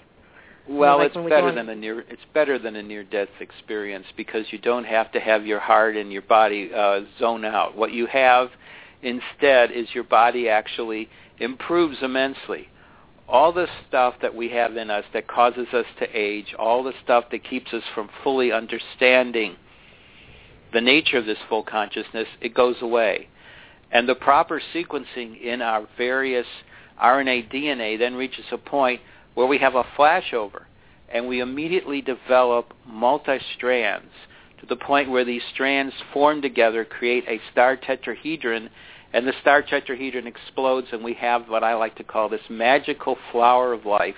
Well, 0.68 0.98
like 0.98 1.12
it's 1.14 1.28
better 1.28 1.54
than 1.54 1.68
a 1.68 1.76
near. 1.76 2.00
It's 2.00 2.22
better 2.34 2.58
than 2.58 2.74
a 2.74 2.82
near-death 2.82 3.28
experience 3.40 4.06
because 4.16 4.46
you 4.50 4.58
don't 4.58 4.84
have 4.84 5.12
to 5.12 5.20
have 5.20 5.46
your 5.46 5.60
heart 5.60 5.96
and 5.96 6.12
your 6.12 6.22
body 6.22 6.70
uh, 6.74 7.02
zone 7.20 7.44
out. 7.44 7.76
What 7.76 7.92
you 7.92 8.06
have 8.06 8.50
instead 9.02 9.70
is 9.70 9.86
your 9.94 10.04
body 10.04 10.48
actually 10.48 11.08
improves 11.38 11.98
immensely. 12.02 12.68
All 13.28 13.52
the 13.52 13.68
stuff 13.88 14.14
that 14.22 14.34
we 14.34 14.48
have 14.50 14.76
in 14.76 14.90
us 14.90 15.04
that 15.12 15.28
causes 15.28 15.66
us 15.72 15.86
to 16.00 16.06
age, 16.12 16.54
all 16.58 16.82
the 16.82 16.94
stuff 17.04 17.24
that 17.30 17.44
keeps 17.44 17.72
us 17.72 17.82
from 17.94 18.08
fully 18.24 18.50
understanding 18.50 19.56
the 20.76 20.80
nature 20.82 21.16
of 21.16 21.24
this 21.24 21.38
full 21.48 21.62
consciousness, 21.62 22.28
it 22.42 22.52
goes 22.52 22.76
away. 22.82 23.28
And 23.90 24.06
the 24.06 24.14
proper 24.14 24.60
sequencing 24.74 25.40
in 25.40 25.62
our 25.62 25.88
various 25.96 26.44
RNA 27.02 27.50
DNA 27.50 27.98
then 27.98 28.14
reaches 28.14 28.44
a 28.52 28.58
point 28.58 29.00
where 29.32 29.46
we 29.46 29.56
have 29.56 29.74
a 29.74 29.84
flashover 29.98 30.64
and 31.08 31.26
we 31.26 31.40
immediately 31.40 32.02
develop 32.02 32.74
multi-strands 32.84 34.12
to 34.60 34.66
the 34.66 34.76
point 34.76 35.10
where 35.10 35.24
these 35.24 35.40
strands 35.54 35.94
form 36.12 36.42
together, 36.42 36.84
create 36.84 37.24
a 37.26 37.40
star 37.50 37.78
tetrahedron, 37.78 38.68
and 39.14 39.26
the 39.26 39.32
star 39.40 39.62
tetrahedron 39.62 40.26
explodes 40.26 40.88
and 40.92 41.02
we 41.02 41.14
have 41.14 41.48
what 41.48 41.64
I 41.64 41.74
like 41.74 41.96
to 41.96 42.04
call 42.04 42.28
this 42.28 42.50
magical 42.50 43.16
flower 43.32 43.72
of 43.72 43.86
life, 43.86 44.16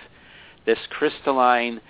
this 0.67 0.79
crystalline 0.91 1.81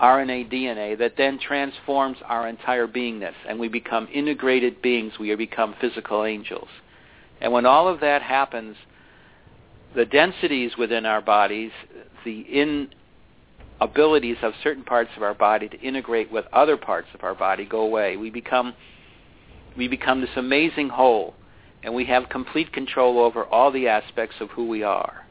RNA 0.00 0.52
DNA 0.52 0.98
that 0.98 1.16
then 1.16 1.38
transforms 1.38 2.18
our 2.24 2.48
entire 2.48 2.86
beingness 2.86 3.34
and 3.48 3.58
we 3.58 3.68
become 3.68 4.08
integrated 4.12 4.82
beings. 4.82 5.14
We 5.18 5.34
become 5.34 5.74
physical 5.80 6.24
angels. 6.24 6.68
And 7.40 7.52
when 7.52 7.66
all 7.66 7.88
of 7.88 8.00
that 8.00 8.22
happens, 8.22 8.76
the 9.94 10.04
densities 10.04 10.72
within 10.76 11.06
our 11.06 11.22
bodies, 11.22 11.70
the 12.24 12.46
inabilities 13.80 14.36
of 14.42 14.52
certain 14.62 14.84
parts 14.84 15.10
of 15.16 15.22
our 15.22 15.34
body 15.34 15.68
to 15.68 15.80
integrate 15.80 16.30
with 16.30 16.44
other 16.52 16.76
parts 16.76 17.08
of 17.14 17.24
our 17.24 17.34
body 17.34 17.64
go 17.64 17.80
away. 17.80 18.16
We 18.16 18.30
become 18.30 18.74
we 19.76 19.88
become 19.88 20.20
this 20.20 20.30
amazing 20.36 20.88
whole 20.88 21.34
and 21.82 21.94
we 21.94 22.04
have 22.06 22.28
complete 22.28 22.72
control 22.72 23.18
over 23.18 23.44
all 23.44 23.70
the 23.70 23.88
aspects 23.88 24.36
of 24.40 24.50
who 24.50 24.66
we 24.66 24.82
are. 24.82 25.26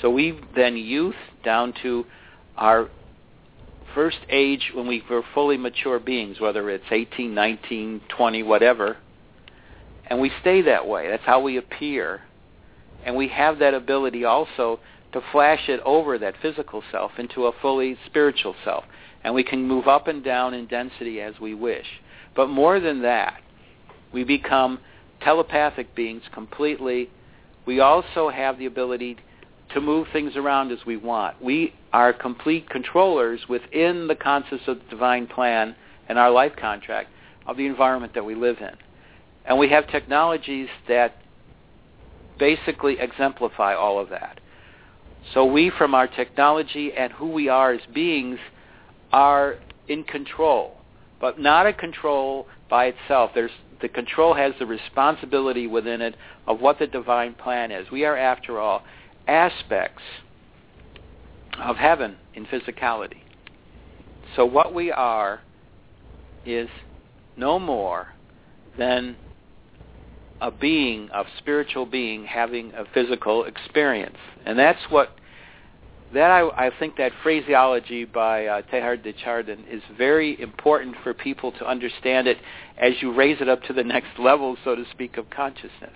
So 0.00 0.10
we 0.10 0.38
then 0.54 0.76
youth 0.76 1.16
down 1.42 1.74
to 1.82 2.04
our 2.56 2.88
first 3.96 4.18
age 4.28 4.72
when 4.74 4.86
we 4.86 5.02
were 5.08 5.22
fully 5.32 5.56
mature 5.56 5.98
beings, 5.98 6.38
whether 6.38 6.68
it's 6.68 6.84
18, 6.90 7.34
19, 7.34 8.02
20, 8.16 8.42
whatever, 8.42 8.98
and 10.08 10.20
we 10.20 10.30
stay 10.42 10.60
that 10.62 10.86
way. 10.86 11.08
That's 11.08 11.24
how 11.24 11.40
we 11.40 11.56
appear. 11.56 12.20
And 13.04 13.16
we 13.16 13.28
have 13.28 13.58
that 13.58 13.72
ability 13.72 14.24
also 14.24 14.80
to 15.12 15.22
flash 15.32 15.68
it 15.68 15.80
over 15.84 16.18
that 16.18 16.34
physical 16.42 16.82
self 16.92 17.12
into 17.18 17.46
a 17.46 17.52
fully 17.62 17.96
spiritual 18.06 18.54
self. 18.64 18.84
And 19.24 19.34
we 19.34 19.42
can 19.42 19.66
move 19.66 19.88
up 19.88 20.08
and 20.08 20.22
down 20.22 20.52
in 20.52 20.66
density 20.66 21.20
as 21.22 21.40
we 21.40 21.54
wish. 21.54 21.86
But 22.36 22.48
more 22.48 22.78
than 22.78 23.00
that, 23.02 23.40
we 24.12 24.24
become 24.24 24.78
telepathic 25.22 25.94
beings 25.94 26.22
completely. 26.32 27.08
We 27.64 27.80
also 27.80 28.28
have 28.28 28.58
the 28.58 28.66
ability 28.66 29.16
to 29.76 29.80
move 29.82 30.06
things 30.10 30.36
around 30.36 30.72
as 30.72 30.78
we 30.86 30.96
want. 30.96 31.40
We 31.42 31.74
are 31.92 32.10
complete 32.10 32.70
controllers 32.70 33.42
within 33.46 34.06
the 34.06 34.14
concepts 34.14 34.62
of 34.68 34.78
the 34.78 34.84
divine 34.88 35.26
plan 35.26 35.76
and 36.08 36.18
our 36.18 36.30
life 36.30 36.52
contract 36.58 37.10
of 37.46 37.58
the 37.58 37.66
environment 37.66 38.14
that 38.14 38.24
we 38.24 38.34
live 38.34 38.56
in. 38.60 38.74
And 39.44 39.58
we 39.58 39.68
have 39.68 39.86
technologies 39.88 40.68
that 40.88 41.16
basically 42.38 42.98
exemplify 42.98 43.74
all 43.74 43.98
of 43.98 44.08
that. 44.08 44.40
So 45.34 45.44
we, 45.44 45.70
from 45.76 45.94
our 45.94 46.08
technology 46.08 46.94
and 46.96 47.12
who 47.12 47.28
we 47.28 47.50
are 47.50 47.72
as 47.72 47.82
beings, 47.92 48.38
are 49.12 49.56
in 49.88 50.04
control, 50.04 50.78
but 51.20 51.38
not 51.38 51.66
a 51.66 51.74
control 51.74 52.46
by 52.70 52.86
itself. 52.86 53.32
There's, 53.34 53.50
the 53.82 53.90
control 53.90 54.32
has 54.32 54.54
the 54.58 54.64
responsibility 54.64 55.66
within 55.66 56.00
it 56.00 56.16
of 56.46 56.60
what 56.62 56.78
the 56.78 56.86
divine 56.86 57.34
plan 57.34 57.70
is. 57.70 57.90
We 57.90 58.06
are, 58.06 58.16
after 58.16 58.58
all, 58.58 58.82
aspects 59.26 60.02
of 61.58 61.76
heaven 61.76 62.16
in 62.34 62.46
physicality. 62.46 63.20
So 64.34 64.44
what 64.44 64.74
we 64.74 64.92
are 64.92 65.40
is 66.44 66.68
no 67.36 67.58
more 67.58 68.08
than 68.78 69.16
a 70.40 70.50
being, 70.50 71.08
a 71.12 71.24
spiritual 71.38 71.86
being 71.86 72.24
having 72.24 72.72
a 72.74 72.84
physical 72.92 73.44
experience. 73.44 74.18
And 74.44 74.58
that's 74.58 74.80
what 74.90 75.16
that 76.14 76.30
I, 76.30 76.66
I 76.66 76.70
think 76.78 76.96
that 76.98 77.10
phraseology 77.22 78.04
by 78.04 78.46
uh, 78.46 78.62
Teilhard 78.72 79.02
de 79.02 79.12
Chardin 79.24 79.64
is 79.68 79.82
very 79.98 80.40
important 80.40 80.94
for 81.02 81.12
people 81.12 81.50
to 81.52 81.66
understand 81.66 82.28
it 82.28 82.38
as 82.78 82.92
you 83.00 83.12
raise 83.12 83.40
it 83.40 83.48
up 83.48 83.62
to 83.64 83.72
the 83.72 83.82
next 83.82 84.18
level, 84.18 84.56
so 84.62 84.76
to 84.76 84.84
speak, 84.92 85.16
of 85.16 85.28
consciousness. 85.30 85.92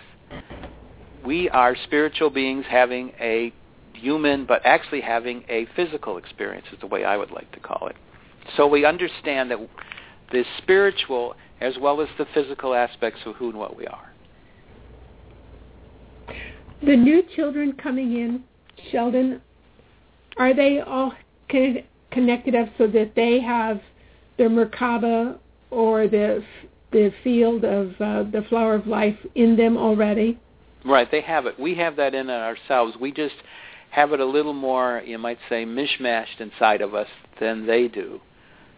We 1.25 1.49
are 1.51 1.77
spiritual 1.85 2.31
beings 2.31 2.65
having 2.69 3.13
a 3.21 3.53
human, 3.95 4.47
but 4.47 4.63
actually 4.65 5.01
having 5.01 5.45
a 5.49 5.67
physical 5.77 6.17
experience 6.17 6.67
is 6.73 6.79
the 6.81 6.87
way 6.87 7.05
I 7.05 7.17
would 7.17 7.31
like 7.31 7.51
to 7.53 7.61
call 7.61 7.89
it. 7.89 7.97
So 8.57 8.67
we 8.67 8.85
understand 8.85 9.51
that 9.51 9.59
the 10.33 10.45
spiritual 10.59 11.35
as 11.61 11.75
well 11.79 12.01
as 12.01 12.09
the 12.19 12.27
physical 12.33 12.75
aspects 12.75 13.21
of 13.27 13.37
who 13.37 13.51
and 13.51 13.59
what 13.59 13.77
we 13.77 13.87
are. 13.87 14.13
The 16.83 16.97
new 16.97 17.23
children 17.37 17.75
coming 17.75 18.17
in, 18.17 18.45
Sheldan, 18.91 19.41
are 20.39 20.55
they 20.55 20.81
all 20.81 21.13
connected 22.11 22.55
up 22.55 22.69
so 22.79 22.87
that 22.87 23.13
they 23.15 23.41
have 23.41 23.81
their 24.39 24.49
Merkaba 24.49 25.39
or 25.71 26.09
the 26.09 26.43
the 26.93 27.13
field 27.23 27.65
of 27.65 27.89
uh, 28.01 28.25
the 28.33 28.45
flower 28.49 28.75
of 28.75 28.87
life 28.87 29.17
in 29.35 29.57
them 29.57 29.77
already? 29.77 30.39
Right, 30.85 31.11
they 31.11 31.21
have 31.23 31.47
it. 31.47 31.59
We 31.59 31.75
have 31.77 31.97
that 31.97 32.15
in 32.15 32.31
ourselves. 32.31 32.97
We 32.99 33.13
just 33.13 33.35
have 33.91 34.13
it 34.13 34.21
a 34.21 34.25
little 34.25 34.53
more, 34.53 35.03
you 35.05 35.19
might 35.19 35.39
say, 35.49 35.65
mishmashed 35.65 36.41
inside 36.41 36.81
of 36.81 36.95
us 36.95 37.09
than 37.41 37.67
they 37.67 37.89
do, 37.89 38.21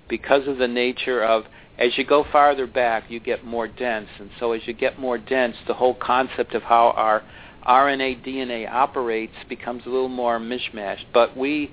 because 0.09 0.48
of 0.48 0.59
the 0.59 0.68
nature 0.68 1.22
of 1.22 1.44
as 1.78 1.96
you 1.96 2.05
go 2.05 2.24
farther 2.30 2.66
back, 2.66 3.11
you 3.11 3.18
get 3.18 3.44
more 3.44 3.66
dense, 3.66 4.09
and 4.18 4.30
so 4.38 4.53
as 4.53 4.61
you 4.66 4.74
get 4.74 4.98
more 4.98 5.18
dense, 5.18 5.57
the 5.66 5.74
whole 5.74 5.94
concept 5.94 6.55
of 6.55 6.62
how 6.62 6.90
our 6.96 7.22
RNA 7.66 8.26
DNA 8.26 8.70
operates 8.70 9.34
becomes 9.48 9.84
a 9.86 9.88
little 9.88 10.09
more 10.09 10.38
mishmashed. 10.38 11.05
But 11.14 11.36
we 11.36 11.70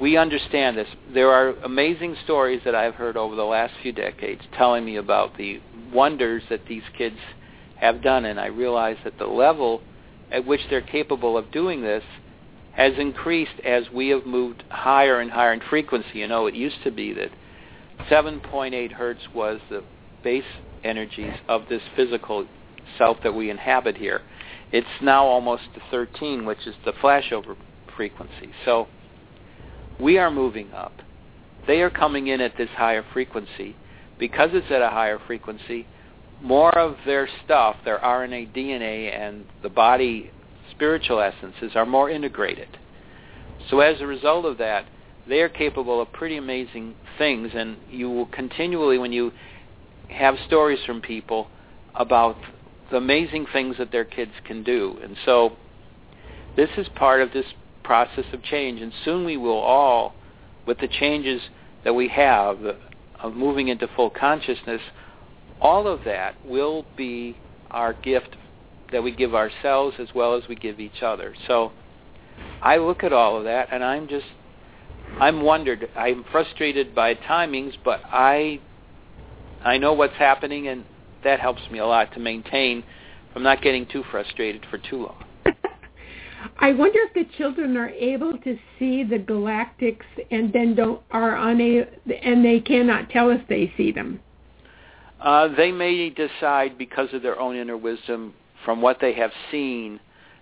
we 0.00 0.16
understand 0.16 0.78
this. 0.78 0.88
There 1.12 1.30
are 1.30 1.50
amazing 1.62 2.16
stories 2.24 2.62
that 2.64 2.74
I've 2.74 2.94
heard 2.94 3.18
over 3.18 3.36
the 3.36 3.44
last 3.44 3.74
few 3.82 3.92
decades 3.92 4.40
telling 4.56 4.84
me 4.84 4.96
about 4.96 5.36
the 5.36 5.60
wonders 5.92 6.42
that 6.48 6.66
these 6.66 6.82
kids 6.96 7.18
have 7.80 8.02
done, 8.02 8.24
and 8.24 8.38
I 8.38 8.46
realize 8.46 8.96
that 9.04 9.18
the 9.18 9.26
level 9.26 9.82
at 10.30 10.46
which 10.46 10.60
they're 10.68 10.80
capable 10.80 11.36
of 11.36 11.50
doing 11.50 11.82
this 11.82 12.04
has 12.72 12.92
increased 12.98 13.58
as 13.64 13.84
we 13.92 14.08
have 14.08 14.26
moved 14.26 14.62
higher 14.68 15.20
and 15.20 15.30
higher 15.30 15.52
in 15.52 15.60
frequency. 15.68 16.18
You 16.18 16.28
know, 16.28 16.46
it 16.46 16.54
used 16.54 16.82
to 16.84 16.90
be 16.90 17.12
that 17.14 17.30
7.8 18.10 18.92
hertz 18.92 19.22
was 19.34 19.60
the 19.68 19.82
base 20.22 20.44
energies 20.84 21.34
of 21.48 21.62
this 21.68 21.82
physical 21.96 22.46
self 22.96 23.18
that 23.22 23.34
we 23.34 23.50
inhabit 23.50 23.96
here. 23.96 24.22
It's 24.72 24.86
now 25.02 25.24
almost 25.24 25.64
to 25.74 25.82
13, 25.90 26.44
which 26.44 26.66
is 26.66 26.74
the 26.84 26.92
flashover 26.92 27.56
frequency. 27.96 28.52
So 28.64 28.86
we 29.98 30.16
are 30.18 30.30
moving 30.30 30.72
up. 30.72 30.92
They 31.66 31.82
are 31.82 31.90
coming 31.90 32.28
in 32.28 32.40
at 32.40 32.56
this 32.56 32.70
higher 32.70 33.04
frequency. 33.12 33.76
Because 34.18 34.50
it's 34.52 34.70
at 34.70 34.82
a 34.82 34.90
higher 34.90 35.18
frequency, 35.26 35.86
more 36.42 36.76
of 36.78 36.96
their 37.04 37.28
stuff, 37.44 37.76
their 37.84 37.98
RNA, 37.98 38.54
DNA, 38.54 39.14
and 39.14 39.44
the 39.62 39.68
body 39.68 40.30
spiritual 40.70 41.20
essences 41.20 41.72
are 41.74 41.86
more 41.86 42.08
integrated. 42.08 42.78
So 43.68 43.80
as 43.80 44.00
a 44.00 44.06
result 44.06 44.46
of 44.46 44.58
that, 44.58 44.86
they 45.28 45.40
are 45.40 45.48
capable 45.48 46.00
of 46.00 46.12
pretty 46.12 46.36
amazing 46.36 46.94
things, 47.18 47.50
and 47.54 47.76
you 47.90 48.08
will 48.10 48.26
continually, 48.26 48.98
when 48.98 49.12
you 49.12 49.32
have 50.08 50.36
stories 50.46 50.80
from 50.86 51.00
people 51.00 51.48
about 51.94 52.36
the 52.90 52.96
amazing 52.96 53.46
things 53.52 53.76
that 53.78 53.92
their 53.92 54.04
kids 54.04 54.32
can 54.44 54.64
do. 54.64 54.98
And 55.02 55.16
so 55.24 55.56
this 56.56 56.70
is 56.76 56.88
part 56.96 57.20
of 57.20 57.32
this 57.32 57.46
process 57.84 58.24
of 58.32 58.42
change, 58.42 58.80
and 58.80 58.92
soon 59.04 59.24
we 59.24 59.36
will 59.36 59.58
all, 59.58 60.14
with 60.66 60.78
the 60.78 60.88
changes 60.88 61.42
that 61.84 61.92
we 61.92 62.08
have 62.08 62.58
of 63.22 63.34
moving 63.34 63.68
into 63.68 63.86
full 63.94 64.10
consciousness, 64.10 64.80
all 65.60 65.86
of 65.86 66.00
that 66.04 66.34
will 66.44 66.84
be 66.96 67.36
our 67.70 67.92
gift 67.92 68.36
that 68.92 69.02
we 69.02 69.14
give 69.14 69.34
ourselves 69.34 69.96
as 69.98 70.08
well 70.14 70.34
as 70.34 70.42
we 70.48 70.56
give 70.56 70.80
each 70.80 71.02
other. 71.02 71.34
So 71.46 71.72
I 72.62 72.76
look 72.76 73.04
at 73.04 73.12
all 73.12 73.36
of 73.36 73.44
that 73.44 73.68
and 73.72 73.84
I'm 73.84 74.08
just 74.08 74.26
I'm 75.18 75.42
wondered. 75.42 75.88
I'm 75.96 76.24
frustrated 76.30 76.94
by 76.94 77.14
timings, 77.14 77.72
but 77.84 78.00
I 78.06 78.60
I 79.62 79.76
know 79.76 79.92
what's 79.92 80.14
happening, 80.14 80.68
and 80.68 80.84
that 81.24 81.40
helps 81.40 81.62
me 81.70 81.78
a 81.78 81.86
lot 81.86 82.12
to 82.14 82.20
maintain 82.20 82.82
from 83.32 83.42
not 83.42 83.62
getting 83.62 83.86
too 83.86 84.04
frustrated 84.10 84.64
for 84.70 84.78
too 84.78 85.02
long. 85.02 85.24
I 86.58 86.72
wonder 86.72 86.98
if 87.00 87.14
the 87.14 87.26
children 87.36 87.76
are 87.76 87.90
able 87.90 88.38
to 88.38 88.58
see 88.78 89.04
the 89.04 89.18
galactics 89.18 90.06
and 90.30 90.52
then 90.52 90.74
don't 90.74 91.02
are 91.10 91.36
unable 91.36 91.90
and 92.22 92.44
they 92.44 92.60
cannot 92.60 93.10
tell 93.10 93.30
us 93.30 93.40
they 93.48 93.72
see 93.76 93.92
them. 93.92 94.20
Uh, 95.20 95.48
they 95.54 95.70
may 95.70 96.10
decide 96.10 96.78
because 96.78 97.08
of 97.12 97.22
their 97.22 97.38
own 97.38 97.56
inner 97.56 97.76
wisdom 97.76 98.34
from 98.64 98.80
what 98.80 98.98
they 99.00 99.12
have 99.12 99.32
seen 99.50 100.00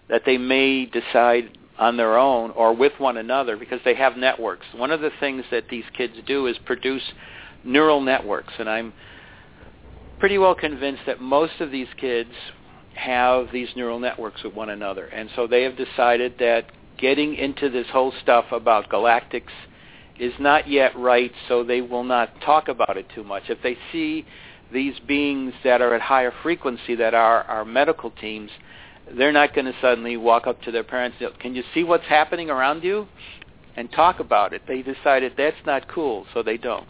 that 0.09 0.23
they 0.25 0.39
may 0.39 0.87
decide 0.87 1.59
on 1.79 1.97
their 1.97 2.17
own 2.17 2.51
or 2.53 2.75
with 2.75 2.93
one 2.99 3.17
another 3.17 3.57
because 3.57 3.81
they 3.85 3.95
have 3.95 4.17
networks. 4.17 4.67
One 4.75 4.91
of 4.91 5.01
the 5.01 5.11
things 5.21 5.45
that 5.51 5.69
these 5.69 5.85
kids 5.97 6.15
do 6.27 6.47
is 6.47 6.57
produce 6.65 7.03
neural 7.65 8.01
networks, 8.01 8.53
and 8.59 8.69
I'm 8.69 8.93
pretty 10.19 10.39
well 10.39 10.55
convinced 10.55 11.03
that 11.07 11.21
most 11.21 11.61
of 11.61 11.71
these 11.71 11.89
kids 12.01 12.31
have 12.95 13.49
these 13.53 13.69
neural 13.77 14.01
networks 14.01 14.43
with 14.43 14.55
one 14.55 14.71
another. 14.71 15.07
And 15.07 15.31
so 15.37 15.47
they 15.47 15.63
have 15.63 15.77
decided 15.77 16.35
that 16.41 16.67
getting 16.99 17.35
into 17.35 17.69
this 17.69 17.87
whole 17.93 18.13
stuff 18.23 18.47
about 18.51 18.91
galactics 18.91 19.53
is 20.19 20.33
not 20.41 20.69
yet 20.69 20.99
right, 20.99 21.31
so 21.47 21.63
they 21.63 21.81
will 21.81 22.03
not 22.03 22.41
talk 22.41 22.67
about 22.67 22.97
it 22.97 23.07
too 23.15 23.23
much. 23.23 23.45
If 23.49 23.63
they 23.63 23.77
see 23.93 24.27
these 24.73 24.95
beings 25.07 25.53
that 25.65 25.81
are 25.81 25.95
at 25.95 26.01
higher 26.01 26.33
frequency 26.43 26.95
that 26.97 27.15
are 27.15 27.43
our 27.45 27.65
medical 27.65 28.11
teams, 28.11 28.51
they're 29.17 29.33
not 29.33 29.55
going 29.55 29.65
to 29.65 29.75
suddenly 29.81 30.17
walk 30.17 30.47
up 30.47 30.61
to 30.63 30.71
their 30.71 30.85
parents 30.85 31.17
and 31.21 31.31
say, 31.31 31.39
can 31.41 31.55
you 31.55 31.63
see 31.75 31.85
what's 31.85 32.05
happening 32.05 32.51
around 32.51 32.85
you? 32.85 33.07
And 33.77 33.91
talk 33.93 34.19
about 34.21 34.53
it. 34.53 34.63
They 34.67 34.83
decided 34.83 35.35
that's 35.37 35.57
not 35.65 35.89
cool, 35.89 36.27
so 36.35 36.43
they 36.43 36.57
don't. 36.57 36.89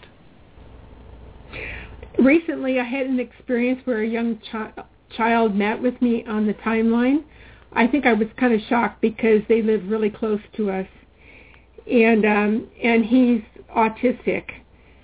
Recently, 2.19 2.81
I 2.81 2.85
had 2.85 3.07
an 3.07 3.21
experience 3.21 3.81
where 3.85 4.03
a 4.03 4.09
young 4.09 4.41
chi- 4.51 4.73
child 5.17 5.55
met 5.55 5.81
with 5.81 6.01
me 6.01 6.25
on 6.27 6.47
the 6.47 6.55
timeline. 6.55 7.25
I 7.73 7.87
think 7.87 8.07
I 8.07 8.15
was 8.15 8.27
kind 8.39 8.55
of 8.55 8.61
shocked 8.69 9.01
because 9.01 9.43
they 9.49 9.63
live 9.63 9.83
really 9.89 10.11
close 10.11 10.41
to 10.57 10.71
us, 10.71 10.87
and 11.91 12.25
um, 12.25 12.69
and 12.83 13.05
he's 13.05 13.43
autistic, 13.77 14.45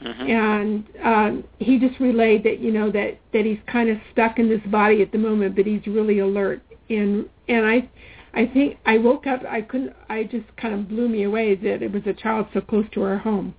mm-hmm. 0.04 0.30
and 0.30 0.84
um, 1.02 1.44
he 1.58 1.78
just 1.78 1.98
relayed 1.98 2.44
that 2.44 2.60
you 2.60 2.70
know 2.70 2.90
that 2.90 3.18
that 3.32 3.44
he's 3.44 3.58
kind 3.66 3.88
of 3.88 3.98
stuck 4.12 4.38
in 4.38 4.48
this 4.48 4.60
body 4.66 5.02
at 5.02 5.12
the 5.12 5.18
moment, 5.18 5.56
but 5.56 5.66
he's 5.66 5.86
really 5.86 6.18
alert 6.18 6.62
and 6.90 7.28
and 7.48 7.66
I 7.66 7.88
I 8.34 8.46
think 8.46 8.78
I 8.84 8.98
woke 8.98 9.26
up 9.26 9.42
I 9.48 9.62
couldn't 9.62 9.94
I 10.08 10.24
just 10.24 10.44
kind 10.56 10.74
of 10.74 10.88
blew 10.88 11.08
me 11.08 11.24
away 11.24 11.54
that 11.54 11.82
it 11.82 11.92
was 11.92 12.02
a 12.06 12.12
child 12.12 12.46
so 12.52 12.60
close 12.60 12.86
to 12.92 13.02
our 13.02 13.18
home. 13.18 13.54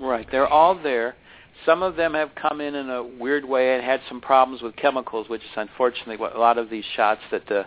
Right, 0.00 0.26
they're 0.30 0.48
all 0.48 0.80
there. 0.80 1.16
Some 1.64 1.82
of 1.82 1.96
them 1.96 2.14
have 2.14 2.30
come 2.34 2.60
in 2.60 2.74
in 2.74 2.90
a 2.90 3.02
weird 3.04 3.44
way 3.44 3.74
and 3.74 3.84
had 3.84 4.00
some 4.08 4.20
problems 4.20 4.62
with 4.62 4.74
chemicals, 4.74 5.28
which 5.28 5.42
is 5.42 5.50
unfortunately 5.56 6.16
what 6.16 6.34
a 6.34 6.38
lot 6.38 6.58
of 6.58 6.70
these 6.70 6.84
shots 6.96 7.20
that 7.30 7.46
the 7.46 7.66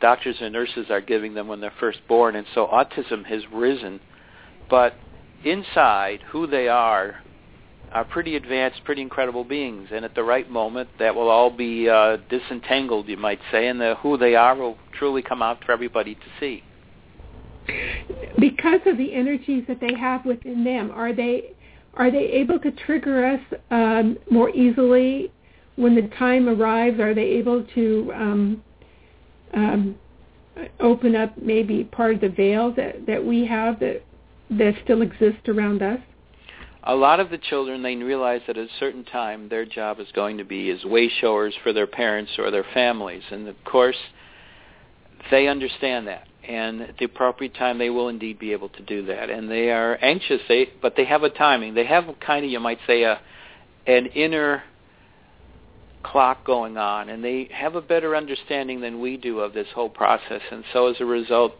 doctors 0.00 0.36
and 0.40 0.52
nurses 0.52 0.86
are 0.88 1.00
giving 1.00 1.34
them 1.34 1.48
when 1.48 1.60
they're 1.60 1.72
first 1.78 1.98
born, 2.08 2.36
and 2.36 2.46
so 2.54 2.66
autism 2.66 3.24
has 3.26 3.42
risen. 3.52 4.00
But 4.70 4.94
inside 5.44 6.20
who 6.30 6.46
they 6.46 6.68
are 6.68 7.16
are 7.92 8.04
pretty 8.04 8.36
advanced, 8.36 8.82
pretty 8.84 9.02
incredible 9.02 9.44
beings, 9.44 9.88
and 9.92 10.04
at 10.04 10.14
the 10.14 10.22
right 10.22 10.50
moment, 10.50 10.88
that 10.98 11.14
will 11.14 11.28
all 11.28 11.50
be 11.50 11.88
uh, 11.88 12.16
disentangled, 12.28 13.08
you 13.08 13.16
might 13.16 13.40
say, 13.50 13.68
and 13.68 13.80
the, 13.80 13.94
who 14.02 14.16
they 14.16 14.34
are 14.34 14.54
will 14.54 14.76
truly 14.98 15.22
come 15.22 15.42
out 15.42 15.62
for 15.64 15.72
everybody 15.72 16.14
to 16.14 16.20
see. 16.38 16.62
Because 18.38 18.80
of 18.86 18.96
the 18.96 19.12
energies 19.12 19.64
that 19.68 19.80
they 19.80 19.94
have 19.94 20.24
within 20.24 20.64
them, 20.64 20.90
are 20.90 21.12
they 21.12 21.54
are 21.94 22.10
they 22.10 22.26
able 22.26 22.58
to 22.60 22.70
trigger 22.70 23.26
us 23.26 23.40
um, 23.70 24.16
more 24.30 24.50
easily 24.50 25.32
when 25.76 25.94
the 25.94 26.08
time 26.16 26.48
arrives? 26.48 27.00
Are 27.00 27.12
they 27.14 27.22
able 27.22 27.64
to 27.74 28.12
um, 28.14 28.62
um, 29.52 29.96
open 30.80 31.16
up 31.16 31.36
maybe 31.40 31.84
part 31.84 32.14
of 32.14 32.20
the 32.20 32.28
veil 32.28 32.72
that, 32.74 33.06
that 33.06 33.24
we 33.24 33.46
have 33.46 33.80
that 33.80 34.02
that 34.50 34.74
still 34.84 35.02
exists 35.02 35.48
around 35.48 35.82
us? 35.82 36.00
A 36.88 36.94
lot 36.94 37.20
of 37.20 37.28
the 37.28 37.36
children 37.36 37.82
they 37.82 37.94
realize 37.96 38.40
that 38.46 38.56
at 38.56 38.64
a 38.64 38.78
certain 38.80 39.04
time 39.04 39.50
their 39.50 39.66
job 39.66 40.00
is 40.00 40.08
going 40.14 40.38
to 40.38 40.44
be 40.44 40.70
as 40.70 40.82
way 40.84 41.10
showers 41.20 41.54
for 41.62 41.72
their 41.72 41.86
parents 41.86 42.32
or 42.38 42.50
their 42.50 42.64
families. 42.72 43.22
And 43.30 43.46
of 43.46 43.56
course 43.64 43.98
they 45.30 45.48
understand 45.48 46.08
that. 46.08 46.26
And 46.48 46.80
at 46.80 46.96
the 46.96 47.04
appropriate 47.04 47.54
time 47.54 47.76
they 47.76 47.90
will 47.90 48.08
indeed 48.08 48.38
be 48.38 48.52
able 48.52 48.70
to 48.70 48.82
do 48.82 49.04
that. 49.04 49.28
And 49.28 49.50
they 49.50 49.70
are 49.70 49.98
anxious. 50.00 50.40
They 50.48 50.70
but 50.80 50.96
they 50.96 51.04
have 51.04 51.24
a 51.24 51.30
timing. 51.30 51.74
They 51.74 51.84
have 51.84 52.06
kind 52.24 52.44
of 52.44 52.50
you 52.50 52.58
might 52.58 52.78
say 52.86 53.02
a 53.02 53.20
an 53.86 54.06
inner 54.06 54.62
clock 56.02 56.46
going 56.46 56.78
on. 56.78 57.10
And 57.10 57.22
they 57.22 57.50
have 57.52 57.74
a 57.74 57.82
better 57.82 58.16
understanding 58.16 58.80
than 58.80 58.98
we 58.98 59.18
do 59.18 59.40
of 59.40 59.52
this 59.52 59.68
whole 59.74 59.90
process. 59.90 60.40
And 60.50 60.64
so 60.72 60.86
as 60.86 60.96
a 61.00 61.04
result 61.04 61.52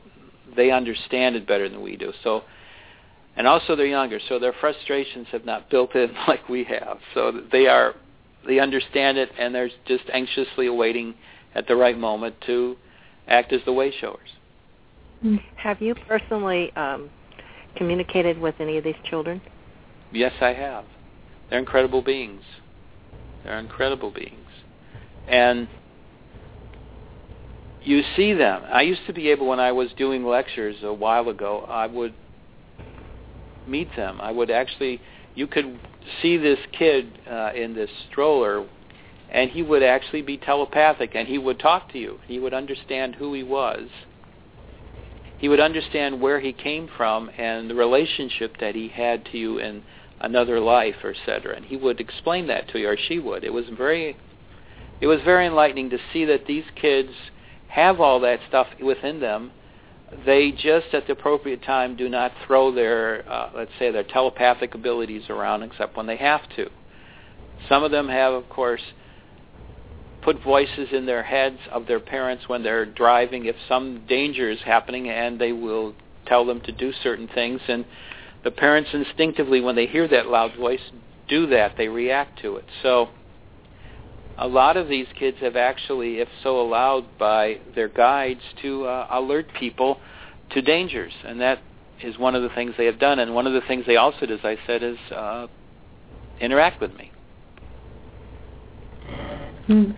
they 0.56 0.70
understand 0.70 1.36
it 1.36 1.46
better 1.46 1.68
than 1.68 1.82
we 1.82 1.96
do. 1.96 2.12
So, 2.24 2.42
and 3.38 3.46
also 3.46 3.76
they're 3.76 3.86
younger, 3.86 4.18
so 4.28 4.40
their 4.40 4.52
frustrations 4.60 5.28
have 5.30 5.44
not 5.44 5.70
built 5.70 5.94
in 5.94 6.12
like 6.28 6.46
we 6.48 6.64
have. 6.64 6.98
So 7.14 7.40
they 7.52 7.68
are, 7.68 7.94
they 8.44 8.58
understand 8.58 9.16
it, 9.16 9.30
and 9.38 9.54
they're 9.54 9.70
just 9.86 10.04
anxiously 10.12 10.66
awaiting 10.66 11.14
at 11.54 11.68
the 11.68 11.76
right 11.76 11.96
moment 11.96 12.34
to 12.46 12.76
act 13.28 13.52
as 13.52 13.60
the 13.64 13.72
way 13.72 13.92
showers. 14.00 14.28
Have 15.56 15.80
you 15.80 15.94
personally 15.94 16.72
um, 16.74 17.10
communicated 17.76 18.38
with 18.38 18.56
any 18.58 18.76
of 18.76 18.82
these 18.82 18.96
children? 19.04 19.40
Yes, 20.12 20.32
I 20.40 20.52
have. 20.52 20.84
They're 21.48 21.60
incredible 21.60 22.02
beings. 22.02 22.42
They're 23.44 23.58
incredible 23.58 24.10
beings. 24.10 24.34
And 25.28 25.68
you 27.82 28.02
see 28.16 28.32
them. 28.32 28.62
I 28.68 28.82
used 28.82 29.06
to 29.06 29.12
be 29.12 29.28
able, 29.30 29.46
when 29.46 29.60
I 29.60 29.70
was 29.70 29.90
doing 29.96 30.24
lectures 30.24 30.76
a 30.82 30.92
while 30.92 31.28
ago, 31.28 31.64
I 31.68 31.86
would 31.86 32.14
meet 33.68 33.94
them. 33.96 34.20
I 34.20 34.32
would 34.32 34.50
actually, 34.50 35.00
you 35.34 35.46
could 35.46 35.78
see 36.22 36.36
this 36.36 36.58
kid 36.72 37.18
uh, 37.30 37.52
in 37.54 37.74
this 37.74 37.90
stroller, 38.10 38.66
and 39.30 39.50
he 39.50 39.62
would 39.62 39.82
actually 39.82 40.22
be 40.22 40.36
telepathic, 40.36 41.14
and 41.14 41.28
he 41.28 41.38
would 41.38 41.58
talk 41.58 41.92
to 41.92 41.98
you. 41.98 42.18
He 42.26 42.38
would 42.38 42.54
understand 42.54 43.16
who 43.16 43.34
he 43.34 43.42
was. 43.42 43.88
He 45.38 45.48
would 45.48 45.60
understand 45.60 46.20
where 46.20 46.40
he 46.40 46.52
came 46.52 46.88
from 46.96 47.30
and 47.38 47.70
the 47.70 47.74
relationship 47.74 48.56
that 48.58 48.74
he 48.74 48.88
had 48.88 49.24
to 49.26 49.38
you 49.38 49.58
in 49.58 49.82
another 50.20 50.58
life, 50.58 50.96
etc. 51.04 51.54
And 51.54 51.64
he 51.64 51.76
would 51.76 52.00
explain 52.00 52.48
that 52.48 52.68
to 52.70 52.78
you, 52.78 52.88
or 52.88 52.96
she 52.96 53.20
would. 53.20 53.44
It 53.44 53.52
was 53.52 53.66
very, 53.76 54.16
it 55.00 55.06
was 55.06 55.20
very 55.24 55.46
enlightening 55.46 55.90
to 55.90 55.98
see 56.12 56.24
that 56.24 56.46
these 56.46 56.64
kids 56.74 57.10
have 57.68 58.00
all 58.00 58.18
that 58.20 58.40
stuff 58.48 58.66
within 58.82 59.20
them. 59.20 59.52
They 60.24 60.52
just, 60.52 60.86
at 60.94 61.06
the 61.06 61.12
appropriate 61.12 61.62
time, 61.62 61.96
do 61.96 62.08
not 62.08 62.32
throw 62.46 62.72
their, 62.72 63.30
uh, 63.30 63.50
let's 63.54 63.70
say, 63.78 63.90
their 63.90 64.04
telepathic 64.04 64.74
abilities 64.74 65.22
around 65.28 65.62
except 65.62 65.96
when 65.96 66.06
they 66.06 66.16
have 66.16 66.48
to. 66.56 66.70
Some 67.68 67.84
of 67.84 67.90
them 67.90 68.08
have, 68.08 68.32
of 68.32 68.48
course, 68.48 68.80
put 70.22 70.42
voices 70.42 70.88
in 70.92 71.06
their 71.06 71.22
heads 71.22 71.58
of 71.70 71.86
their 71.86 72.00
parents 72.00 72.48
when 72.48 72.62
they're 72.62 72.86
driving 72.86 73.46
if 73.46 73.56
some 73.68 74.04
danger 74.08 74.50
is 74.50 74.58
happening, 74.64 75.10
and 75.10 75.38
they 75.38 75.52
will 75.52 75.94
tell 76.26 76.44
them 76.44 76.60
to 76.62 76.72
do 76.72 76.92
certain 77.02 77.28
things. 77.34 77.60
And 77.68 77.84
the 78.44 78.50
parents 78.50 78.90
instinctively, 78.92 79.60
when 79.60 79.76
they 79.76 79.86
hear 79.86 80.08
that 80.08 80.26
loud 80.26 80.56
voice, 80.56 80.80
do 81.28 81.46
that. 81.48 81.76
They 81.76 81.88
react 81.88 82.40
to 82.42 82.56
it. 82.56 82.64
So 82.82 83.08
a 84.38 84.46
lot 84.46 84.76
of 84.76 84.88
these 84.88 85.06
kids 85.18 85.36
have 85.40 85.56
actually, 85.56 86.18
if 86.18 86.28
so 86.42 86.60
allowed 86.60 87.18
by 87.18 87.58
their 87.74 87.88
guides, 87.88 88.40
to 88.62 88.84
uh, 88.86 89.08
alert 89.10 89.46
people 89.58 89.98
to 90.50 90.62
dangers, 90.62 91.12
and 91.24 91.40
that 91.40 91.60
is 92.02 92.16
one 92.18 92.34
of 92.34 92.42
the 92.42 92.48
things 92.50 92.74
they 92.78 92.86
have 92.86 93.00
done. 93.00 93.18
And 93.18 93.34
one 93.34 93.46
of 93.46 93.52
the 93.52 93.60
things 93.62 93.84
they 93.86 93.96
also 93.96 94.20
did, 94.20 94.32
as 94.32 94.44
I 94.44 94.56
said, 94.66 94.82
is 94.82 94.96
uh, 95.10 95.48
interact 96.40 96.80
with 96.80 96.94
me. 96.96 97.10
Hmm. 99.66 99.90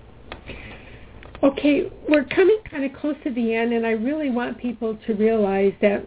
Okay, 1.43 1.91
we're 2.09 2.25
coming 2.25 2.59
kind 2.71 2.85
of 2.85 2.99
close 2.99 3.17
to 3.25 3.33
the 3.33 3.55
end, 3.55 3.73
and 3.73 3.87
I 3.87 3.93
really 3.93 4.31
want 4.31 4.59
people 4.59 4.99
to 5.07 5.15
realize 5.15 5.73
that 5.81 6.07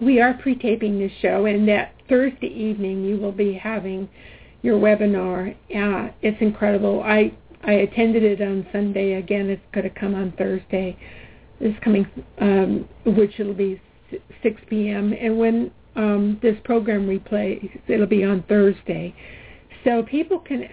we 0.00 0.20
are 0.20 0.34
pre-taping 0.34 0.98
this 0.98 1.12
show, 1.20 1.46
and 1.46 1.68
that 1.68 1.94
Thursday 2.08 2.48
evening 2.48 3.04
you 3.04 3.16
will 3.16 3.32
be 3.32 3.52
having 3.54 4.08
your 4.62 4.78
webinar. 4.78 5.54
Yeah, 5.68 6.10
it's 6.22 6.40
incredible. 6.40 7.02
I 7.02 7.32
I 7.64 7.72
attended 7.72 8.22
it 8.22 8.40
on 8.40 8.66
Sunday. 8.72 9.14
Again, 9.14 9.48
it's 9.48 9.62
going 9.72 9.84
to 9.84 10.00
come 10.00 10.14
on 10.14 10.32
Thursday. 10.38 10.96
This 11.60 11.74
coming, 11.82 12.06
um, 12.40 12.88
which 13.04 13.32
it'll 13.38 13.52
be 13.52 13.80
6 14.42 14.60
p.m. 14.70 15.12
And 15.12 15.38
when 15.38 15.70
um, 15.96 16.38
this 16.40 16.56
program 16.64 17.06
replays, 17.06 17.68
it'll 17.88 18.06
be 18.06 18.24
on 18.24 18.44
Thursday. 18.48 19.14
So 19.84 20.02
people 20.04 20.38
can. 20.38 20.68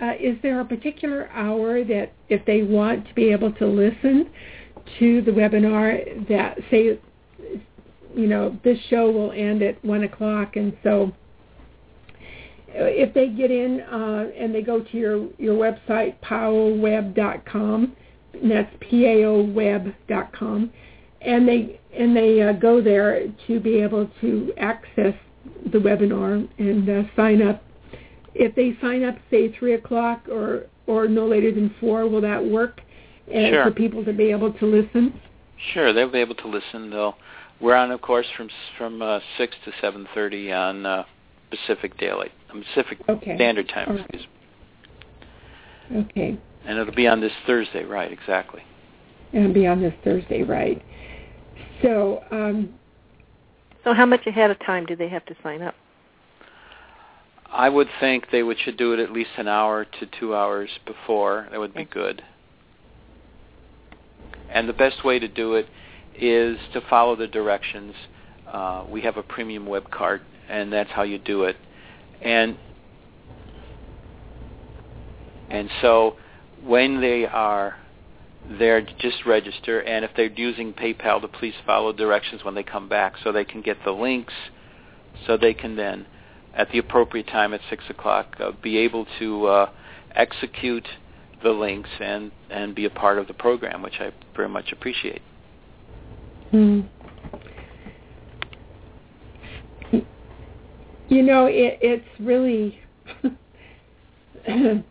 Uh, 0.00 0.12
is 0.18 0.38
there 0.42 0.60
a 0.60 0.64
particular 0.64 1.28
hour 1.28 1.84
that, 1.84 2.12
if 2.30 2.42
they 2.46 2.62
want 2.62 3.06
to 3.06 3.12
be 3.12 3.30
able 3.30 3.52
to 3.52 3.66
listen 3.66 4.30
to 4.98 5.20
the 5.20 5.30
webinar, 5.30 6.26
that 6.26 6.58
say, 6.70 6.98
you 8.16 8.26
know, 8.26 8.58
this 8.64 8.78
show 8.88 9.10
will 9.10 9.32
end 9.32 9.62
at 9.62 9.84
one 9.84 10.04
o'clock, 10.04 10.56
and 10.56 10.74
so 10.82 11.12
if 12.72 13.12
they 13.14 13.28
get 13.28 13.50
in 13.50 13.80
uh, 13.80 14.30
and 14.36 14.54
they 14.54 14.62
go 14.62 14.80
to 14.80 14.96
your, 14.96 15.28
your 15.38 15.56
website, 15.56 16.16
paoweb.com, 16.22 17.96
and 18.34 18.50
that's 18.50 18.74
P-A-O-web.com, 18.80 20.70
and 21.20 21.48
they, 21.48 21.80
and 21.96 22.16
they 22.16 22.42
uh, 22.42 22.52
go 22.52 22.80
there 22.80 23.26
to 23.46 23.60
be 23.60 23.80
able 23.80 24.08
to 24.20 24.52
access 24.56 25.14
the 25.72 25.78
webinar 25.78 26.48
and 26.58 26.88
uh, 26.88 27.02
sign 27.16 27.42
up. 27.42 27.62
If 28.34 28.54
they 28.54 28.76
sign 28.80 29.04
up, 29.04 29.16
say, 29.30 29.52
3 29.58 29.74
o'clock 29.74 30.28
or, 30.30 30.66
or 30.86 31.08
no 31.08 31.26
later 31.26 31.52
than 31.52 31.74
4, 31.80 32.08
will 32.08 32.20
that 32.20 32.44
work 32.44 32.80
uh, 33.28 33.32
sure. 33.32 33.64
for 33.64 33.70
people 33.72 34.04
to 34.04 34.12
be 34.12 34.30
able 34.30 34.52
to 34.52 34.66
listen? 34.66 35.20
Sure, 35.74 35.92
they'll 35.92 36.10
be 36.10 36.20
able 36.20 36.36
to 36.36 36.48
listen. 36.48 36.90
They'll, 36.90 37.16
we're 37.60 37.74
on, 37.74 37.90
of 37.90 38.00
course, 38.00 38.26
from 38.36 38.48
from 38.78 39.02
uh, 39.02 39.18
6 39.36 39.56
to 39.64 39.70
7.30 39.84 40.56
on 40.56 40.86
uh, 40.86 41.04
Pacific 41.50 41.96
Daylight, 41.98 42.32
Pacific 42.48 42.98
okay. 43.08 43.34
Standard 43.36 43.68
Time. 43.68 43.90
Right. 43.90 44.00
Excuse 44.00 44.26
me. 45.90 45.98
Okay. 46.10 46.38
And 46.64 46.78
it'll 46.78 46.94
be 46.94 47.08
on 47.08 47.20
this 47.20 47.32
Thursday, 47.46 47.84
right? 47.84 48.12
Exactly. 48.12 48.62
And 49.32 49.44
it'll 49.44 49.54
be 49.54 49.66
on 49.66 49.80
this 49.80 49.94
Thursday, 50.04 50.42
right? 50.42 50.82
So. 51.82 52.22
Um, 52.30 52.74
so 53.84 53.94
how 53.94 54.06
much 54.06 54.26
ahead 54.26 54.50
of 54.50 54.58
time 54.60 54.84
do 54.84 54.94
they 54.94 55.08
have 55.08 55.24
to 55.26 55.34
sign 55.42 55.62
up? 55.62 55.74
I 57.50 57.68
would 57.68 57.88
think 57.98 58.26
they 58.30 58.42
would 58.42 58.58
should 58.58 58.76
do 58.76 58.92
it 58.92 59.00
at 59.00 59.10
least 59.10 59.30
an 59.36 59.48
hour 59.48 59.84
to 59.84 60.06
two 60.18 60.34
hours 60.34 60.70
before. 60.86 61.48
That 61.50 61.58
would 61.58 61.74
be 61.74 61.84
good. 61.84 62.22
And 64.50 64.68
the 64.68 64.72
best 64.72 65.04
way 65.04 65.18
to 65.18 65.26
do 65.26 65.54
it 65.54 65.66
is 66.16 66.58
to 66.74 66.80
follow 66.88 67.16
the 67.16 67.26
directions. 67.26 67.94
Uh, 68.46 68.84
we 68.88 69.00
have 69.00 69.16
a 69.16 69.22
premium 69.22 69.66
web 69.66 69.90
cart 69.90 70.22
and 70.50 70.72
that's 70.72 70.90
how 70.90 71.02
you 71.02 71.18
do 71.18 71.44
it. 71.44 71.56
And 72.20 72.56
and 75.48 75.70
so 75.80 76.16
when 76.64 77.00
they 77.00 77.26
are 77.26 77.76
there, 78.58 78.80
just 78.80 79.26
register, 79.26 79.80
and 79.80 80.04
if 80.04 80.12
they're 80.16 80.32
using 80.32 80.72
PayPal, 80.72 81.20
to 81.20 81.28
please 81.28 81.54
follow 81.66 81.92
directions 81.92 82.44
when 82.44 82.54
they 82.54 82.62
come 82.62 82.88
back, 82.88 83.14
so 83.22 83.32
they 83.32 83.44
can 83.44 83.60
get 83.60 83.76
the 83.84 83.90
links, 83.90 84.32
so 85.26 85.36
they 85.36 85.54
can 85.54 85.76
then, 85.76 86.06
at 86.54 86.70
the 86.72 86.78
appropriate 86.78 87.26
time 87.26 87.52
at 87.52 87.60
six 87.68 87.84
o'clock, 87.90 88.36
uh, 88.40 88.52
be 88.62 88.78
able 88.78 89.06
to 89.18 89.46
uh, 89.46 89.70
execute 90.14 90.86
the 91.42 91.50
links 91.50 91.88
and 92.00 92.30
and 92.50 92.74
be 92.74 92.84
a 92.84 92.90
part 92.90 93.18
of 93.18 93.26
the 93.26 93.34
program, 93.34 93.82
which 93.82 94.00
I 94.00 94.12
very 94.34 94.48
much 94.48 94.72
appreciate. 94.72 95.22
Mm. 96.52 96.88
You 101.10 101.22
know, 101.24 101.46
it, 101.46 101.78
it's 101.82 102.06
really 102.20 102.78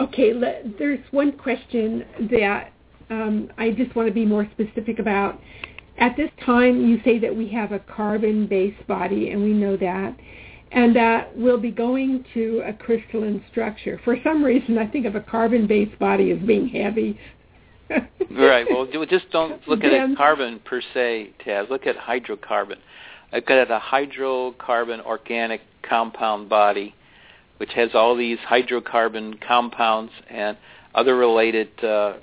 okay. 0.00 0.32
Let, 0.32 0.78
there's 0.78 1.00
one 1.10 1.32
question 1.32 2.04
that 2.30 2.72
um, 3.10 3.50
I 3.58 3.72
just 3.72 3.96
want 3.96 4.06
to 4.08 4.14
be 4.14 4.24
more 4.24 4.48
specific 4.52 5.00
about. 5.00 5.40
At 5.98 6.16
this 6.16 6.30
time, 6.46 6.86
you 6.86 7.00
say 7.04 7.18
that 7.18 7.34
we 7.34 7.48
have 7.48 7.72
a 7.72 7.80
carbon-based 7.80 8.86
body, 8.86 9.30
and 9.30 9.42
we 9.42 9.52
know 9.52 9.76
that, 9.76 10.16
and 10.70 10.94
that 10.94 11.36
we'll 11.36 11.60
be 11.60 11.72
going 11.72 12.24
to 12.34 12.62
a 12.64 12.72
crystalline 12.72 13.44
structure. 13.50 14.00
For 14.04 14.16
some 14.22 14.42
reason, 14.42 14.78
I 14.78 14.86
think 14.86 15.04
of 15.04 15.16
a 15.16 15.20
carbon-based 15.20 15.98
body 15.98 16.30
as 16.30 16.38
being 16.46 16.68
heavy. 16.68 17.18
right. 18.30 18.66
Well, 18.70 18.86
just 19.08 19.30
don't 19.32 19.66
look 19.66 19.82
at 19.82 19.92
it 19.92 20.16
carbon 20.16 20.60
per 20.64 20.80
se, 20.94 21.34
Taz. 21.44 21.68
Look 21.70 21.86
at 21.88 21.96
hydrocarbon. 21.96 22.76
I've 23.34 23.44
got 23.46 23.68
a 23.68 23.80
hydrocarbon 23.80 25.04
organic 25.04 25.60
compound 25.82 26.48
body, 26.48 26.94
which 27.56 27.72
has 27.72 27.90
all 27.92 28.16
these 28.16 28.38
hydrocarbon 28.38 29.40
compounds 29.44 30.12
and 30.30 30.56
other 30.94 31.16
related 31.16 31.68
uh, 31.82 32.14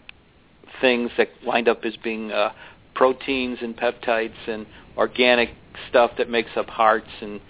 things 0.80 1.12
that 1.18 1.28
wind 1.46 1.68
up 1.68 1.84
as 1.84 1.98
being 1.98 2.32
uh, 2.32 2.54
proteins 2.96 3.58
and 3.62 3.76
peptides 3.76 4.48
and 4.48 4.66
organic 4.96 5.50
stuff 5.90 6.12
that 6.18 6.30
makes 6.30 6.52
up 6.56 6.70
hearts 6.70 7.10
and 7.20 7.42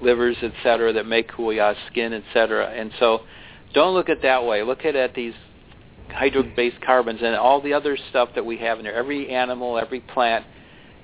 livers, 0.00 0.38
etc., 0.42 0.94
that 0.94 1.04
make 1.04 1.30
who 1.32 1.44
we 1.44 1.60
are, 1.60 1.76
skin, 1.90 2.14
etc. 2.14 2.72
And 2.74 2.92
so, 2.98 3.20
don't 3.74 3.92
look 3.92 4.08
at 4.08 4.22
that 4.22 4.46
way. 4.46 4.62
Look 4.62 4.86
at 4.86 4.96
at 4.96 5.14
these 5.14 5.34
hydro-based 6.08 6.80
carbons 6.80 7.20
and 7.22 7.36
all 7.36 7.60
the 7.60 7.74
other 7.74 7.98
stuff 8.08 8.30
that 8.36 8.46
we 8.46 8.56
have 8.56 8.78
in 8.78 8.84
there. 8.84 8.94
Every 8.94 9.28
animal, 9.28 9.78
every 9.78 10.00
plant 10.00 10.46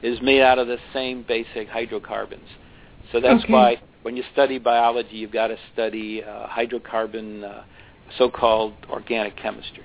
is 0.03 0.21
made 0.23 0.43
out 0.43 0.59
of 0.59 0.67
the 0.67 0.79
same 0.93 1.25
basic 1.27 1.69
hydrocarbons. 1.69 2.49
So 3.13 3.21
that's 3.21 3.45
okay. 3.45 3.53
why 3.53 3.77
when 4.03 4.17
you 4.17 4.23
study 4.33 4.59
biology, 4.59 5.17
you've 5.17 5.33
got 5.33 5.49
to 5.49 5.57
study 5.73 6.23
uh, 6.23 6.47
hydrocarbon, 6.47 7.43
uh, 7.43 7.63
so-called 8.19 8.75
organic 8.89 9.37
chemistry. 9.37 9.85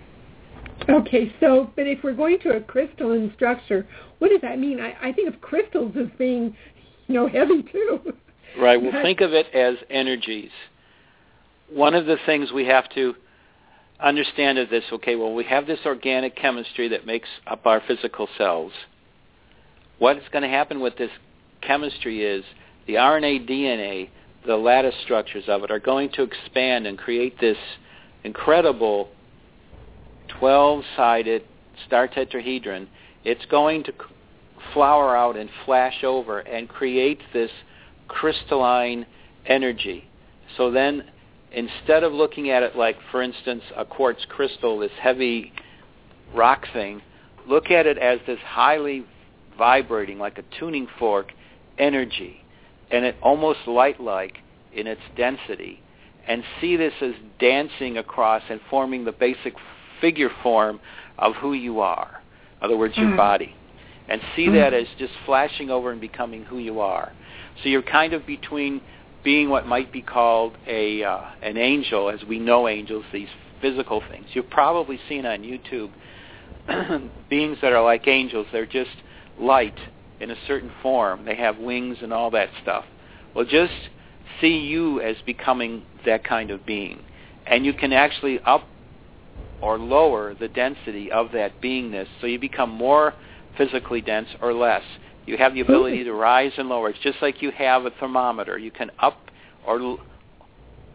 Okay, 0.90 1.34
so 1.40 1.72
but 1.76 1.88
if 1.88 2.04
we're 2.04 2.14
going 2.14 2.40
to 2.42 2.56
a 2.58 2.62
crystalline 2.62 3.32
structure, 3.36 3.88
what 4.20 4.30
does 4.30 4.42
that 4.42 4.60
mean? 4.60 4.80
I, 4.80 4.96
I 5.02 5.14
think 5.14 5.34
of 5.34 5.40
crystals 5.42 5.96
as 6.00 6.08
being, 6.18 6.56
you 7.08 7.16
know, 7.16 7.28
heavy 7.28 7.64
too. 7.64 8.14
Right. 8.60 8.82
Well, 8.82 8.92
think 9.02 9.22
of 9.22 9.34
it 9.34 9.48
as 9.54 9.76
energies. 9.90 10.52
One 11.70 11.94
of 11.94 12.06
the 12.06 12.18
things 12.26 12.52
we 12.52 12.66
have 12.66 12.90
to 12.96 13.16
understand 14.00 14.60
is 14.60 14.70
this. 14.70 14.84
Okay, 14.92 15.16
well, 15.16 15.34
we 15.34 15.46
have 15.46 15.68
this 15.68 15.80
organic 15.86 16.36
chemistry 16.36 16.90
that 16.90 17.06
makes 17.06 17.30
up 17.48 17.66
our 17.66 17.82
physical 17.88 18.28
cells. 18.38 18.72
What's 20.02 20.28
going 20.32 20.42
to 20.42 20.50
happen 20.50 20.80
with 20.80 20.98
this 20.98 21.12
chemistry 21.62 22.24
is 22.24 22.44
the 22.88 22.96
RNA, 22.96 23.48
DNA, 23.48 24.10
the 24.48 24.56
lattice 24.56 24.96
structures 25.04 25.44
of 25.48 25.64
it 25.64 25.70
are 25.70 25.80
going 25.80 26.10
to 26.14 26.24
expand 26.24 26.88
and 26.88 26.98
create 26.98 27.40
this 27.40 27.58
incredible 28.24 29.10
12-sided 30.42 31.44
star 31.86 32.08
tetrahedron. 32.08 32.88
It's 33.24 33.46
going 33.46 33.84
to 33.84 33.94
flower 34.74 35.16
out 35.16 35.38
and 35.38 35.52
flash 35.66 36.04
over 36.04 36.40
and 36.40 36.68
create 36.68 37.20
this 37.32 37.52
crystalline 38.08 39.06
energy. 39.46 40.06
So 40.58 40.72
then 40.72 41.04
instead 41.52 42.02
of 42.04 42.12
looking 42.12 42.50
at 42.50 42.64
it 42.64 42.76
like, 42.76 42.96
for 43.12 43.22
instance, 43.22 43.62
a 43.78 43.86
quartz 43.86 44.26
crystal, 44.28 44.80
this 44.80 44.90
heavy 45.00 45.54
rock 46.34 46.66
thing, 46.74 47.04
look 47.48 47.70
at 47.70 47.86
it 47.86 48.00
as 48.00 48.18
this 48.26 48.40
highly 48.44 49.06
vibrating, 49.58 50.20
like 50.20 50.38
a 50.38 50.44
tuning 50.60 50.88
fork, 51.00 51.32
energy, 51.78 52.44
and 52.90 53.06
it 53.06 53.16
almost 53.22 53.60
light-like 53.68 54.38
in 54.74 54.88
its 54.88 55.02
density, 55.16 55.82
and 56.28 56.44
see 56.60 56.76
this 56.76 56.94
as 57.02 57.14
dancing 57.40 57.98
across 57.98 58.44
and 58.50 58.60
forming 58.70 59.06
the 59.06 59.12
basic 59.12 59.54
figure 60.00 60.30
form 60.44 60.80
of 61.18 61.36
who 61.36 61.54
you 61.54 61.80
are. 61.80 62.22
In 62.60 62.66
other 62.66 62.78
words, 62.78 62.96
your 62.98 63.10
mm. 63.10 63.18
body. 63.18 63.56
And 64.08 64.22
see 64.36 64.48
mm. 64.48 64.54
that 64.56 64.74
as 64.74 64.88
just 64.98 65.14
flashing 65.26 65.70
over 65.70 65.92
and 65.92 66.02
becoming 66.02 66.44
who 66.44 66.58
you 66.58 66.80
are. 66.80 67.12
So 67.64 67.70
you're 67.70 67.82
kind 67.82 68.14
of 68.14 68.26
between 68.26 68.82
being 69.24 69.50
what 69.50 69.68
might 69.68 69.92
be 69.92 70.02
called 70.02 70.58
a 70.68 71.04
uh, 71.04 71.22
an 71.42 71.58
angel, 71.58 72.10
as 72.10 72.24
we 72.28 72.40
know 72.40 72.68
angels, 72.68 73.06
these 73.14 73.28
physical 73.62 74.02
things. 74.10 74.26
You've 74.34 74.50
probably 74.50 75.00
seen 75.08 75.26
on 75.26 75.44
YouTube 75.44 75.92
beings 77.30 77.58
that 77.62 77.72
are 77.74 77.84
like 77.84 78.08
angels. 78.08 78.48
They're 78.52 78.66
just 78.66 78.90
light 79.42 79.78
in 80.20 80.32
a 80.32 80.36
certain 80.48 80.72
form. 80.82 81.26
They 81.26 81.36
have 81.36 81.58
wings 81.58 81.98
and 82.02 82.14
all 82.14 82.32
that 82.32 82.50
stuff. 82.62 82.86
Well, 83.36 83.46
just 83.46 83.74
see 84.40 84.58
you 84.58 85.02
as 85.02 85.16
becoming 85.26 85.84
that 86.06 86.24
kind 86.24 86.52
of 86.52 86.66
being. 86.66 87.00
And 87.48 87.66
you 87.66 87.74
can 87.74 87.92
actually 87.92 88.40
up 88.40 88.68
or 89.62 89.78
lower 89.78 90.34
the 90.34 90.48
density 90.48 91.12
of 91.12 91.32
that 91.34 91.62
beingness 91.62 92.08
so 92.20 92.28
you 92.28 92.40
become 92.40 92.70
more 92.70 93.14
physically 93.58 94.02
dense 94.02 94.28
or 94.42 94.54
less. 94.54 94.84
You 95.26 95.38
have 95.38 95.54
the 95.54 95.62
ability 95.62 96.04
to 96.04 96.14
rise 96.14 96.52
and 96.58 96.68
lower. 96.68 96.90
It's 96.90 97.00
just 97.00 97.22
like 97.22 97.42
you 97.42 97.52
have 97.52 97.86
a 97.86 97.92
thermometer. 98.00 98.58
You 98.58 98.72
can 98.72 98.92
up 99.00 99.18
or 99.66 99.98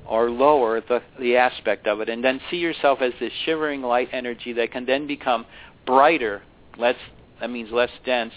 or 0.04 0.30
lower 0.30 0.80
the, 0.80 1.02
the 1.18 1.36
aspect 1.36 1.86
of 1.88 2.00
it 2.00 2.08
and 2.08 2.22
then 2.22 2.40
see 2.48 2.58
yourself 2.58 3.00
as 3.02 3.12
this 3.18 3.32
shivering 3.44 3.82
light 3.82 4.08
energy 4.12 4.52
that 4.52 4.70
can 4.70 4.86
then 4.86 5.04
become 5.06 5.44
brighter, 5.84 6.42
less 6.78 6.94
that 7.40 7.50
means 7.50 7.70
less 7.70 7.90
dense, 8.04 8.32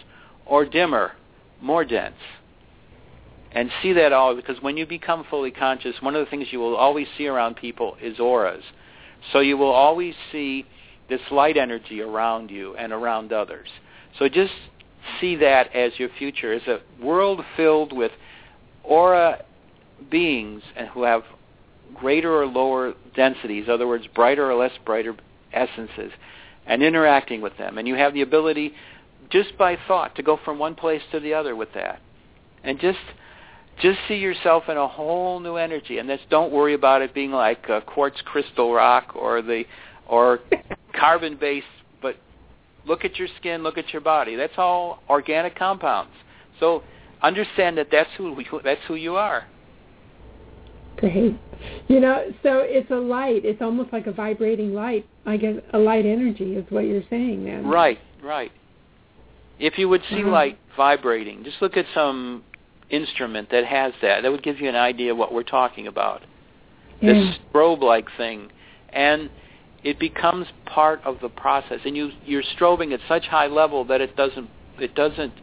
or 0.45 0.65
dimmer, 0.65 1.13
more 1.61 1.85
dense. 1.85 2.15
And 3.51 3.71
see 3.81 3.93
that 3.93 4.13
all 4.13 4.35
because 4.35 4.61
when 4.61 4.77
you 4.77 4.85
become 4.85 5.25
fully 5.29 5.51
conscious, 5.51 5.95
one 6.01 6.15
of 6.15 6.23
the 6.23 6.29
things 6.29 6.47
you 6.51 6.59
will 6.59 6.75
always 6.75 7.07
see 7.17 7.27
around 7.27 7.55
people 7.55 7.97
is 8.01 8.19
auras. 8.19 8.63
So 9.33 9.39
you 9.39 9.57
will 9.57 9.71
always 9.71 10.13
see 10.31 10.65
this 11.09 11.21
light 11.31 11.57
energy 11.57 12.01
around 12.01 12.51
you 12.51 12.75
and 12.75 12.93
around 12.93 13.33
others. 13.33 13.67
So 14.19 14.29
just 14.29 14.53
see 15.19 15.35
that 15.37 15.75
as 15.75 15.93
your 15.97 16.09
future, 16.17 16.53
as 16.53 16.61
a 16.67 16.79
world 17.03 17.41
filled 17.57 17.91
with 17.91 18.11
aura 18.83 19.43
beings 20.09 20.61
and 20.75 20.87
who 20.89 21.03
have 21.03 21.23
greater 21.95 22.41
or 22.41 22.45
lower 22.45 22.93
densities, 23.15 23.65
in 23.65 23.71
other 23.71 23.87
words, 23.87 24.05
brighter 24.13 24.49
or 24.49 24.55
less 24.55 24.71
brighter 24.85 25.15
essences, 25.53 26.11
and 26.69 26.83
interacting 26.83 27.41
with 27.41 27.57
them. 27.57 27.77
And 27.77 27.87
you 27.87 27.95
have 27.95 28.13
the 28.13 28.21
ability, 28.21 28.73
just 29.29 29.57
by 29.57 29.77
thought, 29.87 30.15
to 30.15 30.23
go 30.23 30.39
from 30.45 30.59
one 30.59 30.75
place 30.75 31.01
to 31.11 31.19
the 31.19 31.33
other 31.33 31.55
with 31.55 31.73
that. 31.73 31.99
And 32.63 32.79
just 32.79 32.99
just 33.81 33.97
see 34.09 34.15
yourself 34.15 34.65
in 34.67 34.75
a 34.75 34.87
whole 34.87 35.39
new 35.39 35.55
energy 35.55 35.99
and 35.99 36.09
just 36.09 36.29
don't 36.29 36.51
worry 36.51 36.73
about 36.73 37.01
it 37.01 37.13
being 37.13 37.31
like 37.31 37.69
a 37.69 37.79
quartz 37.81 38.21
crystal 38.25 38.73
rock 38.73 39.15
or 39.15 39.41
the 39.41 39.63
or 40.05 40.39
carbon 40.99 41.37
based 41.39 41.65
but 42.01 42.17
look 42.85 43.05
at 43.05 43.15
your 43.15 43.29
skin 43.39 43.63
look 43.63 43.77
at 43.77 43.93
your 43.93 44.01
body 44.01 44.35
that's 44.35 44.57
all 44.57 45.01
organic 45.09 45.57
compounds 45.57 46.11
so 46.59 46.83
understand 47.21 47.77
that 47.77 47.87
that's 47.89 48.09
who 48.17 48.33
we, 48.33 48.45
that's 48.65 48.81
who 48.85 48.95
you 48.95 49.15
are 49.15 49.45
great 50.99 51.35
you 51.87 51.99
know 51.99 52.25
so 52.43 52.59
it's 52.59 52.89
a 52.91 52.95
light 52.95 53.45
it's 53.45 53.61
almost 53.61 53.91
like 53.93 54.07
a 54.07 54.11
vibrating 54.11 54.73
light 54.73 55.07
i 55.25 55.37
guess 55.37 55.55
a 55.73 55.77
light 55.77 56.05
energy 56.05 56.55
is 56.55 56.65
what 56.69 56.81
you're 56.81 57.03
saying 57.09 57.45
then 57.45 57.65
right 57.65 57.99
right 58.23 58.51
if 59.59 59.77
you 59.77 59.89
would 59.89 60.01
see 60.09 60.21
uh-huh. 60.21 60.31
light 60.31 60.59
vibrating 60.75 61.43
just 61.43 61.61
look 61.61 61.77
at 61.77 61.85
some 61.93 62.43
instrument 62.89 63.49
that 63.51 63.65
has 63.65 63.93
that. 64.01 64.21
That 64.21 64.31
would 64.31 64.43
give 64.43 64.59
you 64.59 64.69
an 64.69 64.75
idea 64.75 65.11
of 65.11 65.17
what 65.17 65.33
we're 65.33 65.43
talking 65.43 65.87
about. 65.87 66.21
This 67.01 67.15
mm. 67.15 67.33
strobe-like 67.51 68.07
thing, 68.17 68.51
and 68.91 69.29
it 69.83 69.99
becomes 69.99 70.47
part 70.65 71.01
of 71.05 71.17
the 71.21 71.29
process. 71.29 71.79
And 71.85 71.95
you 71.95 72.11
you're 72.25 72.43
strobing 72.43 72.93
at 72.93 72.99
such 73.07 73.25
high 73.25 73.47
level 73.47 73.85
that 73.85 74.01
it 74.01 74.15
doesn't 74.17 74.49
it 74.79 74.95
doesn't 74.95 75.33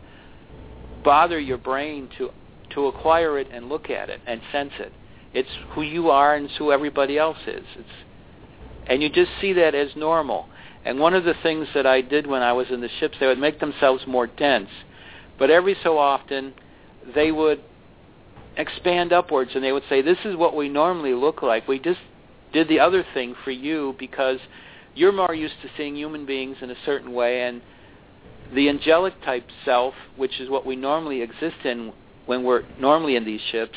bother 1.03 1.41
your 1.41 1.57
brain 1.57 2.11
to 2.19 2.31
to 2.75 2.87
acquire 2.87 3.39
it 3.39 3.49
and 3.51 3.69
look 3.69 3.89
at 3.89 4.11
it 4.11 4.21
and 4.27 4.41
sense 4.53 4.73
it. 4.79 4.93
It's 5.37 5.51
who 5.75 5.83
you 5.83 6.09
are 6.09 6.35
and 6.35 6.47
it's 6.47 6.57
who 6.57 6.73
everybody 6.73 7.19
else 7.19 7.37
is. 7.47 7.65
It's 7.77 7.89
and 8.87 9.03
you 9.03 9.11
just 9.11 9.31
see 9.39 9.53
that 9.53 9.75
as 9.75 9.91
normal. 9.95 10.47
And 10.83 10.99
one 10.99 11.13
of 11.13 11.25
the 11.25 11.35
things 11.43 11.69
that 11.75 11.85
I 11.85 12.01
did 12.01 12.27
when 12.27 12.43
I 12.43 12.55
was 12.55 12.69
in 12.71 12.81
the 12.81 12.89
ships, 13.01 13.17
they 13.21 13.27
would 13.27 13.39
make 13.39 13.61
themselves 13.61 14.05
more 14.07 14.27
dense. 14.27 14.71
But 15.39 15.51
every 15.51 15.77
so 15.83 15.99
often, 15.99 16.55
they 17.15 17.33
would 17.33 17.61
expand 18.57 19.13
upwards 19.13 19.51
and 19.55 19.63
they 19.63 19.73
would 19.73 19.83
say, 19.91 20.01
this 20.01 20.17
is 20.25 20.37
what 20.37 20.57
we 20.57 20.71
normally 20.71 21.13
look 21.13 21.43
like. 21.43 21.69
We 21.69 21.81
just 21.81 22.01
did 22.55 22.69
the 22.69 22.81
other 22.81 23.05
thing 23.13 23.35
for 23.45 23.51
you 23.51 23.95
because 23.99 24.39
you're 24.95 25.13
more 25.13 25.35
used 25.35 25.61
to 25.61 25.69
seeing 25.77 25.97
human 25.97 26.25
beings 26.25 26.57
in 26.63 26.71
a 26.71 26.77
certain 26.87 27.13
way 27.13 27.43
and 27.43 27.61
the 28.55 28.71
angelic 28.71 29.21
type 29.23 29.47
self, 29.67 29.93
which 30.17 30.41
is 30.41 30.49
what 30.49 30.65
we 30.65 30.77
normally 30.77 31.21
exist 31.21 31.57
in 31.65 31.93
when 32.25 32.43
we're 32.43 32.63
normally 32.81 33.17
in 33.17 33.25
these 33.27 33.43
ships, 33.53 33.77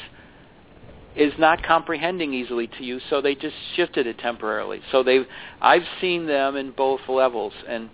is 1.15 1.33
not 1.37 1.63
comprehending 1.63 2.33
easily 2.33 2.67
to 2.67 2.83
you, 2.83 2.99
so 3.09 3.21
they 3.21 3.35
just 3.35 3.55
shifted 3.75 4.07
it 4.07 4.19
temporarily. 4.19 4.81
So 4.91 5.03
they 5.03 5.25
I've 5.61 5.85
seen 5.99 6.27
them 6.27 6.55
in 6.55 6.71
both 6.71 7.01
levels 7.07 7.53
and 7.67 7.89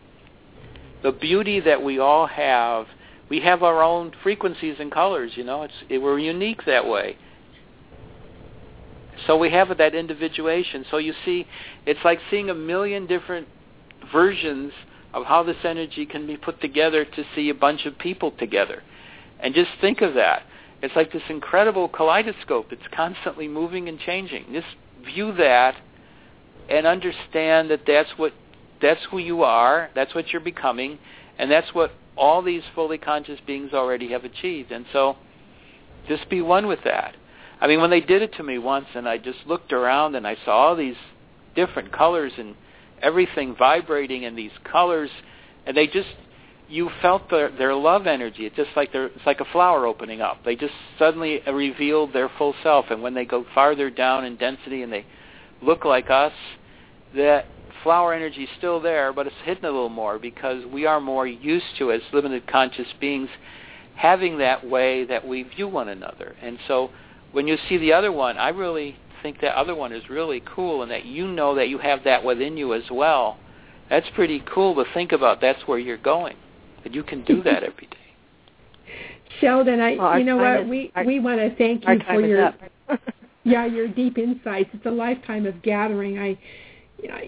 the 1.02 1.12
beauty 1.12 1.60
that 1.62 1.82
we 1.82 2.00
all 2.00 2.28
have 2.28 2.88
we 3.30 3.40
have 3.42 3.64
our 3.64 3.82
own 3.82 4.12
frequencies 4.22 4.76
and 4.80 4.92
colors. 4.92 5.32
You 5.36 5.44
know, 5.44 5.64
it's 5.64 5.74
it, 5.90 5.98
we're 6.00 6.20
unique 6.20 6.66
that 6.66 6.86
way. 6.86 7.18
So 9.28 9.38
we 9.38 9.50
have 9.52 9.76
that 9.78 9.96
individuation. 9.96 10.86
So 10.92 10.98
you 10.98 11.14
see, 11.24 11.48
it's 11.86 12.02
like 12.04 12.20
seeing 12.30 12.50
a 12.50 12.54
million 12.54 13.08
different 13.08 13.48
versions 14.12 14.74
of 15.14 15.26
how 15.26 15.42
this 15.44 15.56
energy 15.64 16.06
can 16.06 16.28
be 16.28 16.36
put 16.36 16.60
together 16.60 17.06
to 17.06 17.24
see 17.34 17.50
a 17.50 17.54
bunch 17.54 17.86
of 17.86 17.98
people 17.98 18.32
together. 18.32 18.84
And 19.40 19.56
just 19.56 19.72
think 19.80 20.02
of 20.02 20.16
that. 20.16 20.44
It's 20.86 20.96
like 20.96 21.12
this 21.12 21.24
incredible 21.30 21.90
kaleidoscope. 21.90 22.72
It's 22.72 22.88
constantly 22.96 23.48
moving 23.48 23.90
and 23.90 24.00
changing. 24.00 24.46
Just 24.54 24.68
view 25.04 25.34
that 25.34 25.76
and 26.70 26.86
understand 26.86 27.72
that 27.72 27.82
that's 27.88 28.12
what 28.18 28.34
that's 28.84 29.02
who 29.10 29.18
you 29.18 29.42
are, 29.42 29.90
that's 29.96 30.14
what 30.14 30.32
you're 30.32 30.42
becoming, 30.42 31.00
and 31.40 31.50
that's 31.50 31.74
what 31.74 31.92
all 32.16 32.44
these 32.44 32.62
fully 32.76 33.00
conscious 33.00 33.40
beings 33.48 33.74
already 33.74 34.12
have 34.12 34.26
achieved. 34.26 34.72
And 34.72 34.86
so 34.94 35.18
just 36.08 36.30
be 36.30 36.44
one 36.44 36.68
with 36.68 36.84
that. 36.84 37.16
I 37.60 37.66
mean, 37.66 37.82
when 37.82 37.90
they 37.90 38.02
did 38.02 38.22
it 38.22 38.34
to 38.34 38.44
me 38.44 38.60
once 38.60 38.86
and 38.94 39.10
I 39.10 39.18
just 39.18 39.40
looked 39.48 39.74
around 39.74 40.14
and 40.14 40.28
I 40.28 40.38
saw 40.46 40.68
all 40.68 40.76
these 40.76 40.98
different 41.56 41.92
colors 41.92 42.34
and 42.38 42.54
everything 43.02 43.56
vibrating 43.56 44.24
and 44.24 44.38
these 44.38 44.52
colors 44.64 45.10
and 45.66 45.76
they 45.76 45.88
just 45.88 46.10
you 46.68 46.90
felt 47.02 47.30
their 47.30 47.52
their 47.52 47.76
love 47.76 48.08
energy 48.08 48.46
it's 48.46 48.56
just 48.56 48.70
like 48.76 48.92
they're 48.92 49.08
it's 49.08 49.26
like 49.26 49.40
a 49.40 49.46
flower 49.52 49.86
opening 49.86 50.22
up 50.22 50.38
they 50.44 50.56
just 50.56 50.74
suddenly 50.98 51.42
revealed 51.48 52.12
their 52.14 52.30
full 52.38 52.56
self 52.64 52.86
and 52.90 53.02
when 53.02 53.14
they 53.14 53.26
go 53.26 53.46
farther 53.54 53.90
down 53.90 54.26
in 54.26 54.36
density 54.36 54.82
and 54.82 54.92
they 54.92 55.06
look 55.62 55.86
like 55.86 56.10
us 56.10 56.34
that 57.16 57.46
flower 57.86 58.16
energy 58.16 58.46
is 58.46 58.50
still 58.58 58.82
there, 58.82 59.14
but 59.14 59.28
it's 59.28 59.36
hidden 59.46 59.64
a 59.64 59.70
little 59.70 59.90
more 59.90 60.18
because 60.18 60.66
we 60.66 60.88
are 60.88 61.00
more 61.00 61.28
used 61.28 61.78
to, 61.78 61.92
as 61.92 62.02
limited 62.12 62.48
conscious 62.48 62.88
beings, 63.00 63.30
having 63.96 64.40
that 64.40 64.68
way 64.68 65.06
that 65.06 65.26
we 65.26 65.44
view 65.44 65.68
one 65.68 65.88
another. 65.88 66.36
And 66.42 66.58
so 66.68 66.90
when 67.32 67.48
you 67.48 67.58
see 67.70 67.78
the 67.78 67.94
other 67.94 68.12
one, 68.12 68.40
I 68.40 68.50
really 68.50 68.98
think 69.22 69.40
that 69.42 69.56
other 69.56 69.76
one 69.76 69.94
is 69.94 70.10
really 70.10 70.42
cool 70.56 70.82
and 70.82 70.92
that 70.92 71.06
you 71.06 71.28
know 71.28 71.54
that 71.56 71.70
you 71.70 71.78
have 71.78 72.04
that 72.06 72.24
within 72.24 72.58
you 72.58 72.74
as 72.74 72.84
well. 72.90 73.38
That's 73.88 74.08
pretty 74.16 74.44
cool 74.52 74.74
to 74.76 74.92
think 74.96 75.12
about. 75.12 75.40
That's 75.40 75.62
where 75.68 75.78
you're 75.78 75.96
going, 75.96 76.38
and 76.86 76.96
you 76.96 77.04
can 77.04 77.24
do 77.26 77.44
that 77.44 77.64
every 77.64 77.88
day. 77.88 77.98
Sheldan, 79.42 79.82
I 79.82 79.96
well, 79.98 80.18
you 80.18 80.24
know 80.24 80.38
what 80.38 80.62
is, 80.62 80.70
we 80.70 80.92
our, 80.96 81.04
we 81.04 81.20
want 81.20 81.40
to 81.40 81.54
thank 81.58 81.86
you 81.86 82.00
for 82.08 82.22
your 82.22 82.54
yeah 83.44 83.66
your 83.66 83.88
deep 83.88 84.18
insights. 84.18 84.70
It's 84.74 84.86
a 84.86 84.92
lifetime 84.92 85.46
of 85.46 85.62
gathering. 85.62 86.18
I 86.20 86.38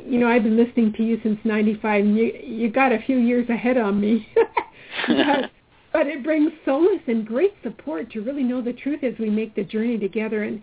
you 0.06 0.20
know 0.20 0.28
I've 0.28 0.44
been 0.44 0.56
listening 0.56 0.94
to 0.94 1.04
you 1.04 1.20
since 1.24 1.40
'95, 1.44 2.06
and 2.06 2.18
you 2.18 2.26
you 2.42 2.72
got 2.72 2.92
a 2.92 3.00
few 3.00 3.18
years 3.18 3.50
ahead 3.50 3.78
on 3.78 4.00
me. 4.00 4.28
but, 5.08 5.52
but 5.92 6.08
it 6.08 6.24
brings 6.24 6.52
solace 6.64 7.02
and 7.08 7.26
great 7.26 7.54
support 7.64 8.12
to 8.12 8.22
really 8.22 8.44
know 8.44 8.62
the 8.62 8.74
truth 8.74 9.04
as 9.04 9.14
we 9.20 9.30
make 9.30 9.56
the 9.56 9.64
journey 9.64 9.98
together. 9.98 10.44
And 10.44 10.62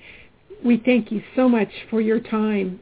we 0.64 0.80
thank 0.84 1.12
you 1.12 1.22
so 1.36 1.48
much 1.48 1.68
for 1.90 2.00
your 2.00 2.20
time. 2.20 2.80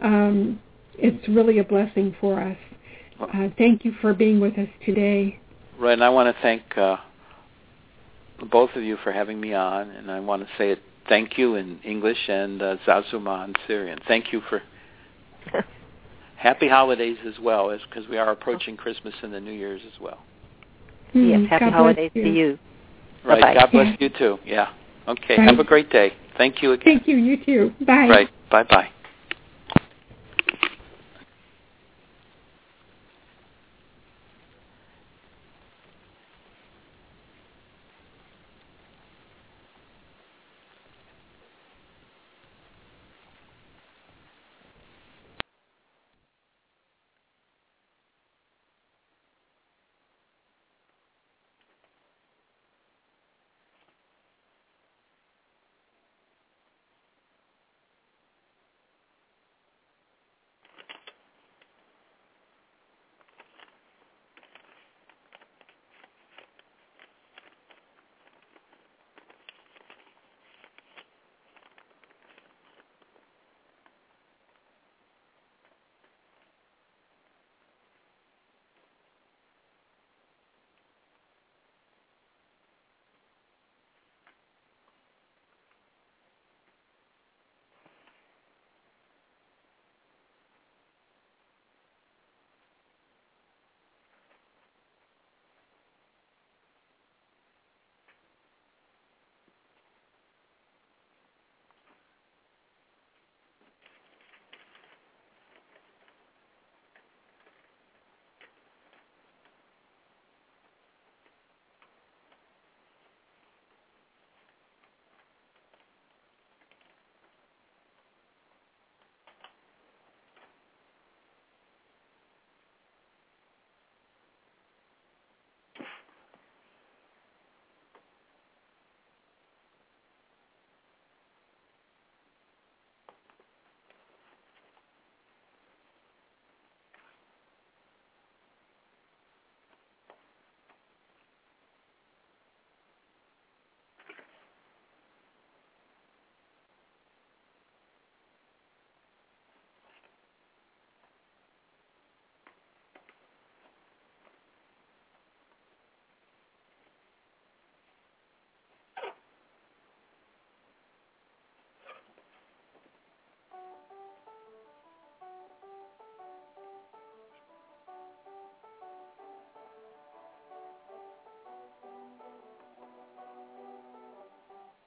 Um, 0.00 0.60
it's 0.98 1.26
really 1.28 1.58
a 1.58 1.64
blessing 1.64 2.14
for 2.20 2.40
us. 2.40 2.56
Uh, 3.20 3.48
thank 3.56 3.84
you 3.84 3.92
for 4.00 4.14
being 4.14 4.40
with 4.40 4.58
us 4.58 4.68
today. 4.84 5.40
Right, 5.78 5.92
and 5.92 6.04
I 6.04 6.08
want 6.08 6.34
to 6.34 6.42
thank 6.42 6.62
uh, 6.76 6.96
both 8.50 8.70
of 8.74 8.82
you 8.82 8.96
for 9.02 9.12
having 9.12 9.40
me 9.40 9.54
on, 9.54 9.90
and 9.90 10.10
I 10.10 10.20
want 10.20 10.42
to 10.42 10.48
say 10.56 10.70
it, 10.70 10.80
thank 11.08 11.38
you 11.38 11.56
in 11.56 11.78
English 11.84 12.28
and 12.28 12.62
uh, 12.62 12.76
Zazuma 12.86 13.44
in 13.44 13.54
Sirian. 13.68 13.98
Thank 14.08 14.32
you 14.32 14.40
for 14.48 14.62
happy 16.36 16.68
holidays 16.68 17.18
as 17.26 17.34
well, 17.40 17.70
as 17.70 17.80
because 17.88 18.08
we 18.08 18.16
are 18.16 18.30
approaching 18.30 18.76
Christmas 18.76 19.14
and 19.22 19.32
the 19.32 19.40
New 19.40 19.52
Year's 19.52 19.82
as 19.86 20.00
well. 20.00 20.18
Yes, 21.12 21.40
happy 21.48 21.66
God 21.66 21.74
holidays 21.74 22.10
you. 22.14 22.24
to 22.24 22.30
you. 22.30 22.58
Right, 23.24 23.40
Bye-bye. 23.40 23.54
God 23.54 23.70
bless 23.72 23.96
you 24.00 24.08
too. 24.10 24.38
Yeah. 24.44 24.68
Okay, 25.08 25.36
Right. 25.38 25.48
have 25.48 25.58
a 25.58 25.64
great 25.64 25.90
day. 25.90 26.12
Thank 26.36 26.62
you 26.62 26.72
again. 26.72 26.84
Thank 26.84 27.08
you. 27.08 27.16
You 27.16 27.44
too. 27.44 27.74
Bye. 27.84 28.08
Right, 28.08 28.28
bye-bye. 28.50 28.88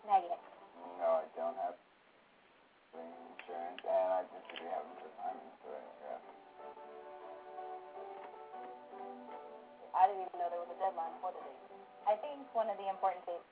Negative. 0.09 0.41
No, 0.97 1.21
I 1.21 1.25
don't 1.37 1.57
have 1.61 1.77
insurance, 2.97 3.83
and 3.85 4.09
I 4.09 4.25
just 4.25 4.49
put 4.49 5.11
time 5.21 5.37
into. 5.37 5.69
Yeah. 5.69 6.19
I 9.93 10.07
didn't 10.09 10.25
even 10.25 10.37
know 10.41 10.49
there 10.49 10.63
was 10.65 10.73
a 10.73 10.79
deadline 10.81 11.13
for 11.21 11.29
the 11.29 11.41
date. 11.45 11.61
I 12.09 12.17
think 12.17 12.41
one 12.57 12.73
of 12.73 12.77
the 12.81 12.89
important 12.89 13.21
things 13.29 13.45